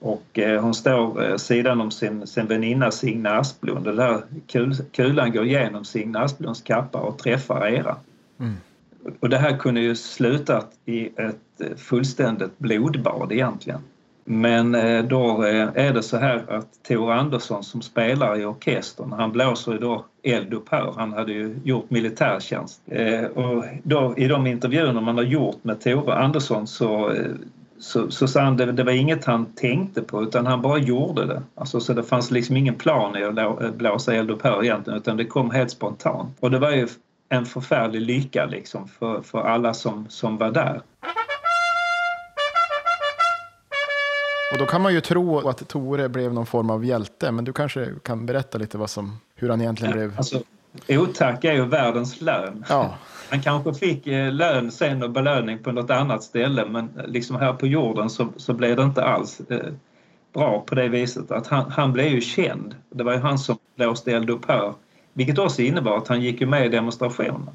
Och 0.00 0.38
hon 0.60 0.74
står 0.74 1.36
sidan 1.36 1.80
om 1.80 1.90
sin, 1.90 2.26
sin 2.26 2.46
väninna 2.46 2.90
Signe 2.90 3.30
Asplund. 3.30 3.84
Den 3.84 3.96
där 3.96 4.22
kul, 4.46 4.74
kulan 4.92 5.32
går 5.32 5.44
igenom 5.44 5.84
Signe 5.84 6.18
Asplunds 6.18 6.62
kappa 6.62 6.98
och 6.98 7.18
träffar 7.18 7.66
Era. 7.68 7.96
Mm. 8.40 8.56
Och 9.20 9.28
det 9.28 9.38
här 9.38 9.56
kunde 9.56 9.80
ju 9.80 9.94
slutat 9.94 10.70
i 10.84 11.06
ett 11.06 11.60
eh, 11.60 11.76
fullständigt 11.76 12.58
blodbad 12.58 13.32
egentligen. 13.32 13.80
Men 14.24 14.74
eh, 14.74 15.04
då 15.04 15.44
eh, 15.44 15.68
är 15.74 15.92
det 15.92 16.02
så 16.02 16.16
här 16.16 16.44
att 16.48 16.82
Tor 16.88 17.12
Andersson 17.12 17.64
som 17.64 17.82
spelar 17.82 18.40
i 18.40 18.44
orkestern, 18.44 19.12
han 19.12 19.32
blåser 19.32 19.72
ju 19.72 19.78
då 19.78 20.04
eldupphör. 20.22 20.94
Han 20.96 21.12
hade 21.12 21.32
ju 21.32 21.56
gjort 21.64 21.90
militärtjänst. 21.90 22.82
Och 23.34 23.64
då 23.82 24.14
i 24.16 24.28
de 24.28 24.46
intervjuerna 24.46 25.00
man 25.00 25.16
har 25.16 25.24
gjort 25.24 25.64
med 25.64 25.80
Tore 25.80 26.14
Andersson 26.14 26.66
så 26.66 27.14
så, 27.78 28.10
så 28.10 28.28
sa 28.28 28.40
han 28.40 28.56
det, 28.56 28.72
det 28.72 28.84
var 28.84 28.92
inget 28.92 29.24
han 29.24 29.46
tänkte 29.46 30.02
på 30.02 30.22
utan 30.22 30.46
han 30.46 30.62
bara 30.62 30.78
gjorde 30.78 31.26
det. 31.26 31.42
Alltså, 31.54 31.80
så 31.80 31.92
det 31.92 32.02
fanns 32.02 32.30
liksom 32.30 32.56
ingen 32.56 32.74
plan 32.74 33.16
i 33.16 33.24
att 33.24 33.74
blåsa 33.74 34.14
eldupphör 34.14 34.64
egentligen 34.64 34.98
utan 34.98 35.16
det 35.16 35.24
kom 35.24 35.50
helt 35.50 35.70
spontant. 35.70 36.36
Och 36.40 36.50
det 36.50 36.58
var 36.58 36.70
ju 36.70 36.88
en 37.28 37.46
förfärlig 37.46 38.00
lycka 38.00 38.46
liksom 38.46 38.88
för, 38.88 39.22
för 39.22 39.40
alla 39.40 39.74
som, 39.74 40.06
som 40.08 40.36
var 40.36 40.50
där. 40.50 40.82
Och 44.52 44.58
då 44.58 44.66
kan 44.66 44.82
man 44.82 44.94
ju 44.94 45.00
tro 45.00 45.48
att 45.48 45.68
Tore 45.68 46.08
blev 46.08 46.34
någon 46.34 46.46
form 46.46 46.70
av 46.70 46.84
hjälte, 46.84 47.32
men 47.32 47.44
du 47.44 47.52
kanske 47.52 47.88
kan 48.02 48.26
berätta 48.26 48.58
lite 48.58 48.78
vad 48.78 48.90
som, 48.90 49.20
hur 49.34 49.48
han 49.48 49.60
egentligen 49.60 49.92
blev? 49.92 50.14
Alltså, 50.16 50.42
otack 50.88 51.44
är 51.44 51.52
ju 51.52 51.64
världens 51.64 52.20
lön. 52.20 52.64
Ja. 52.68 52.94
Han 53.30 53.42
kanske 53.42 53.74
fick 53.74 54.06
eh, 54.06 54.32
lön 54.32 54.70
sen 54.70 55.02
och 55.02 55.10
belöning 55.10 55.58
på 55.58 55.72
något 55.72 55.90
annat 55.90 56.22
ställe 56.22 56.66
men 56.66 56.90
liksom 57.06 57.36
här 57.36 57.52
på 57.52 57.66
jorden 57.66 58.10
så, 58.10 58.28
så 58.36 58.54
blev 58.54 58.76
det 58.76 58.82
inte 58.82 59.04
alls 59.04 59.40
eh, 59.40 59.72
bra 60.32 60.64
på 60.66 60.74
det 60.74 60.88
viset 60.88 61.30
att 61.30 61.46
han, 61.46 61.70
han 61.70 61.92
blev 61.92 62.06
ju 62.06 62.20
känd. 62.20 62.74
Det 62.90 63.04
var 63.04 63.12
ju 63.12 63.18
han 63.18 63.38
som 63.38 63.58
blåste 63.76 64.12
eld 64.12 64.30
upp 64.30 64.48
här 64.48 64.72
vilket 65.18 65.38
också 65.38 65.62
innebar 65.62 65.96
att 65.96 66.08
han 66.08 66.20
gick 66.22 66.40
med 66.40 66.66
i 66.66 66.68
demonstrationen. 66.68 67.50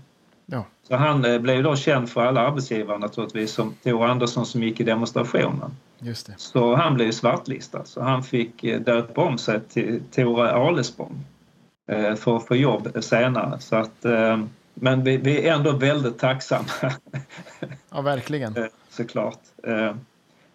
Ja. 0.46 0.66
Så 0.88 0.96
han 0.96 1.26
eh, 1.26 1.40
blev 1.40 1.64
då 1.64 1.76
känd 1.76 2.10
för 2.10 2.26
alla 2.26 2.42
arbetsgivare 2.42 2.98
naturligtvis 2.98 3.52
som 3.52 3.74
Tor 3.84 4.06
Andersson 4.06 4.46
som 4.46 4.64
gick 4.64 4.80
i 4.80 4.84
demonstrationen. 4.84 5.72
Just 6.00 6.28
det. 6.28 6.34
Så 6.38 6.76
han 6.76 6.94
blev 6.94 7.12
svartlistad 7.12 7.86
så 7.86 8.02
han 8.02 8.24
fick 8.24 8.64
eh, 8.64 8.80
döpa 8.80 9.22
om 9.22 9.38
sig 9.38 9.60
till 9.70 10.02
Tore 10.12 10.52
Alesborg 10.52 11.16
eh, 11.92 12.16
för 12.16 12.38
att 12.38 12.48
få 12.48 12.56
jobb 12.56 13.04
senare. 13.04 13.60
Så 13.60 13.76
att, 13.76 14.06
men 14.74 15.04
vi, 15.04 15.18
vi 15.18 15.48
är 15.48 15.54
ändå 15.54 15.72
väldigt 15.72 16.20
tacksamma. 16.20 16.66
Ja, 17.90 18.02
verkligen. 18.02 18.56
Såklart. 18.90 19.40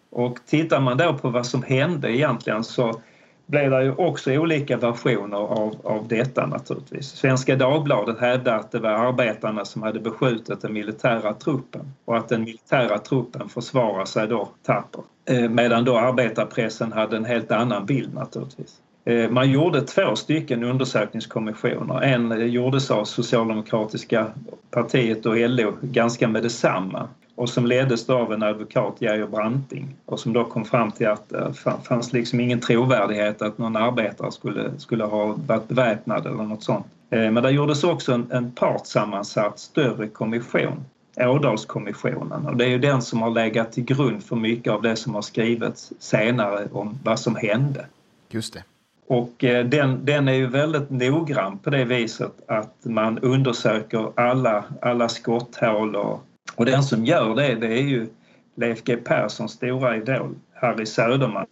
Och 0.09 0.39
tittar 0.45 0.79
man 0.79 0.97
då 0.97 1.13
på 1.13 1.29
vad 1.29 1.45
som 1.45 1.63
hände 1.63 2.11
egentligen 2.11 2.63
så 2.63 3.01
blev 3.49 3.71
det 3.71 3.83
ju 3.83 3.91
också 3.91 4.31
olika 4.31 4.77
versioner 4.77 5.37
av, 5.37 5.75
av 5.83 6.07
detta 6.07 6.45
naturligtvis. 6.45 7.07
Svenska 7.07 7.55
Dagbladet 7.55 8.19
hävdade 8.19 8.57
att 8.57 8.71
det 8.71 8.79
var 8.79 8.89
arbetarna 8.89 9.65
som 9.65 9.83
hade 9.83 9.99
beskjutit 9.99 10.61
den 10.61 10.73
militära 10.73 11.33
truppen 11.33 11.93
och 12.05 12.17
att 12.17 12.29
den 12.29 12.43
militära 12.43 12.97
truppen 12.97 13.49
försvarar 13.49 14.05
sig 14.05 14.27
då 14.27 14.49
tappert. 14.63 15.05
Eh, 15.25 15.49
medan 15.49 15.85
då 15.85 15.97
arbetarpressen 15.97 16.91
hade 16.91 17.17
en 17.17 17.25
helt 17.25 17.51
annan 17.51 17.85
bild 17.85 18.13
naturligtvis. 18.13 18.81
Eh, 19.05 19.29
man 19.29 19.51
gjorde 19.51 19.81
två 19.81 20.15
stycken 20.15 20.63
undersökningskommissioner. 20.63 22.01
En 22.01 22.51
gjordes 22.51 22.91
av 22.91 23.05
Socialdemokratiska 23.05 24.27
partiet 24.71 25.25
och 25.25 25.37
LO 25.37 25.73
ganska 25.81 26.27
med 26.27 26.43
detsamma 26.43 27.07
och 27.39 27.49
som 27.49 27.65
leddes 27.65 28.05
då 28.05 28.17
av 28.17 28.33
en 28.33 28.43
advokat, 28.43 28.95
Geir 28.99 29.27
Branting 29.27 29.95
och 30.05 30.19
som 30.19 30.33
då 30.33 30.43
kom 30.43 30.65
fram 30.65 30.91
till 30.91 31.07
att 31.07 31.29
det 31.29 31.53
fanns 31.83 32.13
liksom 32.13 32.39
ingen 32.39 32.59
trovärdighet 32.59 33.41
att 33.41 33.57
någon 33.57 33.75
arbetare 33.75 34.31
skulle, 34.31 34.71
skulle 34.77 35.03
ha 35.03 35.35
varit 35.47 35.67
beväpnad 35.67 36.25
eller 36.25 36.43
något 36.43 36.63
sånt. 36.63 36.85
Eh, 37.09 37.31
men 37.31 37.43
det 37.43 37.51
gjordes 37.51 37.83
också 37.83 38.13
en, 38.13 38.27
en 38.31 38.51
partssammansatt 38.51 39.59
större 39.59 40.07
kommission, 40.07 40.85
Ådalskommissionen 41.17 42.47
och 42.47 42.57
det 42.57 42.65
är 42.65 42.69
ju 42.69 42.79
den 42.79 43.01
som 43.01 43.21
har 43.21 43.29
legat 43.29 43.71
till 43.71 43.83
grund 43.83 44.23
för 44.23 44.35
mycket 44.35 44.73
av 44.73 44.81
det 44.81 44.95
som 44.95 45.15
har 45.15 45.21
skrivits 45.21 45.93
senare 45.99 46.67
om 46.71 46.99
vad 47.03 47.19
som 47.19 47.35
hände. 47.35 47.85
Just 48.29 48.53
det. 48.53 48.63
Och 49.07 49.43
eh, 49.43 49.65
den, 49.65 50.05
den 50.05 50.27
är 50.27 50.33
ju 50.33 50.47
väldigt 50.47 50.89
noggrann 50.89 51.57
på 51.57 51.69
det 51.69 51.85
viset 51.85 52.31
att 52.47 52.75
man 52.83 53.19
undersöker 53.19 54.11
alla, 54.15 54.63
alla 54.81 55.09
skotthål 55.09 55.95
och 55.95 56.25
och 56.55 56.65
den 56.65 56.83
som 56.83 57.05
gör 57.05 57.35
det, 57.35 57.55
det 57.55 57.67
är 57.67 57.81
ju 57.81 58.07
Leif 58.55 58.83
G 58.83 58.97
Perssons 58.97 59.51
stora 59.51 59.97
idol 59.97 60.35
Harry 60.53 60.85
Söderman 60.85 61.45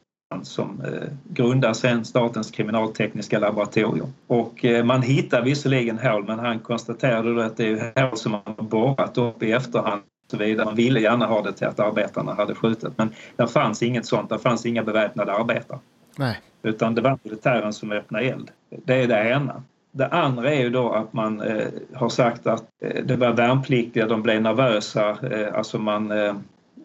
som 0.44 0.82
eh, 0.86 1.10
grundar 1.24 1.74
sen 1.74 2.06
Statens 2.06 2.52
kriminaltekniska 2.52 3.40
laboratorium. 3.40 4.14
Och 4.28 4.66
eh, 4.66 4.86
man 4.86 5.02
hittar 5.02 5.42
visserligen 5.42 5.98
hål 5.98 6.24
men 6.24 6.40
han 6.40 6.60
konstaterade 6.60 7.46
att 7.46 7.58
det 7.58 7.68
är 7.68 8.02
hål 8.02 8.18
som 8.18 8.32
man 8.32 8.42
har 8.46 8.64
borrat 8.64 9.18
upp 9.18 9.44
i 9.44 9.52
efterhand 9.52 10.02
så 10.32 10.38
vidare. 10.38 10.66
Man 10.66 10.76
ville 10.76 11.00
gärna 11.00 11.26
ha 11.26 11.42
det 11.42 11.54
till 11.54 11.68
att 11.68 11.80
arbetarna 11.80 12.34
hade 12.34 12.56
skjutit 12.56 12.98
men 12.98 13.10
det 13.36 13.48
fanns 13.48 13.84
inget 13.84 14.06
sånt, 14.06 14.30
det 14.30 14.40
fanns 14.40 14.66
inga 14.66 14.84
beväpnade 14.84 15.34
arbetare. 15.34 15.80
Nej. 16.16 16.40
Utan 16.64 16.96
det 16.96 17.02
var 17.02 17.20
militären 17.24 17.74
som 17.74 17.92
öppnade 17.92 18.26
eld. 18.26 18.52
Det 18.86 18.96
är 19.04 19.08
det 19.08 19.30
ena. 19.30 19.64
Det 19.92 20.08
andra 20.08 20.54
är 20.54 20.62
ju 20.62 20.70
då 20.70 20.90
att 20.90 21.14
man 21.14 21.42
eh, 21.42 21.68
har 21.94 22.10
sagt 22.10 22.48
att 22.48 22.64
eh, 22.82 23.04
det 23.04 23.16
var 23.16 23.34
värnpliktiga, 23.34 24.08
de 24.08 24.22
blev 24.22 24.42
nervösa, 24.42 25.18
eh, 25.32 25.56
alltså 25.56 25.80
man 25.80 26.12
eh, 26.12 26.36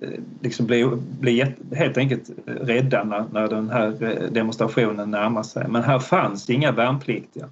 eh 0.00 0.20
liksom 0.40 0.66
blev, 0.66 1.02
blev 1.20 1.52
helt 1.74 1.98
enkelt 1.98 2.30
eh, 2.46 2.52
rädda 2.52 3.04
när, 3.04 3.24
när 3.32 3.48
den 3.48 3.70
här 3.70 4.02
eh, 4.02 4.30
demonstrationen 4.30 5.10
närmade 5.10 5.46
sig. 5.46 5.68
Men 5.68 5.82
här 5.82 5.98
fanns 5.98 6.50
inga 6.50 6.72
värnpliktiga. 6.72 7.48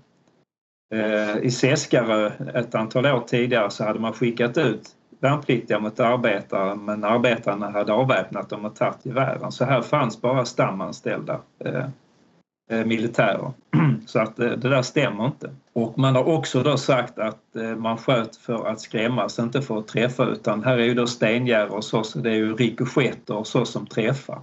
Eh, 0.94 1.36
I 1.36 1.51
Seskarö 1.51 2.30
ett 2.55 2.74
antal 2.74 3.07
år 3.07 3.24
tidigare 3.26 3.70
så 3.70 3.84
hade 3.84 4.01
man 4.01 4.12
skickat 4.12 4.59
ut 4.59 4.96
värnpliktiga 5.20 5.80
mot 5.80 6.01
arbetare 6.01 6.74
men 6.74 7.05
arbetarna 7.05 7.70
hade 7.70 7.92
avväpnat 7.92 8.48
dem 8.48 8.64
och 8.64 8.76
tagit 8.76 9.07
gevären. 9.07 9.53
Så 9.53 9.64
här 9.64 9.82
fanns 9.82 10.20
bara 10.20 10.44
stamanställda 10.44 11.40
eh, 11.64 11.84
Eh, 12.70 12.84
militärer. 12.84 13.52
Så 14.06 14.18
att 14.18 14.38
eh, 14.38 14.50
det 14.50 14.68
där 14.68 14.82
stämmer 14.82 15.26
inte. 15.26 15.50
Och 15.72 15.98
man 15.98 16.16
har 16.16 16.28
också 16.28 16.62
då 16.62 16.76
sagt 16.76 17.18
att 17.18 17.56
eh, 17.56 17.76
man 17.76 17.96
sköt 17.96 18.36
för 18.36 18.66
att 18.66 18.80
skrämmas, 18.80 19.38
inte 19.38 19.62
för 19.62 19.78
att 19.78 19.88
träffa 19.88 20.26
utan 20.26 20.64
här 20.64 20.78
är 20.78 20.84
ju 20.84 20.94
då 20.94 21.06
stengärd 21.06 21.68
och 21.68 21.84
så, 21.84 22.02
så 22.02 22.18
det 22.18 22.30
är 22.30 22.34
ju 22.34 22.54
rikoschetter 22.54 23.36
och 23.36 23.46
så 23.46 23.64
som 23.64 23.86
träffar. 23.86 24.38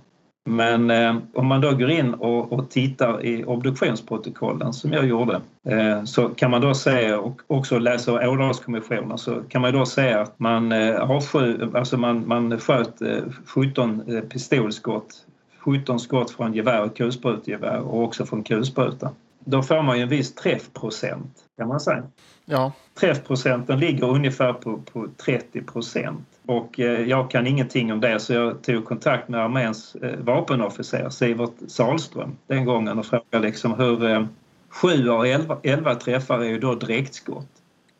Men 0.45 0.91
eh, 0.91 1.17
om 1.33 1.47
man 1.47 1.61
då 1.61 1.71
går 1.71 1.89
in 1.89 2.13
och, 2.13 2.53
och, 2.53 2.69
tittar 2.69 3.25
i 3.25 3.43
obduktionsprotokollen 3.45 4.73
som 4.73 4.93
jag 4.93 5.07
gjorde 5.07 5.41
eh, 5.69 6.03
så 6.03 6.29
kan 6.29 6.51
man 6.51 6.61
då 6.61 6.73
se 6.73 7.13
och 7.13 7.41
också 7.47 7.79
läsa 7.79 8.29
Ådalskommissionen 8.29 9.17
så 9.17 9.41
kan 9.49 9.61
man 9.61 9.73
då 9.73 9.85
se 9.85 10.13
att 10.13 10.39
man, 10.39 10.71
eh, 10.71 10.95
avsky, 10.95 11.57
alltså 11.73 11.97
man, 11.97 12.27
man 12.27 12.59
sköt 12.59 13.01
17 13.45 14.03
eh, 14.07 14.21
pistolskott, 14.21 15.25
17 15.67 15.99
skott 15.99 16.31
från 16.31 16.53
gevär 16.53 16.83
och 16.83 16.97
kulsprutgevär 16.97 17.79
och 17.79 18.03
också 18.03 18.25
från 18.25 18.43
kulspruta. 18.43 19.11
Då 19.39 19.63
får 19.63 19.81
man 19.81 19.97
ju 19.97 20.03
en 20.03 20.09
viss 20.09 20.35
träffprocent 20.35 21.43
kan 21.57 21.67
man 21.67 21.79
säga. 21.79 22.03
Ja. 22.45 22.71
Träffprocenten 22.99 23.79
ligger 23.79 24.09
ungefär 24.09 24.53
på, 24.53 24.77
på 24.77 25.07
30 25.17 25.61
procent. 25.61 26.27
Och 26.45 26.79
eh, 26.79 27.01
jag 27.01 27.31
kan 27.31 27.47
ingenting 27.47 27.93
om 27.93 28.01
det 28.01 28.19
så 28.19 28.33
jag 28.33 28.61
tog 28.61 28.85
kontakt 28.85 29.29
med 29.29 29.39
arméns 29.39 29.95
eh, 29.95 30.19
vapenofficer 30.19 31.09
Sivert 31.09 31.53
Salström 31.67 32.37
den 32.47 32.65
gången 32.65 32.99
och 32.99 33.05
frågade 33.05 33.47
liksom 33.47 33.73
hur 33.73 34.09
eh, 34.09 34.25
sju 34.69 35.09
av 35.09 35.25
elva, 35.25 35.57
elva 35.63 35.95
träffar 35.95 36.39
är 36.39 36.49
ju 36.49 36.59
då 36.59 36.75
direktskott. 36.75 37.49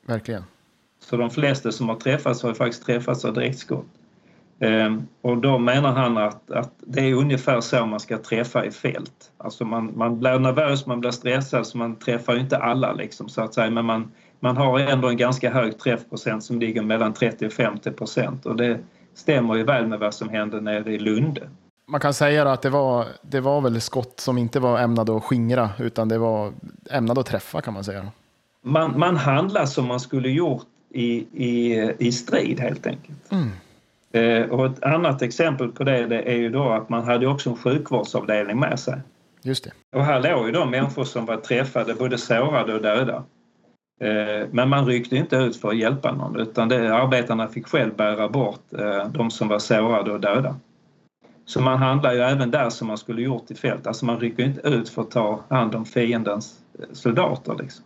Verkligen. 0.05 0.43
Så 0.99 1.18
de 1.18 1.30
flesta 1.30 1.72
som 1.72 1.89
har 1.89 1.95
träffats 1.95 2.43
har 2.43 2.53
faktiskt 2.53 2.86
träffats 2.86 3.26
av 3.26 3.34
direktskott. 3.34 3.88
Ehm, 4.60 5.08
och 5.22 5.38
då 5.38 5.58
menar 5.58 5.91
han 5.91 6.18
att, 6.18 6.51
att 6.51 6.72
det 6.80 7.01
är 7.01 7.14
ungefär 7.14 7.62
så 7.62 7.86
man 7.86 7.99
ska 7.99 8.18
träffa 8.18 8.66
i 8.66 8.72
fält. 8.72 9.32
Alltså 9.38 9.66
man, 9.66 9.91
man 9.95 10.20
blir 10.20 10.39
nervös, 10.39 10.86
man 10.86 10.99
blir 10.99 11.12
stressad 11.12 11.68
så 11.68 11.78
man 11.78 11.95
träffar 11.95 12.34
ju 12.34 12.39
inte 12.39 12.58
alla 12.58 12.93
liksom 12.93 13.30
så 13.30 13.41
att 13.41 13.53
säga 13.53 13.70
men 13.70 13.86
man, 13.86 14.12
man 14.39 14.58
har 14.58 14.80
ändå 14.80 15.10
en 15.10 15.18
ganska 15.18 15.53
hög 15.53 15.80
träffprocent 15.80 16.43
som 16.43 16.60
ligger 16.60 16.82
mellan 16.82 17.14
30 17.14 17.45
och 17.45 17.53
50 17.53 17.91
procent 17.91 18.45
och 18.45 18.55
det 18.55 18.80
stämmer 19.16 19.55
ju 19.55 19.64
väl 19.64 19.88
med 19.88 19.99
vad 19.99 20.14
som 20.14 20.30
hände 20.30 20.62
nere 20.62 20.93
i 20.93 20.99
Lunde. 20.99 21.49
Man 21.88 21.99
kan 21.99 22.14
säga 22.14 22.51
att 22.51 22.62
det 22.62 22.70
var, 22.70 23.05
det 23.22 23.39
var 23.39 23.62
väl 23.62 23.82
skott 23.82 24.20
som 24.20 24.38
inte 24.38 24.60
var 24.60 24.80
ämnade 24.80 25.18
att 25.18 25.24
skingra 25.24 25.70
utan 25.80 26.10
det 26.10 26.18
var 26.18 26.53
ämnade 26.91 27.20
att 27.20 27.28
träffa 27.28 27.62
kan 27.62 27.74
man 27.74 27.84
säga. 27.84 28.12
Man, 28.62 28.99
man 28.99 29.16
handlar 29.16 29.66
som 29.66 29.88
man 29.88 29.99
skulle 29.99 30.30
gjort 30.30 30.66
i, 30.89 31.12
i, 31.34 31.91
i 31.99 32.12
strid 32.12 32.60
helt 32.60 32.88
enkelt. 32.88 33.32
Mm. 33.32 33.51
Eh, 34.18 34.49
och 34.49 34.65
ett 34.65 34.84
annat 34.84 35.22
exempel 35.22 35.72
på 35.72 35.84
det, 35.84 36.05
det, 36.05 36.22
är 36.22 36.36
ju 36.36 36.49
då 36.49 36.70
att 36.70 36.89
man 36.89 37.03
hade 37.03 37.28
också 37.28 37.49
en 37.49 37.55
sjukvårdsavdelning 37.55 38.59
med 38.59 38.80
sig. 38.80 38.95
Just 39.43 39.63
det. 39.63 39.72
Och 39.95 40.05
här 40.05 40.22
låg 40.22 40.45
ju 40.45 40.51
de 40.51 40.72
människor 40.72 41.03
som 41.03 41.26
var 41.26 41.38
träffade, 41.38 41.93
både 41.93 42.18
sårade 42.18 42.74
och 42.74 42.82
döda. 42.82 43.24
Eh, 44.01 44.47
men 44.51 44.70
man 44.70 44.86
ryckte 44.86 45.15
inte 45.15 45.36
ut 45.36 45.57
för 45.57 45.70
att 45.70 45.78
hjälpa 45.78 46.11
någon 46.11 46.39
utan 46.39 46.70
det, 46.70 46.95
arbetarna 46.95 47.47
fick 47.47 47.68
själv 47.68 47.95
bära 47.95 48.30
bort 48.30 48.74
eh, 48.80 49.09
de 49.09 49.32
som 49.32 49.47
var 49.47 49.59
sårade 49.59 50.11
och 50.11 50.20
döda. 50.20 50.55
Så 51.45 51.61
man 51.61 51.78
handlar 51.78 52.13
ju 52.13 52.20
även 52.20 52.51
där 52.51 52.70
som 52.70 52.88
man 52.88 52.97
skulle 52.97 53.22
gjort 53.22 53.51
i 53.51 53.55
fält. 53.55 53.88
Alltså 53.88 54.05
man 54.05 54.20
rycker 54.20 54.43
inte 54.43 54.68
ut 54.68 54.89
för 54.89 55.01
att 55.01 55.11
ta 55.11 55.43
hand 55.49 55.76
om 55.76 55.86
fiendens 55.86 56.59
soldater. 56.91 57.55
Liksom. 57.59 57.86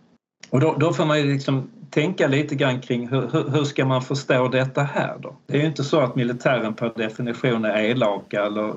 Och 0.49 0.59
då, 0.59 0.75
då 0.79 0.93
får 0.93 1.05
man 1.05 1.19
ju 1.19 1.33
liksom 1.33 1.69
tänka 1.91 2.27
lite 2.27 2.55
grann 2.55 2.81
kring 2.81 3.07
hur, 3.07 3.51
hur, 3.51 3.63
ska 3.63 3.85
man 3.85 4.01
förstå 4.01 4.47
detta 4.47 4.83
här 4.83 5.17
då? 5.19 5.35
Det 5.45 5.57
är 5.57 5.61
ju 5.61 5.67
inte 5.67 5.83
så 5.83 5.99
att 5.99 6.15
militären 6.15 6.73
per 6.73 6.91
definition 6.95 7.65
är 7.65 7.83
elaka 7.83 8.45
eller 8.45 8.73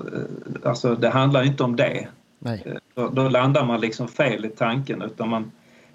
alltså 0.63 0.95
det 0.95 1.09
handlar 1.09 1.47
inte 1.47 1.65
om 1.65 1.77
det. 1.77 2.09
Nej. 2.39 2.79
Då, 2.95 3.09
då 3.09 3.29
landar 3.29 3.65
man 3.65 3.81
liksom 3.81 4.09
fel 4.09 4.45
i 4.45 4.49
tanken 4.49 5.03
utan 5.03 5.29
man, 5.29 5.53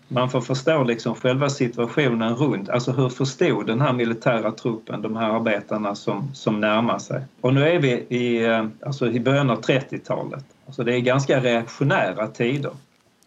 man 0.08 0.30
får 0.30 0.42
förstå 0.42 0.84
liksom 0.84 1.16
själva 1.16 1.50
situationen 1.50 2.36
runt, 2.36 2.70
alltså 2.70 2.92
hur 2.92 3.10
förstod 3.10 3.68
den 3.68 3.82
här 3.82 3.94
militära 3.94 4.52
truppen 4.52 5.02
de 5.02 5.16
här 5.16 5.30
arbetarna 5.30 5.96
som, 5.96 6.34
som 6.34 6.62
närmar 6.62 7.00
sig? 7.00 7.22
Och 7.42 7.54
nu 7.54 7.70
är 7.70 7.80
vi 7.80 7.92
i, 7.92 8.46
eh, 8.46 8.66
alltså 8.86 9.12
i 9.12 9.20
början 9.20 9.50
av 9.50 9.62
30-talet, 9.62 10.46
alltså 10.66 10.84
det 10.84 10.96
är 10.96 11.00
ganska 11.00 11.40
reaktionära 11.40 12.28
tider. 12.28 12.72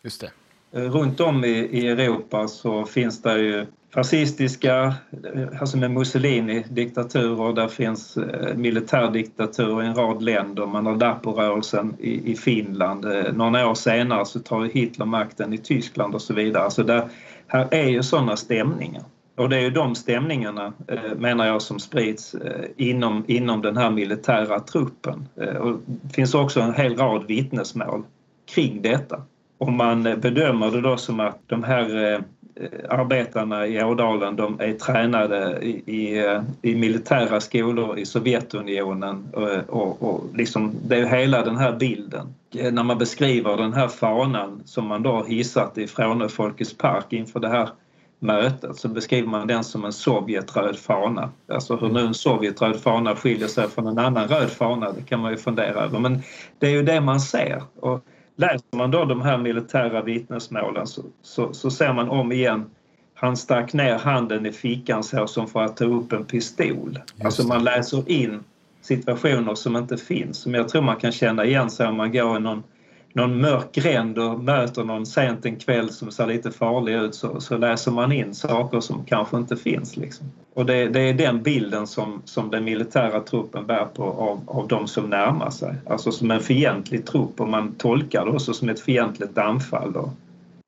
Just 0.03 0.21
det. 0.21 0.31
Eh, 0.73 0.91
runt 0.91 1.21
om 1.21 1.45
i, 1.45 1.49
i 1.49 1.89
Europa 1.89 2.49
så 2.49 2.85
finns 2.85 3.23
det 3.23 3.39
ju 3.39 3.67
fascistiska, 3.95 4.95
eh, 5.35 5.61
alltså 5.61 5.77
med 5.77 5.91
Mussolini-diktaturer, 5.91 7.53
där 7.53 7.69
finns 7.69 8.17
eh, 8.17 8.57
militärdiktaturer 8.57 9.83
i 9.83 9.87
en 9.87 9.95
rad 9.95 10.23
länder. 10.23 10.67
Man 10.67 10.87
har 10.87 10.97
Dapo-rörelsen 10.97 11.95
i, 11.99 12.33
i 12.33 12.37
Finland. 12.37 13.05
Eh, 13.05 13.33
några 13.33 13.69
år 13.69 13.75
senare 13.75 14.27
så 14.27 14.41
tar 14.41 14.65
Hitler 14.65 15.07
makten 15.07 15.53
i 15.53 15.59
Tyskland 15.59 16.15
och 16.15 16.23
så 16.23 16.35
vidare. 16.35 16.71
Så 16.71 16.83
där, 16.83 17.09
här 17.47 17.69
är 17.71 17.89
ju 17.89 18.03
sådana 18.03 18.37
stämningar. 18.37 19.05
Och 19.37 19.49
det 19.49 19.57
är 19.57 19.61
ju 19.61 19.71
de 19.71 19.95
stämningarna, 19.95 20.73
menar 21.17 21.47
jag, 21.47 21.63
som 21.63 21.79
sprids 21.79 22.37
inom, 22.77 23.25
inom 23.29 23.63
den 23.63 23.77
här 23.77 23.91
militära 23.91 24.61
truppen. 24.61 25.29
Och 25.61 25.79
det 25.87 26.15
finns 26.15 26.35
också 26.35 26.61
en 26.61 26.75
hel 26.75 26.97
rad 26.97 27.27
vittnesmål 27.27 28.03
kring 28.55 28.83
detta. 28.83 29.23
Om 29.59 29.77
man 29.77 30.03
bedömer 30.03 30.71
det 30.71 30.81
då 30.81 30.97
som 30.97 31.21
att 31.21 31.39
de 31.47 31.63
här 31.63 32.23
arbetarna 32.89 33.67
i 33.67 33.85
Ådalen 33.85 34.37
de 34.37 34.61
är 34.61 34.73
tränade 34.73 35.59
i, 35.63 35.83
i, 35.87 36.27
eh, 36.27 36.43
i 36.63 36.75
militära 36.75 37.41
skolor 37.41 37.99
i 37.99 38.07
Sovjetunionen 38.07 39.29
och, 39.33 39.49
och, 39.69 40.03
och 40.03 40.25
liksom, 40.35 40.75
det 40.85 40.97
är 40.97 41.07
hela 41.07 41.45
den 41.45 41.57
här 41.57 41.73
bilden. 41.73 42.35
När 42.53 42.83
man 42.83 42.99
beskriver 42.99 43.57
den 43.57 43.73
här 43.73 43.89
fanan 43.89 44.63
som 44.65 44.87
man 44.87 45.03
då 45.03 45.11
har 45.11 45.25
hissat 45.25 45.79
i 45.79 45.87
Frånö 45.87 46.29
Folkets 46.29 46.77
park 46.77 47.07
inför 47.13 47.41
det 47.41 47.49
här 47.49 47.69
mötet 48.19 48.77
så 48.77 48.89
beskriver 48.89 49.29
man 49.29 49.47
den 49.47 49.65
som 49.65 49.85
en 49.85 49.93
Sovjetröd 49.93 50.79
fana. 50.79 51.31
Alltså 51.49 51.77
hur 51.77 51.89
nu 51.89 52.01
en 52.01 52.15
Sovjetröd 52.15 52.81
fana 52.81 53.17
skiljer 53.17 53.49
sig 53.49 53.69
från 53.69 53.87
en 53.87 53.99
annan 53.99 54.29
röd 54.29 54.51
fana 54.51 54.93
det 54.93 55.03
kan 55.03 55.21
man 55.21 55.31
ju 55.31 55.37
fundera 55.37 55.81
över 55.81 55.99
men 55.99 56.23
det 56.59 56.67
är 56.67 56.71
ju 56.71 56.83
det 56.83 57.01
man 57.01 57.21
ser. 57.21 57.63
Och 57.81 58.05
läser 58.37 58.77
man 58.77 58.91
då 58.91 59.05
de 59.05 59.23
här 59.23 59.39
militära 59.39 60.03
vittnesmålen 60.03 60.87
så, 60.87 61.03
så, 61.23 61.53
så 61.53 61.71
ser 61.71 61.93
man 61.93 62.09
om 62.09 62.33
igen 62.33 62.71
han 63.15 63.37
stack 63.37 63.73
ner 63.73 63.99
handen 63.99 64.47
i 64.47 64.53
fickan 64.53 65.03
så 65.03 65.27
som 65.27 65.49
för 65.49 65.63
att 65.63 65.77
ta 65.77 65.85
upp 65.85 66.13
en 66.13 66.25
pistol. 66.25 66.99
Just 67.15 67.25
alltså 67.25 67.47
man 67.47 67.65
läser 67.65 68.11
in 68.11 68.41
situationer 68.81 69.55
som 69.55 69.77
inte 69.77 69.97
finns 69.97 70.39
som 70.39 70.55
jag 70.55 70.69
tror 70.69 70.83
man 70.83 70.97
kan 70.97 71.13
känna 71.13 71.45
igen 71.45 71.71
sig 71.71 71.87
om 71.87 71.97
man 71.97 72.13
går 72.13 72.37
i 72.37 72.41
någon 72.41 72.63
någon 73.13 73.41
mörk 73.41 73.73
gränd 73.73 74.19
och 74.19 74.41
möter 74.41 74.85
någon 74.85 75.07
sent 75.07 75.47
en 75.47 75.57
kväll 75.57 75.91
som 75.91 76.13
ser 76.13 76.27
lite 76.27 76.51
farlig 76.51 76.95
ut 76.95 77.15
så, 77.15 77.41
så 77.41 77.57
läser 77.57 77.91
man 77.91 78.13
in 78.13 78.35
saker 78.35 78.81
som 78.81 79.05
kanske 79.05 79.37
inte 79.37 79.57
finns. 79.57 79.97
Liksom. 79.97 80.27
Och 80.55 80.67
det, 80.67 80.89
det, 80.89 81.01
är 81.01 81.15
den 81.15 81.43
bilden 81.43 81.87
som, 81.87 82.23
som 82.25 82.51
den 82.51 82.65
militära 82.65 83.21
truppen 83.21 83.67
bär 83.67 83.85
på 83.85 84.05
av, 84.05 84.41
av 84.47 84.69
de 84.69 84.89
som 84.89 85.11
närmar 85.11 85.51
sig. 85.51 85.75
Alltså 85.87 86.13
som 86.13 86.31
en 86.31 86.41
fientlig 86.41 87.07
trupp 87.07 87.41
och 87.41 87.49
man 87.49 87.75
tolkar 87.75 88.25
det 88.25 88.31
också 88.31 88.55
som 88.55 88.69
ett 88.69 88.81
fientligt 88.81 89.39
anfall 89.39 89.97
och 89.97 90.11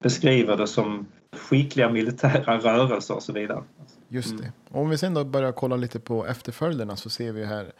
beskriver 0.02 0.56
det 0.56 0.66
som 0.66 1.06
skickliga 1.36 1.90
militära 1.90 2.58
rörelser 2.58 3.14
och 3.14 3.22
så 3.22 3.32
vidare. 3.32 3.62
Just 4.08 4.38
det. 4.38 4.52
Om 4.70 4.90
vi 4.90 4.98
sen 4.98 5.14
då 5.14 5.24
börjar 5.24 5.52
kolla 5.52 5.76
lite 5.76 6.00
på 6.00 6.26
efterföljderna 6.26 6.96
så 6.96 7.10
ser 7.10 7.32
vi 7.32 7.44
här 7.44 7.72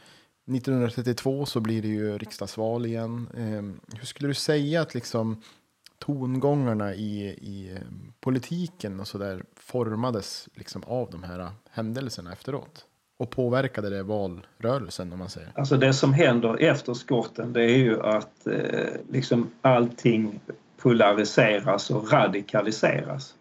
1932 0.46 1.46
så 1.46 1.60
blir 1.60 1.82
det 1.82 1.88
ju 1.88 2.18
riksdagsval 2.18 2.86
igen. 2.86 3.28
Eh, 3.36 3.96
hur 3.98 4.06
skulle 4.06 4.28
du 4.28 4.34
säga 4.34 4.80
att 4.80 4.94
liksom 4.94 5.42
tongångarna 5.98 6.94
i, 6.94 7.24
i 7.26 7.76
ehm, 7.76 8.12
politiken 8.20 9.00
och 9.00 9.08
så 9.08 9.18
där 9.18 9.44
formades 9.56 10.48
liksom 10.54 10.82
av 10.86 11.10
de 11.10 11.22
här 11.22 11.50
händelserna 11.70 12.32
efteråt? 12.32 12.86
Och 13.16 13.30
påverkade 13.30 13.90
det 13.90 14.02
valrörelsen 14.02 15.12
om 15.12 15.18
man 15.18 15.30
säger? 15.30 15.52
Alltså 15.54 15.76
det 15.76 15.92
som 15.92 16.12
händer 16.12 16.62
efter 16.62 16.94
skotten 16.94 17.52
det 17.52 17.62
är 17.62 17.78
ju 17.78 18.02
att 18.02 18.46
eh, 18.46 19.00
liksom 19.10 19.50
allting 19.62 20.40
polariseras 20.76 21.90
och 21.90 22.12
radikaliseras 22.12 23.34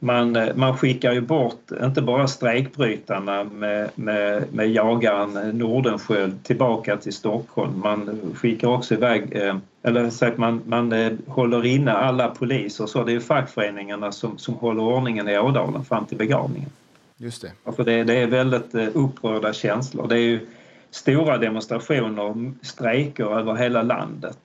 man, 0.00 0.36
eh, 0.36 0.54
man 0.56 0.76
skickar 0.76 1.12
ju 1.12 1.20
bort 1.20 1.70
inte 1.82 2.02
bara 2.02 2.28
strejkbrytarna 2.28 3.44
med, 3.44 3.90
med, 3.94 4.44
med 4.52 4.70
jagaren 4.70 5.58
Nordenskjöld 5.58 6.44
tillbaka 6.44 6.96
till 6.96 7.12
Stockholm. 7.12 7.80
Man 7.80 8.20
skickar 8.34 8.68
också 8.68 8.94
iväg, 8.94 9.36
eh, 9.36 9.56
eller 9.82 10.10
sagt 10.10 10.38
man, 10.38 10.62
man 10.66 10.92
eh, 10.92 11.12
håller 11.26 11.66
inne 11.66 11.92
alla 11.92 12.28
poliser 12.28 12.86
så. 12.86 13.04
Det 13.04 13.12
är 13.12 13.14
ju 13.14 13.20
fackföreningarna 13.20 14.12
som, 14.12 14.38
som 14.38 14.54
håller 14.54 14.82
ordningen 14.82 15.28
i 15.28 15.38
Ådalen 15.38 15.84
fram 15.84 16.06
till 16.06 16.18
begravningen. 16.18 16.70
Just 17.16 17.42
det. 17.42 17.72
För 17.76 17.84
det, 17.84 18.04
det 18.04 18.14
är 18.14 18.26
väldigt 18.26 18.74
upprörda 18.74 19.52
känslor. 19.52 20.08
Det 20.08 20.14
är 20.14 20.22
ju 20.22 20.46
stora 20.90 21.38
demonstrationer, 21.38 22.52
strejker 22.62 23.38
över 23.38 23.54
hela 23.54 23.82
landet. 23.82 24.38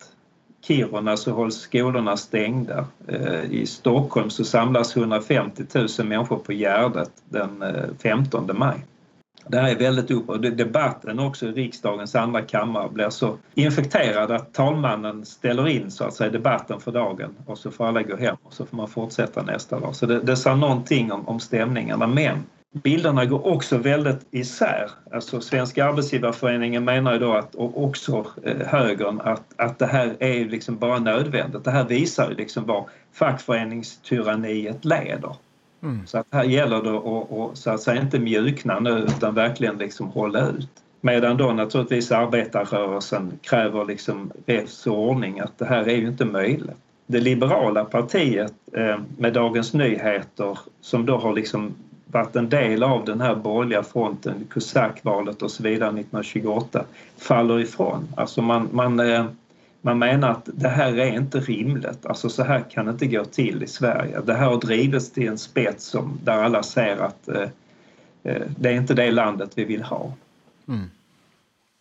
Kiruna 0.67 1.17
så 1.17 1.31
hålls 1.31 1.55
skolorna 1.55 2.17
stängda. 2.17 2.85
Eh, 3.07 3.51
I 3.51 3.65
Stockholm 3.65 4.29
så 4.29 4.45
samlas 4.45 4.97
150 4.97 5.63
000 5.73 6.07
människor 6.07 6.37
på 6.37 6.53
Gärdet 6.53 7.11
den 7.29 7.61
eh, 7.61 7.83
15 8.03 8.49
maj. 8.53 8.85
det 9.47 9.57
här 9.57 9.71
är 9.71 9.75
väldigt 9.75 10.11
upp 10.11 10.29
och 10.29 10.41
debatten 10.41 11.19
också 11.19 11.45
i 11.45 11.51
riksdagens 11.51 12.15
andra 12.15 12.41
kammare 12.41 12.89
blir 12.89 13.09
så 13.09 13.37
infekterad 13.53 14.31
att 14.31 14.53
talmannen 14.53 15.25
ställer 15.25 15.67
in 15.67 15.91
så 15.91 16.03
att 16.03 16.13
säga 16.13 16.29
debatten 16.29 16.79
för 16.79 16.91
dagen 16.91 17.35
och 17.45 17.57
så 17.57 17.71
får 17.71 17.85
alla 17.87 18.03
gå 18.03 18.15
hem 18.15 18.35
och 18.43 18.53
så 18.53 18.65
får 18.65 18.77
man 18.77 18.87
fortsätta 18.87 19.41
nästa 19.41 19.79
dag. 19.79 19.95
Så 19.95 20.05
det, 20.05 20.19
det 20.19 20.35
sa 20.35 20.55
någonting 20.55 21.11
om, 21.11 21.27
om 21.27 21.39
stämningarna 21.39 22.07
men 22.07 22.43
bilderna 22.83 23.25
går 23.25 23.47
också 23.47 23.77
väldigt 23.77 24.27
isär. 24.31 24.91
Alltså 25.11 25.41
Svenska 25.41 25.85
arbetsgivarföreningen 25.85 26.85
menar 26.85 27.13
ju 27.13 27.19
då 27.19 27.33
att, 27.33 27.55
och 27.55 27.83
också 27.83 28.25
eh, 28.43 28.67
högern 28.67 29.21
att, 29.23 29.43
att 29.55 29.79
det 29.79 29.85
här 29.85 30.15
är 30.19 30.45
liksom 30.45 30.77
bara 30.77 30.99
nödvändigt. 30.99 31.63
Det 31.63 31.71
här 31.71 31.83
visar 31.83 32.29
ju 32.29 32.35
liksom 32.35 32.65
var 32.65 32.89
fackföreningstyranniet 33.13 34.85
leder. 34.85 35.35
Mm. 35.83 36.07
Så 36.07 36.17
att 36.17 36.27
här 36.31 36.43
gäller 36.43 36.83
det 36.83 36.91
att 36.91 37.31
och, 37.31 37.57
så 37.57 37.69
att 37.69 37.81
säga 37.81 38.01
inte 38.01 38.19
mjukna 38.19 38.79
nu 38.79 38.89
utan 38.89 39.35
verkligen 39.35 39.77
liksom 39.77 40.07
hålla 40.07 40.47
ut. 40.47 40.69
Medan 41.01 41.37
då 41.37 41.51
naturligtvis 41.51 42.11
arbetarrörelsen 42.11 43.39
kräver 43.41 43.85
liksom 43.85 44.31
och 44.87 44.97
ordning 44.97 45.39
att 45.39 45.57
det 45.57 45.65
här 45.65 45.89
är 45.89 45.95
ju 45.95 46.07
inte 46.07 46.25
möjligt. 46.25 46.77
Det 47.07 47.19
liberala 47.19 47.85
partiet 47.85 48.53
eh, 48.73 48.97
med 49.17 49.33
Dagens 49.33 49.73
Nyheter 49.73 50.59
som 50.81 51.05
då 51.05 51.17
har 51.17 51.33
liksom 51.33 51.73
varit 52.15 52.35
en 52.35 52.49
del 52.49 52.83
av 52.83 53.05
den 53.05 53.21
här 53.21 53.35
borgerliga 53.35 53.83
fronten, 53.83 54.47
Cusackvalet 54.49 55.41
och 55.41 55.51
så 55.51 55.63
vidare 55.63 55.89
1928, 55.89 56.85
faller 57.17 57.59
ifrån. 57.59 58.07
Alltså 58.17 58.41
man, 58.41 58.69
man, 58.71 58.99
eh, 58.99 59.25
man 59.81 59.99
menar 59.99 60.29
att 60.29 60.49
det 60.53 60.69
här 60.69 60.99
är 60.99 61.13
inte 61.15 61.39
rimligt, 61.39 62.05
alltså 62.05 62.29
så 62.29 62.43
här 62.43 62.63
kan 62.69 62.85
det 62.85 62.91
inte 62.91 63.07
gå 63.07 63.25
till 63.25 63.63
i 63.63 63.67
Sverige. 63.67 64.21
Det 64.21 64.33
här 64.33 64.45
har 64.45 64.57
drivits 64.57 65.11
till 65.11 65.27
en 65.27 65.37
spets 65.37 65.85
som, 65.85 66.19
där 66.23 66.43
alla 66.43 66.63
ser 66.63 66.97
att 66.97 67.27
eh, 67.27 67.49
eh 68.23 68.41
det 68.57 68.69
är 68.69 68.73
inte 68.73 68.93
det 68.93 69.11
landet 69.11 69.51
vi 69.55 69.65
vill 69.65 69.83
ha. 69.83 70.13
Mm. 70.67 70.89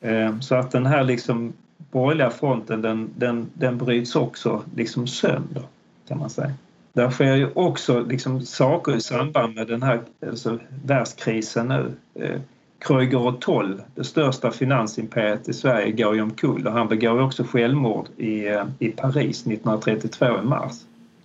Eh, 0.00 0.40
så 0.40 0.54
att 0.54 0.70
den 0.70 0.86
här 0.86 1.04
liksom 1.04 1.52
borgerliga 1.90 2.30
fronten 2.30 2.82
den, 2.82 3.10
den, 3.16 3.50
den 3.54 3.78
bryts 3.78 4.16
också 4.16 4.62
liksom 4.76 5.06
sönder 5.06 5.62
kan 6.08 6.18
man 6.18 6.30
säga. 6.30 6.52
Där 6.94 7.10
sker 7.10 7.34
ju 7.34 7.48
också 7.54 8.00
liksom 8.00 8.40
saker 8.40 8.96
i 8.96 9.00
samband 9.00 9.54
med 9.54 9.66
den 9.66 9.82
här 9.82 10.00
alltså, 10.26 10.58
världskrisen 10.84 11.68
nu. 11.68 11.92
Eh, 12.14 12.40
Kreuger 12.78 13.26
och 13.26 13.40
Toll, 13.40 13.82
det 13.94 14.04
största 14.04 14.50
finansimperiet 14.50 15.48
i 15.48 15.52
Sverige, 15.52 15.92
går 15.92 16.14
ju 16.14 16.22
omkull 16.22 16.66
och 16.66 16.72
han 16.72 16.88
begår 16.88 17.22
också 17.22 17.44
självmord 17.44 18.06
i, 18.16 18.48
eh, 18.48 18.64
i 18.78 18.88
Paris 18.88 19.46
1932 19.46 20.26
i 20.26 20.42
mars. 20.42 20.72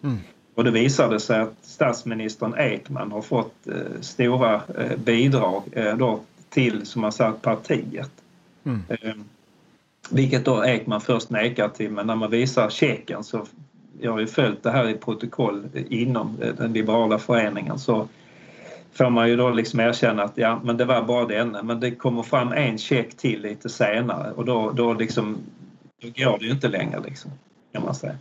Mm. 0.03 0.17
Och 0.55 0.63
det 0.63 0.72
visade 0.72 1.20
sig 1.20 1.39
att 1.39 1.55
statsministern 1.61 2.55
Ekman 2.57 3.11
har 3.11 3.22
fått 3.22 3.67
eh, 3.67 4.01
stora 4.01 4.61
eh, 4.78 4.97
bidrag 4.97 5.63
eh, 5.72 5.97
då 5.97 6.20
till, 6.49 6.86
som 6.86 7.01
man 7.01 7.11
sagt, 7.11 7.41
partiet. 7.41 8.11
Mm. 8.63 8.84
Eh, 8.89 9.15
vilket 10.09 10.45
då 10.45 10.65
Ekman 10.65 11.01
först 11.01 11.30
nekar 11.30 11.70
till 11.70 11.91
men 11.91 12.07
när 12.07 12.15
man 12.15 12.32
visar 12.32 12.70
checken 12.70 13.24
så 13.24 13.45
jag 14.02 14.12
har 14.12 14.20
ju 14.20 14.28
följt 14.28 14.64
det 14.64 14.72
här 14.72 14.89
i 14.89 14.93
protokoll 14.93 15.68
inom 15.89 16.38
den 16.58 16.74
liberala 16.74 17.20
föreningen 17.20 17.80
så 17.80 18.08
får 18.91 19.10
man 19.10 19.30
ju 19.30 19.36
då 19.36 19.50
liksom 19.50 19.80
erkänna 19.80 20.24
att 20.24 20.38
ja, 20.38 20.62
men 20.64 20.78
det 20.78 20.86
var 20.86 21.02
bara 21.04 21.26
denna. 21.26 21.64
Men 21.64 21.80
det 21.80 21.91
kommer 21.91 22.24
fram 22.24 22.52
en 22.52 22.78
check 22.78 23.18
till 23.18 23.41
lite 23.41 23.70
senare 23.70 24.32
och 24.32 24.45
då, 24.45 24.72
då, 24.72 24.93
liksom, 24.93 25.38
då 26.02 26.08
går 26.08 26.39
det 26.39 26.45
ju 26.45 26.52
inte 26.52 26.68
längre 26.68 27.00
liksom, 27.06 27.32
kan 27.72 27.84
man 27.84 27.95
säga. 27.95 28.16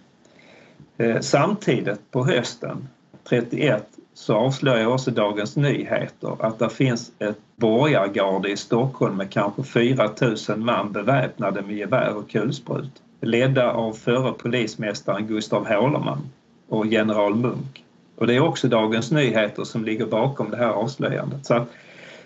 Eh, 0.98 1.20
samtidigt 1.20 2.10
på 2.10 2.24
hösten 2.24 2.88
31 3.28 3.88
så 4.14 4.34
avslöjar 4.34 4.86
också 4.86 5.10
Dagens 5.10 5.56
Nyheter 5.56 6.36
att 6.40 6.58
det 6.58 6.70
finns 6.70 7.12
ett 7.18 7.38
borgargarde 7.56 8.50
i 8.50 8.56
Stockholm 8.56 9.16
med 9.16 9.30
kanske 9.30 9.62
4 9.62 10.10
000 10.48 10.58
man 10.58 10.92
beväpnade 10.92 11.62
med 11.62 11.76
gevär 11.76 12.14
och 12.14 12.30
kulsprut 12.30 13.02
ledda 13.20 13.72
av 13.72 13.92
förre 13.92 14.32
polismästaren 14.32 15.26
Gustav 15.26 15.66
Hålerman 15.68 16.30
och 16.68 16.86
general 16.86 17.34
Munk. 17.34 17.84
Och 18.16 18.26
det 18.26 18.34
är 18.34 18.40
också 18.40 18.68
Dagens 18.68 19.10
Nyheter 19.10 19.64
som 19.64 19.84
ligger 19.84 20.06
bakom 20.06 20.50
det 20.50 20.56
här 20.56 20.68
avslöjandet. 20.68 21.46
Så 21.46 21.54
att 21.54 21.68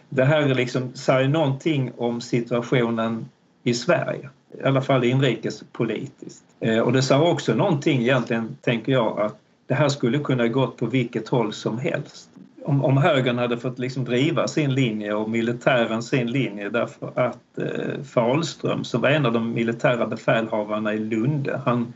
det 0.08 0.24
här 0.24 0.54
liksom 0.54 0.94
säger 0.94 1.28
någonting 1.28 1.92
om 1.96 2.20
situationen 2.20 3.28
i 3.62 3.74
Sverige, 3.74 4.28
i 4.60 4.64
alla 4.64 4.82
fall 4.82 5.04
inrikespolitiskt. 5.04 6.44
Eh, 6.60 6.78
och 6.78 6.92
det 6.92 7.02
säger 7.02 7.22
också 7.22 7.54
någonting 7.54 8.00
egentligen, 8.00 8.56
tänker 8.60 8.92
jag, 8.92 9.20
att 9.20 9.38
det 9.66 9.74
här 9.74 9.88
skulle 9.88 10.18
kunna 10.18 10.48
gått 10.48 10.76
på 10.76 10.86
vilket 10.86 11.28
håll 11.28 11.52
som 11.52 11.78
helst 11.78 12.28
om, 12.64 12.84
om 12.84 12.96
högern 12.96 13.38
hade 13.38 13.56
fått 13.56 13.78
liksom 13.78 14.04
driva 14.04 14.48
sin 14.48 14.74
linje 14.74 15.14
och 15.14 15.30
militären 15.30 16.02
sin 16.02 16.32
linje 16.32 16.68
därför 16.68 17.12
att 17.14 17.58
eh, 17.58 18.02
Fahlström 18.04 18.84
som 18.84 19.00
var 19.00 19.08
en 19.08 19.26
av 19.26 19.32
de 19.32 19.54
militära 19.54 20.06
befälhavarna 20.06 20.94
i 20.94 20.98
Lunde, 20.98 21.60
han 21.64 21.92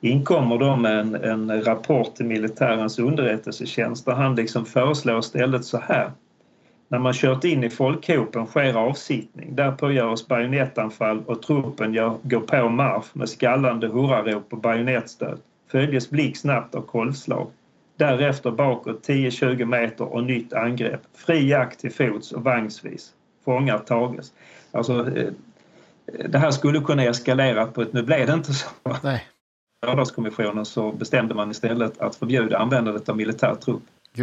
inkommer 0.00 0.58
då 0.58 0.76
med 0.76 0.98
en, 0.98 1.14
en 1.14 1.64
rapport 1.64 2.14
till 2.14 2.26
militärens 2.26 2.98
underrättelsetjänst 2.98 4.06
där 4.06 4.12
han 4.12 4.34
liksom 4.34 4.66
föreslår 4.66 5.18
istället 5.18 5.64
så 5.64 5.78
här. 5.78 6.10
När 6.88 6.98
man 6.98 7.12
kört 7.12 7.44
in 7.44 7.64
i 7.64 7.70
folkhopen 7.70 8.46
sker 8.46 8.74
avsittning. 8.74 9.56
Därpå 9.56 9.90
görs 9.90 10.26
bajonettanfall 10.26 11.22
och 11.26 11.42
truppen 11.42 11.94
gör, 11.94 12.16
går 12.22 12.40
på 12.40 12.68
marsch 12.68 13.06
med 13.12 13.28
skallande 13.28 13.88
hurrarop 13.88 14.52
och 14.52 14.60
bajonettstöt. 14.60 15.40
Följes 15.72 16.10
blixtsnabbt 16.10 16.74
av 16.74 16.80
kolvslag. 16.80 17.46
Därefter 18.00 18.50
bakåt 18.50 19.08
10-20 19.08 19.64
meter 19.64 20.04
och 20.04 20.24
nytt 20.24 20.52
angrepp. 20.52 21.00
Fri 21.14 21.48
jakt 21.48 21.80
till 21.80 21.92
fots 21.92 22.32
och 22.32 22.44
vagnsvis. 22.44 23.12
Fångar 23.44 23.78
tages. 23.78 24.32
Alltså, 24.70 25.16
eh, 25.16 25.32
det 26.28 26.38
här 26.38 26.50
skulle 26.50 26.80
kunna 26.80 27.04
eskalera 27.04 27.66
på 27.66 27.82
ett... 27.82 27.92
Nu 27.92 28.02
blev 28.02 28.26
det 28.26 28.32
inte 28.32 28.52
så. 28.52 28.68
Nej. 29.02 29.24
Lördagskommissionen 29.86 30.64
så 30.64 30.92
bestämde 30.92 31.34
man 31.34 31.50
istället 31.50 32.00
att 32.00 32.16
förbjuda 32.16 32.58
användandet 32.58 33.08
av 33.08 33.16
militär 33.16 33.54
trupp 33.54 33.82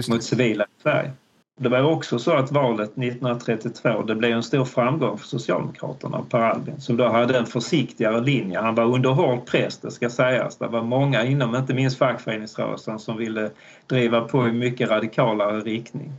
mot 0.09 0.23
civila 0.23 0.63
i 0.63 0.81
Sverige. 0.81 1.11
Det 1.59 1.69
var 1.69 1.81
också 1.81 2.19
så 2.19 2.31
att 2.31 2.51
valet 2.51 2.89
1932 2.89 4.01
det 4.01 4.15
blev 4.15 4.31
en 4.31 4.43
stor 4.43 4.65
framgång 4.65 5.17
för 5.17 5.27
Socialdemokraterna 5.27 6.17
och 6.17 6.29
Per 6.29 6.39
Albin 6.39 6.81
som 6.81 6.97
då 6.97 7.07
hade 7.07 7.37
en 7.37 7.45
försiktigare 7.45 8.21
linje. 8.21 8.59
Han 8.59 8.75
var 8.75 8.83
under 8.83 9.09
hård 9.09 9.45
press, 9.45 9.77
det 9.77 9.91
ska 9.91 10.09
sägas. 10.09 10.57
Det 10.57 10.67
var 10.67 10.83
många 10.83 11.25
inom, 11.25 11.55
inte 11.55 11.73
minst 11.73 11.97
fackföreningsrörelsen, 11.97 12.99
som 12.99 13.17
ville 13.17 13.51
driva 13.87 14.21
på 14.21 14.47
i 14.47 14.51
mycket 14.51 14.89
radikalare 14.89 15.61
riktning. 15.61 16.13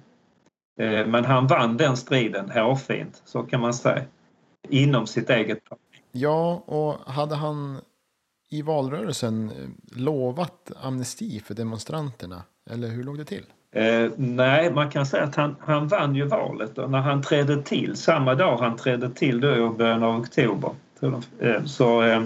Eh, 0.81 1.07
men 1.07 1.25
han 1.25 1.47
vann 1.47 1.77
den 1.77 1.97
striden 1.97 2.51
hårfint, 2.51 3.23
så 3.25 3.43
kan 3.43 3.61
man 3.61 3.75
säga, 3.75 4.05
inom 4.69 5.07
sitt 5.07 5.31
eget 5.31 5.65
parti. 5.65 5.81
Ja, 6.13 6.63
och 6.67 7.13
hade 7.13 7.35
han 7.35 7.81
i 8.51 8.63
valrörelsen 8.63 9.53
lovat 9.97 10.73
amnesti 10.83 11.41
för 11.41 11.55
demonstranterna? 11.55 12.43
Eller 12.71 12.89
hur 12.89 13.05
låg 13.05 13.19
det 13.19 13.25
till? 13.25 13.45
Eh, 13.73 14.11
nej, 14.17 14.71
man 14.73 14.91
kan 14.91 15.07
säga 15.07 15.25
att 15.25 15.37
han, 15.37 15.57
han 15.61 15.89
vann 15.89 16.15
ju 16.15 16.25
valet 16.25 16.79
och 16.79 16.91
när 16.91 16.99
han 16.99 17.23
trädde 17.23 17.63
till, 17.63 17.97
samma 17.97 18.35
dag 18.35 18.57
han 18.57 18.77
trädde 18.77 19.11
till 19.11 19.41
då 19.41 19.57
i 19.57 19.69
början 19.79 20.03
av 20.03 20.21
oktober, 20.21 20.71
eh, 21.41 21.65
så 21.65 22.03
eh, 22.03 22.23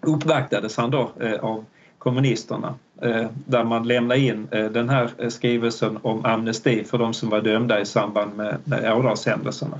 uppvaktades 0.00 0.76
han 0.76 0.90
då 0.90 1.10
eh, 1.20 1.44
av 1.44 1.64
kommunisterna 1.98 2.74
eh, 3.02 3.26
där 3.34 3.64
man 3.64 3.88
lämnade 3.88 4.20
in 4.20 4.48
eh, 4.50 4.64
den 4.64 4.88
här 4.88 5.28
skrivelsen 5.28 5.98
om 6.02 6.24
amnesti 6.24 6.84
för 6.84 6.98
de 6.98 7.14
som 7.14 7.30
var 7.30 7.40
dömda 7.40 7.80
i 7.80 7.86
samband 7.86 8.36
med, 8.36 8.58
med 8.64 8.92
Ådalshändelserna. 8.92 9.78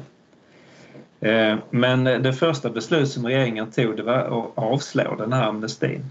Eh, 1.21 1.57
men 1.71 2.07
eh, 2.07 2.19
det 2.19 2.33
första 2.33 2.71
beslut 2.71 3.09
som 3.09 3.27
regeringen 3.27 3.71
tog 3.71 3.97
det 3.97 4.03
var 4.03 4.15
att 4.15 4.53
avslå 4.55 5.15
den 5.19 5.33
här 5.33 5.49
amnestin. 5.49 6.05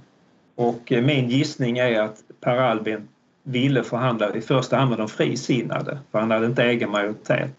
Och 0.55 0.91
eh, 0.91 1.03
min 1.03 1.29
gissning 1.29 1.77
är 1.77 2.01
att 2.01 2.17
Per 2.41 2.57
Albin 2.57 3.07
ville 3.43 3.83
förhandla 3.83 4.35
i 4.35 4.41
första 4.41 4.77
hand 4.77 4.89
med 4.89 4.99
de 4.99 5.07
frisinnade 5.07 5.99
för 6.11 6.19
han 6.19 6.31
hade 6.31 6.45
inte 6.45 6.63
egen 6.63 6.91
majoritet. 6.91 7.51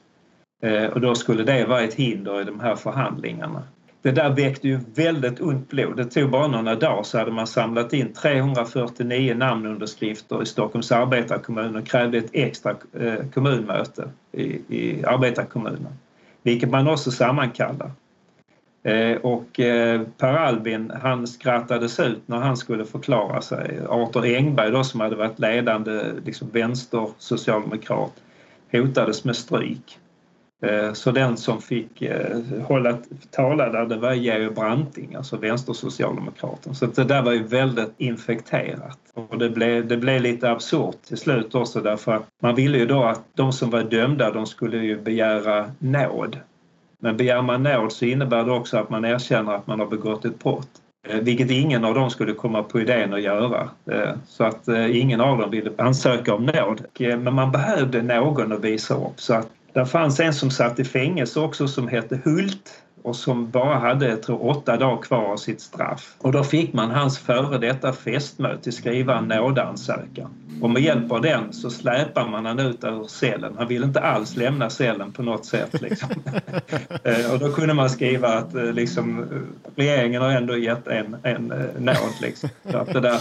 Eh, 0.62 0.84
och 0.84 1.00
då 1.00 1.14
skulle 1.14 1.42
det 1.42 1.64
vara 1.64 1.80
ett 1.80 1.94
hinder 1.94 2.40
i 2.40 2.44
de 2.44 2.60
här 2.60 2.76
förhandlingarna. 2.76 3.62
Det 4.02 4.10
där 4.10 4.30
väckte 4.30 4.68
ju 4.68 4.80
väldigt 4.94 5.40
ont 5.40 5.68
blod. 5.68 5.96
Det 5.96 6.04
tog 6.04 6.30
bara 6.30 6.46
några 6.46 6.74
dagar 6.74 7.02
så 7.02 7.18
hade 7.18 7.30
man 7.30 7.46
samlat 7.46 7.92
in 7.92 8.12
349 8.12 9.34
namnunderskrifter 9.34 10.42
i 10.42 10.46
Stockholms 10.46 10.92
arbetarkommun 10.92 11.76
och 11.76 11.86
krävde 11.86 12.18
ett 12.18 12.30
extra 12.32 12.74
eh, 13.00 13.28
kommunmöte 13.34 14.08
i, 14.32 14.44
i 14.68 15.04
arbetarkommunen. 15.04 15.92
Vilket 16.42 16.70
man 16.70 16.88
också 16.88 17.10
sammankallade. 17.10 17.90
Eh, 18.84 19.16
och 19.16 19.60
eh, 19.60 20.02
Per 20.18 20.34
Albin 20.34 20.92
han 21.02 21.26
skrattades 21.26 22.00
ut 22.00 22.22
när 22.26 22.36
han 22.36 22.56
skulle 22.56 22.84
förklara 22.84 23.42
sig. 23.42 23.80
Arthur 23.88 24.36
Engberg 24.36 24.70
då, 24.70 24.84
som 24.84 25.00
hade 25.00 25.16
varit 25.16 25.38
ledande 25.38 26.02
liksom, 26.24 26.50
vänstersocialdemokrat 26.52 28.12
hotades 28.72 29.24
med 29.24 29.36
stryk. 29.36 29.98
Eh, 30.62 30.92
så 30.92 31.10
den 31.10 31.36
som 31.36 31.62
fick 31.62 32.02
hålla 32.62 32.98
tala 33.30 33.68
där 33.68 33.86
det 33.86 33.96
var 33.96 34.12
Georg 34.12 34.50
Branting, 34.50 35.14
alltså 35.14 35.36
vänstersocialdemokraten. 35.36 36.74
Så 36.74 36.86
det 36.86 37.04
där 37.04 37.22
var 37.22 37.32
ju 37.32 37.42
väldigt 37.42 37.94
infekterat. 37.98 38.98
Och 39.14 39.38
det 39.38 39.50
blev, 39.50 39.88
det 39.88 39.96
blev 39.96 40.22
lite 40.22 40.50
absurt 40.50 41.02
till 41.02 41.18
slut 41.18 41.54
också 41.54 41.80
därför 41.80 42.12
att 42.12 42.26
man 42.40 42.54
ville 42.54 42.78
ju 42.78 42.86
då 42.86 43.04
att 43.04 43.24
de 43.34 43.52
som 43.52 43.70
var 43.70 43.82
dömda 43.82 44.30
de 44.30 44.46
skulle 44.46 44.76
ju 44.76 45.00
begära 45.00 45.70
nåd. 45.78 46.36
Men 47.02 47.16
begär 47.16 47.42
man 47.42 47.62
nåd 47.62 47.92
så 47.92 48.04
innebär 48.04 48.44
det 48.44 48.52
också 48.52 48.76
att 48.76 48.90
man 48.90 49.04
erkänner 49.04 49.52
att 49.52 49.66
man 49.66 49.80
har 49.80 49.86
begått 49.86 50.24
ett 50.24 50.38
brott. 50.38 50.68
Eh, 51.08 51.20
vilket 51.20 51.50
ingen 51.50 51.84
av 51.84 51.94
dem 51.94 52.10
skulle 52.10 52.32
komma 52.32 52.62
på 52.62 52.80
idén 52.80 53.14
att 53.14 53.22
göra. 53.22 53.70
Eh, 53.90 54.10
så 54.26 54.44
att 54.44 54.68
eh, 54.68 55.00
ingen 55.00 55.20
av 55.20 55.38
dem 55.38 55.50
ville 55.50 55.70
ansöka 55.78 56.34
om 56.34 56.46
nåd. 56.46 56.84
Men 56.98 57.34
man 57.34 57.52
behövde 57.52 58.02
någon 58.02 58.52
att 58.52 58.64
visa 58.64 58.94
upp. 58.94 59.20
Så 59.20 59.34
att 59.34 59.48
det 59.72 59.86
fanns 59.86 60.20
en 60.20 60.34
som 60.34 60.50
satt 60.50 60.78
i 60.78 60.84
fängelse 60.84 61.40
också 61.40 61.68
som 61.68 61.88
hette 61.88 62.20
Hult 62.24 62.82
och 63.02 63.16
som 63.16 63.50
bara 63.50 63.78
hade 63.78 64.08
jag 64.08 64.22
tror, 64.22 64.46
åtta 64.46 64.76
dagar 64.76 65.02
kvar 65.02 65.24
av 65.24 65.36
sitt 65.36 65.60
straff. 65.60 66.14
Och 66.18 66.32
då 66.32 66.44
fick 66.44 66.72
man 66.72 66.90
hans 66.90 67.18
före 67.18 67.58
detta 67.58 67.92
fästmö 67.92 68.56
till 68.56 68.72
skriva 68.72 69.18
en 69.18 69.24
nådeansökan. 69.24 70.30
Och 70.62 70.70
med 70.70 70.82
hjälp 70.82 71.12
av 71.12 71.20
den 71.20 71.52
så 71.52 71.70
släpar 71.70 72.28
man 72.28 72.46
han 72.46 72.58
ut 72.58 72.84
ur 72.84 73.06
cellen. 73.08 73.54
Han 73.58 73.68
ville 73.68 73.86
inte 73.86 74.00
alls 74.00 74.36
lämna 74.36 74.70
cellen 74.70 75.12
på 75.12 75.22
något 75.22 75.46
sätt. 75.46 75.82
Liksom. 75.82 76.08
Eh, 77.04 77.32
och 77.32 77.38
då 77.38 77.52
kunde 77.52 77.74
man 77.74 77.90
skriva 77.90 78.28
att 78.28 78.54
eh, 78.54 78.72
liksom, 78.72 79.26
regeringen 79.76 80.22
har 80.22 80.30
ändå 80.30 80.56
gett 80.56 80.86
en, 80.86 81.16
en 81.22 81.52
eh, 81.52 81.58
nåd. 81.78 82.14
Liksom. 82.20 82.48
Att 82.64 82.92
det 82.92 83.00
där, 83.00 83.20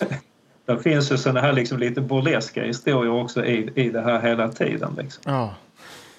det 0.66 0.78
finns 0.78 1.12
ju 1.12 1.16
sådana 1.16 1.40
här 1.40 1.52
liksom 1.52 1.78
lite 1.78 2.00
burleska 2.00 2.62
historier 2.62 3.12
också 3.12 3.44
i, 3.44 3.70
i 3.74 3.90
det 3.90 4.00
här 4.00 4.20
hela 4.20 4.48
tiden. 4.48 4.94
Liksom. 4.98 5.22
Ja. 5.26 5.54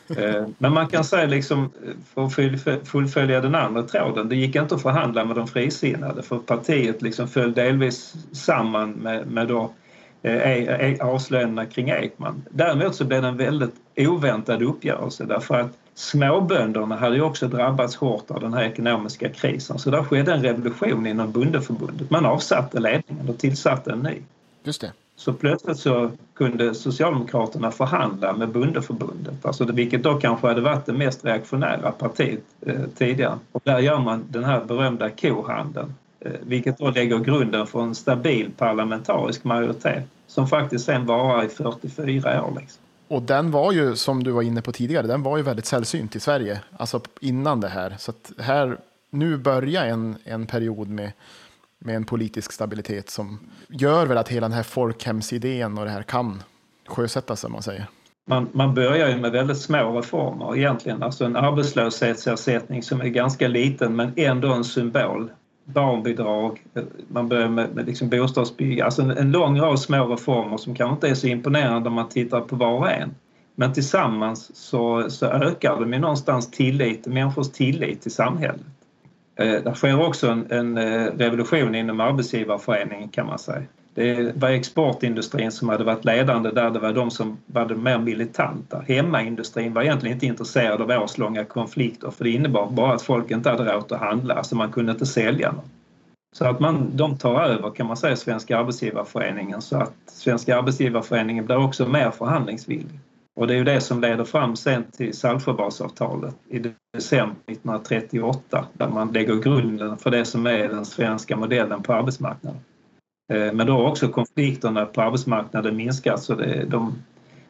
Eh, 0.10 0.48
men 0.58 0.74
man 0.74 0.88
kan 0.88 1.04
säga 1.04 1.26
liksom, 1.26 1.70
eh, 2.16 2.30
för 2.30 2.72
att 2.74 2.88
fullfölja 2.88 3.42
den 3.42 3.56
andra 3.56 3.84
tråden, 3.84 4.30
det 4.30 4.36
gick 4.36 4.56
inte 4.56 4.76
att 4.76 4.82
förhandla 4.82 5.26
med 5.26 5.36
de 5.36 5.48
frisinnade 5.48 6.24
för 6.24 6.38
partiet 6.38 7.02
liksom 7.02 7.28
föll 7.28 7.54
delvis 7.54 8.14
samman 8.32 8.92
med, 8.92 9.28
med 9.28 9.48
då, 9.48 9.72
eh, 10.22 10.52
e-, 10.52 10.78
e-, 10.80 11.04
avslöjandena 11.04 11.66
kring 11.66 11.90
Ekman. 11.90 12.44
Däremot 12.50 12.96
så 12.96 13.06
blev 13.06 13.22
det 13.22 13.28
en 13.28 13.38
väldigt 13.38 13.76
oväntad 13.98 14.64
uppgörelse 14.64 15.26
därför 15.26 15.60
att 15.60 15.72
småbönderna 15.96 16.96
hade 16.96 17.16
ju 17.16 17.22
också 17.22 17.48
drabbats 17.48 17.96
hårt 17.96 18.32
av 18.32 18.42
den 18.42 18.54
här 18.54 18.64
ekonomiska 18.64 19.30
krisen 19.30 19.80
så 19.80 19.90
där 19.90 20.04
skedde 20.04 20.34
en 20.34 20.44
revolution 20.44 21.08
inom 21.08 21.32
bondeförbundet. 21.32 22.10
Man 22.10 22.26
avsatte 22.26 22.80
ledningen 22.80 23.30
och 23.30 23.38
tillsatte 23.38 23.92
en 23.92 24.00
ny. 24.00 24.22
Just 24.64 24.82
det. 24.82 24.92
Så 25.16 25.34
plötsligt 25.34 25.78
så 25.78 26.12
kunde 26.34 26.74
Socialdemokraterna 26.74 27.72
förhandla 27.72 28.34
med 28.34 28.50
bondeförbundet, 28.50 29.46
alltså 29.46 29.66
det, 29.66 29.74
vilket 29.74 30.04
då 30.04 30.14
kanske 30.14 30.48
hade 30.48 30.62
varit 30.62 30.86
det 30.86 30.94
mest 30.94 31.26
reaktionära 31.26 31.92
partiet 31.92 32.44
eh, 32.62 32.82
tidigare. 32.98 33.40
Och 33.52 33.62
där 33.64 33.80
gör 33.80 34.00
man 34.00 34.24
den 34.30 34.44
här 34.44 34.66
berömda 34.66 35.10
kohandeln, 35.10 35.94
eh, 36.20 36.32
vilket 36.42 36.78
då 36.78 36.90
lägger 36.90 37.20
grunden 37.20 37.68
för 37.68 37.82
en 37.82 37.96
stabil 37.96 38.52
parlamentarisk 38.58 39.44
majoritet 39.44 40.04
som 40.28 40.48
faktiskt 40.48 40.86
sen 40.86 41.06
varar 41.06 41.44
i 41.44 41.50
44 41.50 42.46
år. 42.46 42.60
Liksom. 42.60 42.82
Och 43.08 43.22
den 43.22 43.52
var 43.52 43.72
ju, 43.72 43.96
som 43.96 44.24
du 44.24 44.32
var 44.32 44.42
inne 44.42 44.62
på 44.62 44.72
tidigare, 44.72 45.08
den 45.08 45.24
var 45.24 45.38
ju 45.38 45.44
väldigt 45.44 45.66
sällsynt 45.66 46.16
i 46.16 46.20
Sverige, 46.20 46.62
alltså 46.78 47.02
innan 47.20 47.60
det 47.60 47.68
här. 47.68 47.96
Så 48.00 48.12
att 48.12 48.32
här, 48.40 48.78
nu 49.10 49.38
börjar 49.38 49.86
en, 49.86 50.16
en 50.24 50.46
period 50.46 50.90
med 50.90 51.12
med 51.86 51.96
en 51.96 52.04
politisk 52.04 52.52
stabilitet 52.52 53.10
som 53.10 53.40
gör 53.70 54.06
väl 54.06 54.18
att 54.18 54.30
hela 54.30 54.48
den 54.48 54.56
här 54.56 54.64
folkhemsidén 54.64 55.78
och 55.78 55.86
det 55.86 55.92
här 55.92 56.04
kan 56.04 56.44
sjösättas, 56.88 57.40
som 57.40 57.52
man 57.52 57.64
säger. 57.64 57.86
Man, 58.28 58.50
man 58.52 58.74
börjar 58.74 59.10
ju 59.10 59.18
med 59.18 59.32
väldigt 59.32 59.58
små 59.58 59.98
reformer 59.98 60.58
egentligen, 60.58 61.04
alltså 61.04 61.26
en 61.26 61.36
arbetslöshetsersättning 61.36 62.84
som 62.84 63.02
är 63.02 63.08
ganska 63.08 63.48
liten 63.48 63.96
men 63.96 64.14
ändå 64.16 64.54
en 64.54 64.64
symbol. 64.64 65.32
Barnbidrag, 65.66 66.64
man 67.08 67.30
börjar 67.30 67.50
med, 67.50 67.76
med 67.76 67.86
liksom 67.86 68.10
bostadsbyggande, 68.10 68.86
alltså 68.86 69.02
en, 69.02 69.12
en 69.12 69.32
lång 69.32 69.60
rad 69.60 69.80
små 69.80 70.06
reformer 70.06 70.58
som 70.58 70.76
kanske 70.76 70.94
inte 70.94 71.10
är 71.10 71.16
så 71.16 71.28
imponerande 71.28 71.90
om 71.90 71.96
man 71.96 72.10
tittar 72.10 72.42
på 72.42 72.56
var 72.56 72.74
och 72.74 72.92
en. 72.92 73.16
Men 73.56 73.74
tillsammans 73.74 74.56
så, 74.56 75.10
så 75.10 75.26
ökar 75.26 75.80
de 75.80 75.94
ju 75.94 76.00
någonstans 76.00 76.52
tillit, 76.52 77.06
människors 77.06 77.52
tillit 77.52 78.02
till 78.02 78.12
samhället. 78.12 78.62
Eh, 79.36 79.64
det 79.64 79.76
sker 79.76 80.08
också 80.08 80.28
en, 80.28 80.52
en 80.52 80.78
eh, 80.78 81.12
revolution 81.18 81.76
inom 81.76 82.00
arbetsgivarföreningen 82.00 83.10
kan 83.10 83.26
man 83.26 83.40
säga. 83.40 83.64
Det 83.96 84.36
var 84.36 84.50
exportindustrin 84.50 85.52
som 85.52 85.70
hade 85.70 85.84
varit 85.84 86.06
ledande 86.06 86.52
där, 86.52 86.70
det 86.70 86.80
var 86.80 86.94
de 86.94 87.12
som 87.12 87.38
var 87.46 87.66
de 87.66 87.76
mer 87.84 87.98
militanta. 87.98 88.84
Hemmaindustrin 88.88 89.74
var 89.74 89.82
egentligen 89.82 90.14
inte 90.14 90.26
intresserad 90.26 90.82
av 90.82 91.04
årslånga 91.04 91.46
konflikter 91.46 92.12
för 92.12 92.24
det 92.24 92.30
innebar 92.30 92.70
bara 92.70 92.94
att 92.94 93.02
folk 93.02 93.32
inte 93.32 93.50
hade 93.50 93.74
råd 93.74 93.92
att 93.92 94.00
handla, 94.00 94.34
alltså 94.34 94.56
man 94.56 94.72
kunde 94.72 94.92
inte 94.92 95.06
sälja 95.06 95.52
något. 95.52 95.66
Så 96.36 96.46
att 96.46 96.60
man, 96.60 96.92
de 96.94 97.18
tar 97.18 97.44
över 97.44 97.70
kan 97.70 97.88
man 97.88 97.98
säga 97.98 98.16
Svenska 98.16 98.58
Arbetsgivarföreningen 98.58 99.62
så 99.62 99.78
att 99.78 99.94
Svenska 100.06 100.58
Arbetsgivarföreningen 100.58 101.46
blir 101.46 101.66
också 101.66 101.88
mer 101.88 102.12
förhandlingsvillig. 102.12 103.00
Och 103.36 103.48
det 103.48 103.54
är 103.54 103.58
ju 103.58 103.64
det 103.64 103.82
som 103.82 104.02
leder 104.02 104.24
fram 104.24 104.56
sen 104.56 104.84
till 104.92 105.14
Saltsjöbadsavtalet 105.18 106.36
i 106.50 106.60
december 106.94 107.36
1938 107.48 108.66
där 108.74 108.88
man 108.88 109.12
lägger 109.14 109.36
grunden 109.36 109.98
för 109.98 110.12
det 110.12 110.26
som 110.26 110.46
är 110.48 110.68
den 110.68 110.86
svenska 110.86 111.38
modellen 111.38 111.84
på 111.84 111.94
arbetsmarknaden. 111.94 112.60
Eh, 113.34 113.54
men 113.54 113.68
då 113.68 113.74
har 113.74 113.90
också 113.90 114.08
konflikterna 114.08 114.86
på 114.86 115.02
arbetsmarknaden 115.02 115.76
minskat 115.76 116.24
så 116.24 116.36
det, 116.36 116.66
de, 116.66 117.04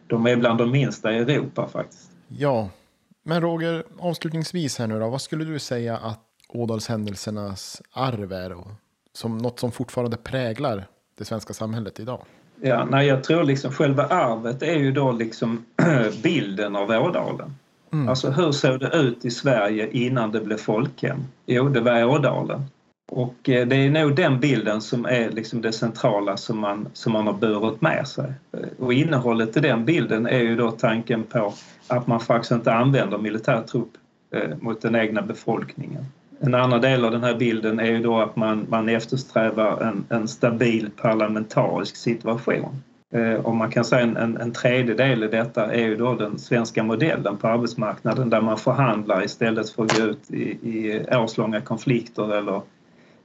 de 0.08 0.28
är 0.28 0.36
bland 0.36 0.58
de 0.58 0.72
minsta 0.72 1.14
i 1.14 1.18
Europa 1.18 1.68
faktiskt. 1.68 2.12
Ja, 2.28 2.70
men 3.24 3.42
Roger, 3.42 3.84
avslutningsvis 4.00 4.80
här 4.80 4.88
nu 4.88 5.00
då, 5.00 5.10
vad 5.10 5.22
skulle 5.22 5.46
du 5.46 5.60
säga 5.60 5.98
att 5.98 6.20
Ådalshändelsernas 6.50 7.82
arv 7.92 8.34
är 8.34 8.54
och 8.54 8.68
som 9.14 9.38
något 9.38 9.60
som 9.60 9.72
fortfarande 9.72 10.18
präglar 10.18 10.88
det 11.18 11.26
svenska 11.26 11.54
samhället 11.54 12.00
idag? 12.00 12.26
Ja, 12.62 12.86
nej, 12.86 13.08
jag 13.08 13.24
tror 13.24 13.44
liksom 13.44 13.72
själva 13.72 14.06
arvet 14.06 14.62
är 14.62 14.76
ju 14.76 14.92
då 14.92 15.12
liksom 15.12 15.66
bilden 16.24 16.76
av 16.76 16.90
Ådalen. 16.90 17.56
Mm. 17.94 18.10
Alltså 18.10 18.30
hur 18.30 18.52
såg 18.52 18.80
det 18.80 18.90
ut 18.96 19.26
i 19.26 19.32
Sverige 19.32 19.90
innan 19.92 20.32
det 20.32 20.40
blev 20.42 20.58
folkhem? 20.58 21.18
Jo, 21.46 21.70
det 21.70 21.82
var 21.82 22.06
Ådalen. 22.06 22.62
Och 23.12 23.50
eh, 23.50 23.68
det 23.68 23.76
är 23.76 23.90
nog 23.90 24.16
den 24.16 24.40
bilden 24.40 24.82
som 24.82 25.06
är 25.06 25.30
liksom 25.30 25.62
det 25.62 25.72
centrala 25.72 26.38
som 26.38 26.60
man, 26.60 26.88
som 26.94 27.14
man 27.14 27.28
har 27.28 27.34
burit 27.34 27.82
med 27.82 28.08
sig. 28.08 28.34
Och 28.80 28.94
innehållet 28.94 29.58
i 29.58 29.60
den 29.60 29.86
bilden 29.86 30.26
är 30.26 30.40
ju 30.40 30.56
då 30.56 30.72
tanken 30.72 31.24
på 31.24 31.54
att 31.88 32.08
man 32.08 32.20
faktiskt 32.20 32.52
inte 32.52 32.74
använder 32.74 33.18
militärtrupp 33.18 33.92
eh, 34.32 34.58
mot 34.60 34.82
den 34.82 34.96
egna 34.96 35.22
befolkningen. 35.22 36.06
En 36.46 36.54
annan 36.54 36.82
del 36.82 37.06
av 37.06 37.12
den 37.12 37.24
här 37.24 37.36
bilden 37.36 37.80
är 37.80 37.92
ju 37.92 38.00
då 38.00 38.20
att 38.20 38.36
man, 38.36 38.66
man 38.70 38.90
eftersträvar 38.90 39.82
en, 39.82 40.06
en 40.10 40.28
stabil 40.28 40.90
parlamentarisk 40.98 41.96
situation. 41.96 42.82
Eh, 43.14 43.34
och 43.34 43.56
man 43.56 43.72
kan 43.72 43.86
säga 43.86 44.02
en, 44.02 44.18
en, 44.18 44.38
en 44.38 44.52
tredje 44.52 44.94
del 44.94 45.24
i 45.24 45.28
detta 45.28 45.74
är 45.74 45.86
ju 45.86 45.96
då 45.96 46.16
den 46.16 46.40
svenska 46.40 46.84
modellen 46.84 47.38
på 47.38 47.48
arbetsmarknaden 47.48 48.30
där 48.30 48.42
man 48.42 48.58
förhandlar 48.58 49.26
istället 49.26 49.70
för 49.70 49.84
att 49.84 49.98
gå 49.98 50.06
ut 50.06 50.32
i, 50.32 50.44
i 50.44 51.06
årslånga 51.12 51.62
konflikter 51.62 52.38
eller, 52.38 52.62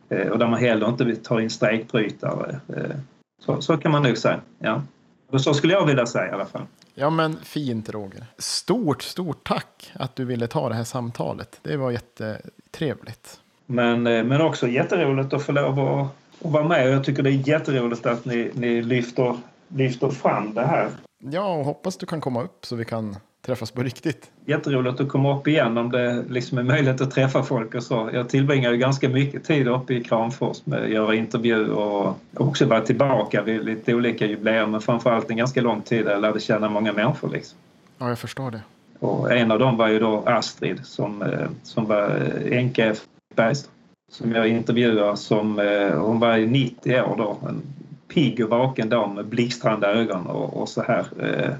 eh, 0.08 0.28
och 0.28 0.38
där 0.38 0.46
man 0.46 0.60
heller 0.60 0.88
inte 0.88 1.16
tar 1.16 1.40
in 1.40 1.50
strejkbrytare. 1.50 2.60
Eh, 2.76 2.96
så, 3.44 3.60
så 3.60 3.76
kan 3.76 3.92
man 3.92 4.02
nog 4.02 4.18
säga. 4.18 4.40
Ja. 4.58 4.82
Och 5.30 5.40
så 5.40 5.54
skulle 5.54 5.72
jag 5.72 5.86
vilja 5.86 6.06
säga 6.06 6.28
i 6.28 6.32
alla 6.32 6.46
fall. 6.46 6.66
Ja, 7.00 7.10
men 7.10 7.36
fint 7.42 7.90
Roger. 7.90 8.26
Stort, 8.38 9.02
stort 9.02 9.48
tack 9.48 9.92
att 9.94 10.16
du 10.16 10.24
ville 10.24 10.46
ta 10.46 10.68
det 10.68 10.74
här 10.74 10.84
samtalet. 10.84 11.60
Det 11.62 11.76
var 11.76 11.90
jättetrevligt. 11.90 13.40
Men, 13.66 14.06
eh, 14.06 14.24
men 14.24 14.40
också 14.40 14.68
jätteroligt 14.68 15.32
att 15.32 15.42
få 15.42 15.52
lov 15.52 15.80
att, 15.80 16.06
att 16.46 16.52
vara 16.52 16.68
med. 16.68 16.92
Jag 16.92 17.04
tycker 17.04 17.22
det 17.22 17.30
är 17.30 17.48
jätteroligt 17.48 18.06
att 18.06 18.24
ni, 18.24 18.50
ni 18.54 18.82
lyfter, 18.82 19.36
lyfter 19.68 20.10
fram 20.10 20.54
det 20.54 20.66
här. 20.66 20.88
Ja, 21.18 21.54
och 21.54 21.64
hoppas 21.64 21.96
du 21.96 22.06
kan 22.06 22.20
komma 22.20 22.42
upp 22.42 22.66
så 22.66 22.76
vi 22.76 22.84
kan 22.84 23.16
träffas 23.48 23.70
på 23.70 23.82
riktigt. 23.82 24.30
Jätteroligt 24.46 25.00
att 25.00 25.08
komma 25.08 25.38
upp 25.38 25.48
igen 25.48 25.78
om 25.78 25.90
det 25.90 26.24
liksom 26.28 26.58
är 26.58 26.62
möjligt 26.62 27.00
att 27.00 27.10
träffa 27.10 27.42
folk 27.42 27.74
och 27.74 27.82
så. 27.82 28.10
Jag 28.12 28.28
tillbringar 28.28 28.70
ju 28.70 28.76
ganska 28.76 29.08
mycket 29.08 29.44
tid 29.44 29.68
uppe 29.68 29.94
i 29.94 30.04
Kramfors 30.04 30.66
med 30.66 30.82
att 30.82 30.90
göra 30.90 31.14
intervjuer 31.14 31.70
och 31.70 32.16
också 32.36 32.66
vara 32.66 32.80
tillbaka 32.80 33.42
vid 33.42 33.64
lite 33.64 33.94
olika 33.94 34.26
jubileer 34.26 34.66
men 34.66 34.80
framförallt 34.80 35.30
en 35.30 35.36
ganska 35.36 35.60
lång 35.60 35.82
tid 35.82 36.04
där 36.04 36.12
jag 36.12 36.20
lärde 36.20 36.40
känna 36.40 36.68
många 36.68 36.92
människor. 36.92 37.30
Liksom. 37.30 37.58
Ja, 37.98 38.08
jag 38.08 38.18
förstår 38.18 38.50
det. 38.50 38.60
Och 38.98 39.32
en 39.32 39.50
av 39.50 39.58
dem 39.58 39.76
var 39.76 39.88
ju 39.88 39.98
då 39.98 40.22
Astrid 40.26 40.86
som, 40.86 41.22
eh, 41.22 41.48
som 41.62 41.86
var 41.86 42.32
änka 42.50 42.86
efter 42.86 43.06
Bergström 43.34 43.72
som 44.10 44.32
jag 44.32 44.48
intervjuade 44.48 45.16
som, 45.16 45.58
eh, 45.58 45.98
hon 45.98 46.20
var 46.20 46.38
90 46.38 47.00
år 47.00 47.16
då, 47.16 47.38
en 47.48 47.62
pigg 48.08 48.44
och 48.44 48.50
vaken 48.50 48.88
dam 48.88 49.14
med 49.14 49.26
blixtrande 49.26 49.86
ögon 49.86 50.26
och, 50.26 50.62
och 50.62 50.68
så 50.68 50.82
här 50.82 51.06
eh, 51.20 51.54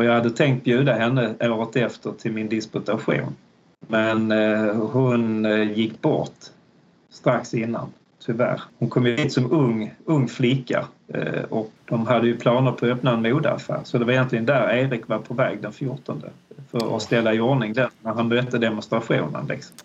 och 0.00 0.06
jag 0.06 0.14
hade 0.14 0.30
tänkt 0.30 0.64
bjuda 0.64 0.92
henne 0.92 1.34
året 1.40 1.76
efter 1.76 2.12
till 2.12 2.32
min 2.32 2.48
disputation. 2.48 3.34
Men 3.88 4.32
eh, 4.32 4.74
hon 4.74 5.46
eh, 5.46 5.72
gick 5.72 6.02
bort 6.02 6.38
strax 7.10 7.54
innan, 7.54 7.88
tyvärr. 8.26 8.62
Hon 8.78 8.88
kom 8.88 9.06
ju 9.06 9.16
hit 9.16 9.32
som 9.32 9.52
ung, 9.52 9.94
ung 10.04 10.28
flicka 10.28 10.84
eh, 11.08 11.42
och 11.48 11.70
de 11.84 12.06
hade 12.06 12.26
ju 12.26 12.36
planer 12.36 12.72
på 12.72 12.86
att 12.86 12.92
öppna 12.92 13.10
en 13.12 13.22
modeaffär 13.22 13.80
så 13.84 13.98
det 13.98 14.04
var 14.04 14.12
egentligen 14.12 14.46
där 14.46 14.70
Erik 14.70 15.08
var 15.08 15.18
på 15.18 15.34
väg 15.34 15.62
den 15.62 15.72
14 15.72 16.22
för 16.70 16.96
att 16.96 17.02
ställa 17.02 17.34
i 17.34 17.40
ordning 17.40 17.72
den 17.72 17.90
när 18.02 18.12
han 18.12 18.28
mötte 18.28 18.58
demonstrationen. 18.58 19.46
Liksom. 19.48 19.76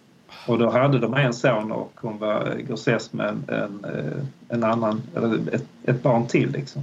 Och 0.47 0.59
då 0.59 0.69
hade 0.69 0.99
de 0.99 1.13
en 1.13 1.33
son 1.33 1.71
och 1.71 1.91
hon 1.95 2.17
var 2.17 2.51
eh, 2.51 2.65
grossess 2.67 3.13
med 3.13 3.27
en, 3.27 3.45
en, 3.47 3.85
eh, 3.85 4.23
en 4.49 4.63
annan, 4.63 5.01
eller 5.15 5.55
ett, 5.55 5.65
ett 5.83 6.03
barn 6.03 6.27
till. 6.27 6.51
Liksom. 6.51 6.81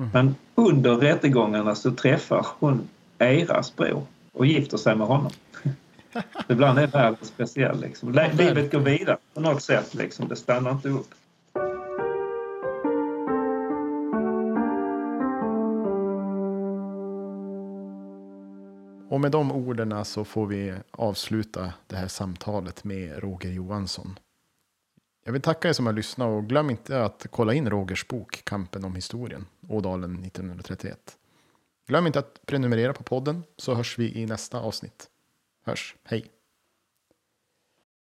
Mm. 0.00 0.10
Men 0.12 0.34
under 0.54 0.96
rättegångarna 0.96 1.74
så 1.74 1.90
träffar 1.90 2.46
hon 2.58 2.88
Eiras 3.18 3.76
bror 3.76 4.02
och 4.32 4.46
gifter 4.46 4.76
sig 4.76 4.96
med 4.96 5.06
honom. 5.06 5.32
Ibland 6.48 6.78
är 6.78 6.86
världen 6.86 7.18
speciell. 7.22 7.80
Liksom. 7.80 8.12
Livet 8.12 8.72
går 8.72 8.78
vidare 8.78 9.16
på 9.34 9.40
något 9.40 9.62
sätt. 9.62 9.94
Liksom. 9.94 10.28
Det 10.28 10.36
stannar 10.36 10.70
inte 10.70 10.88
upp. 10.88 11.14
Och 19.08 19.20
med 19.20 19.32
de 19.32 19.52
orden 19.52 20.04
så 20.04 20.24
får 20.24 20.46
vi 20.46 20.74
avsluta 20.90 21.72
det 21.86 21.96
här 21.96 22.08
samtalet 22.08 22.84
med 22.84 23.22
Roger 23.22 23.50
Johansson. 23.50 24.18
Jag 25.30 25.32
vill 25.32 25.42
tacka 25.42 25.68
er 25.68 25.72
som 25.72 25.86
har 25.86 25.92
lyssnat 25.92 26.28
och 26.28 26.48
glöm 26.48 26.70
inte 26.70 27.04
att 27.04 27.26
kolla 27.30 27.54
in 27.54 27.70
Rogers 27.70 28.08
bok 28.08 28.44
Kampen 28.44 28.84
om 28.84 28.94
historien, 28.94 29.46
Ådalen 29.68 30.24
1931. 30.24 30.98
Glöm 31.88 32.06
inte 32.06 32.18
att 32.18 32.46
prenumerera 32.46 32.92
på 32.92 33.02
podden 33.02 33.42
så 33.56 33.74
hörs 33.74 33.98
vi 33.98 34.18
i 34.18 34.26
nästa 34.26 34.60
avsnitt. 34.60 35.08
Hörs, 35.64 35.96
hej! 36.04 36.26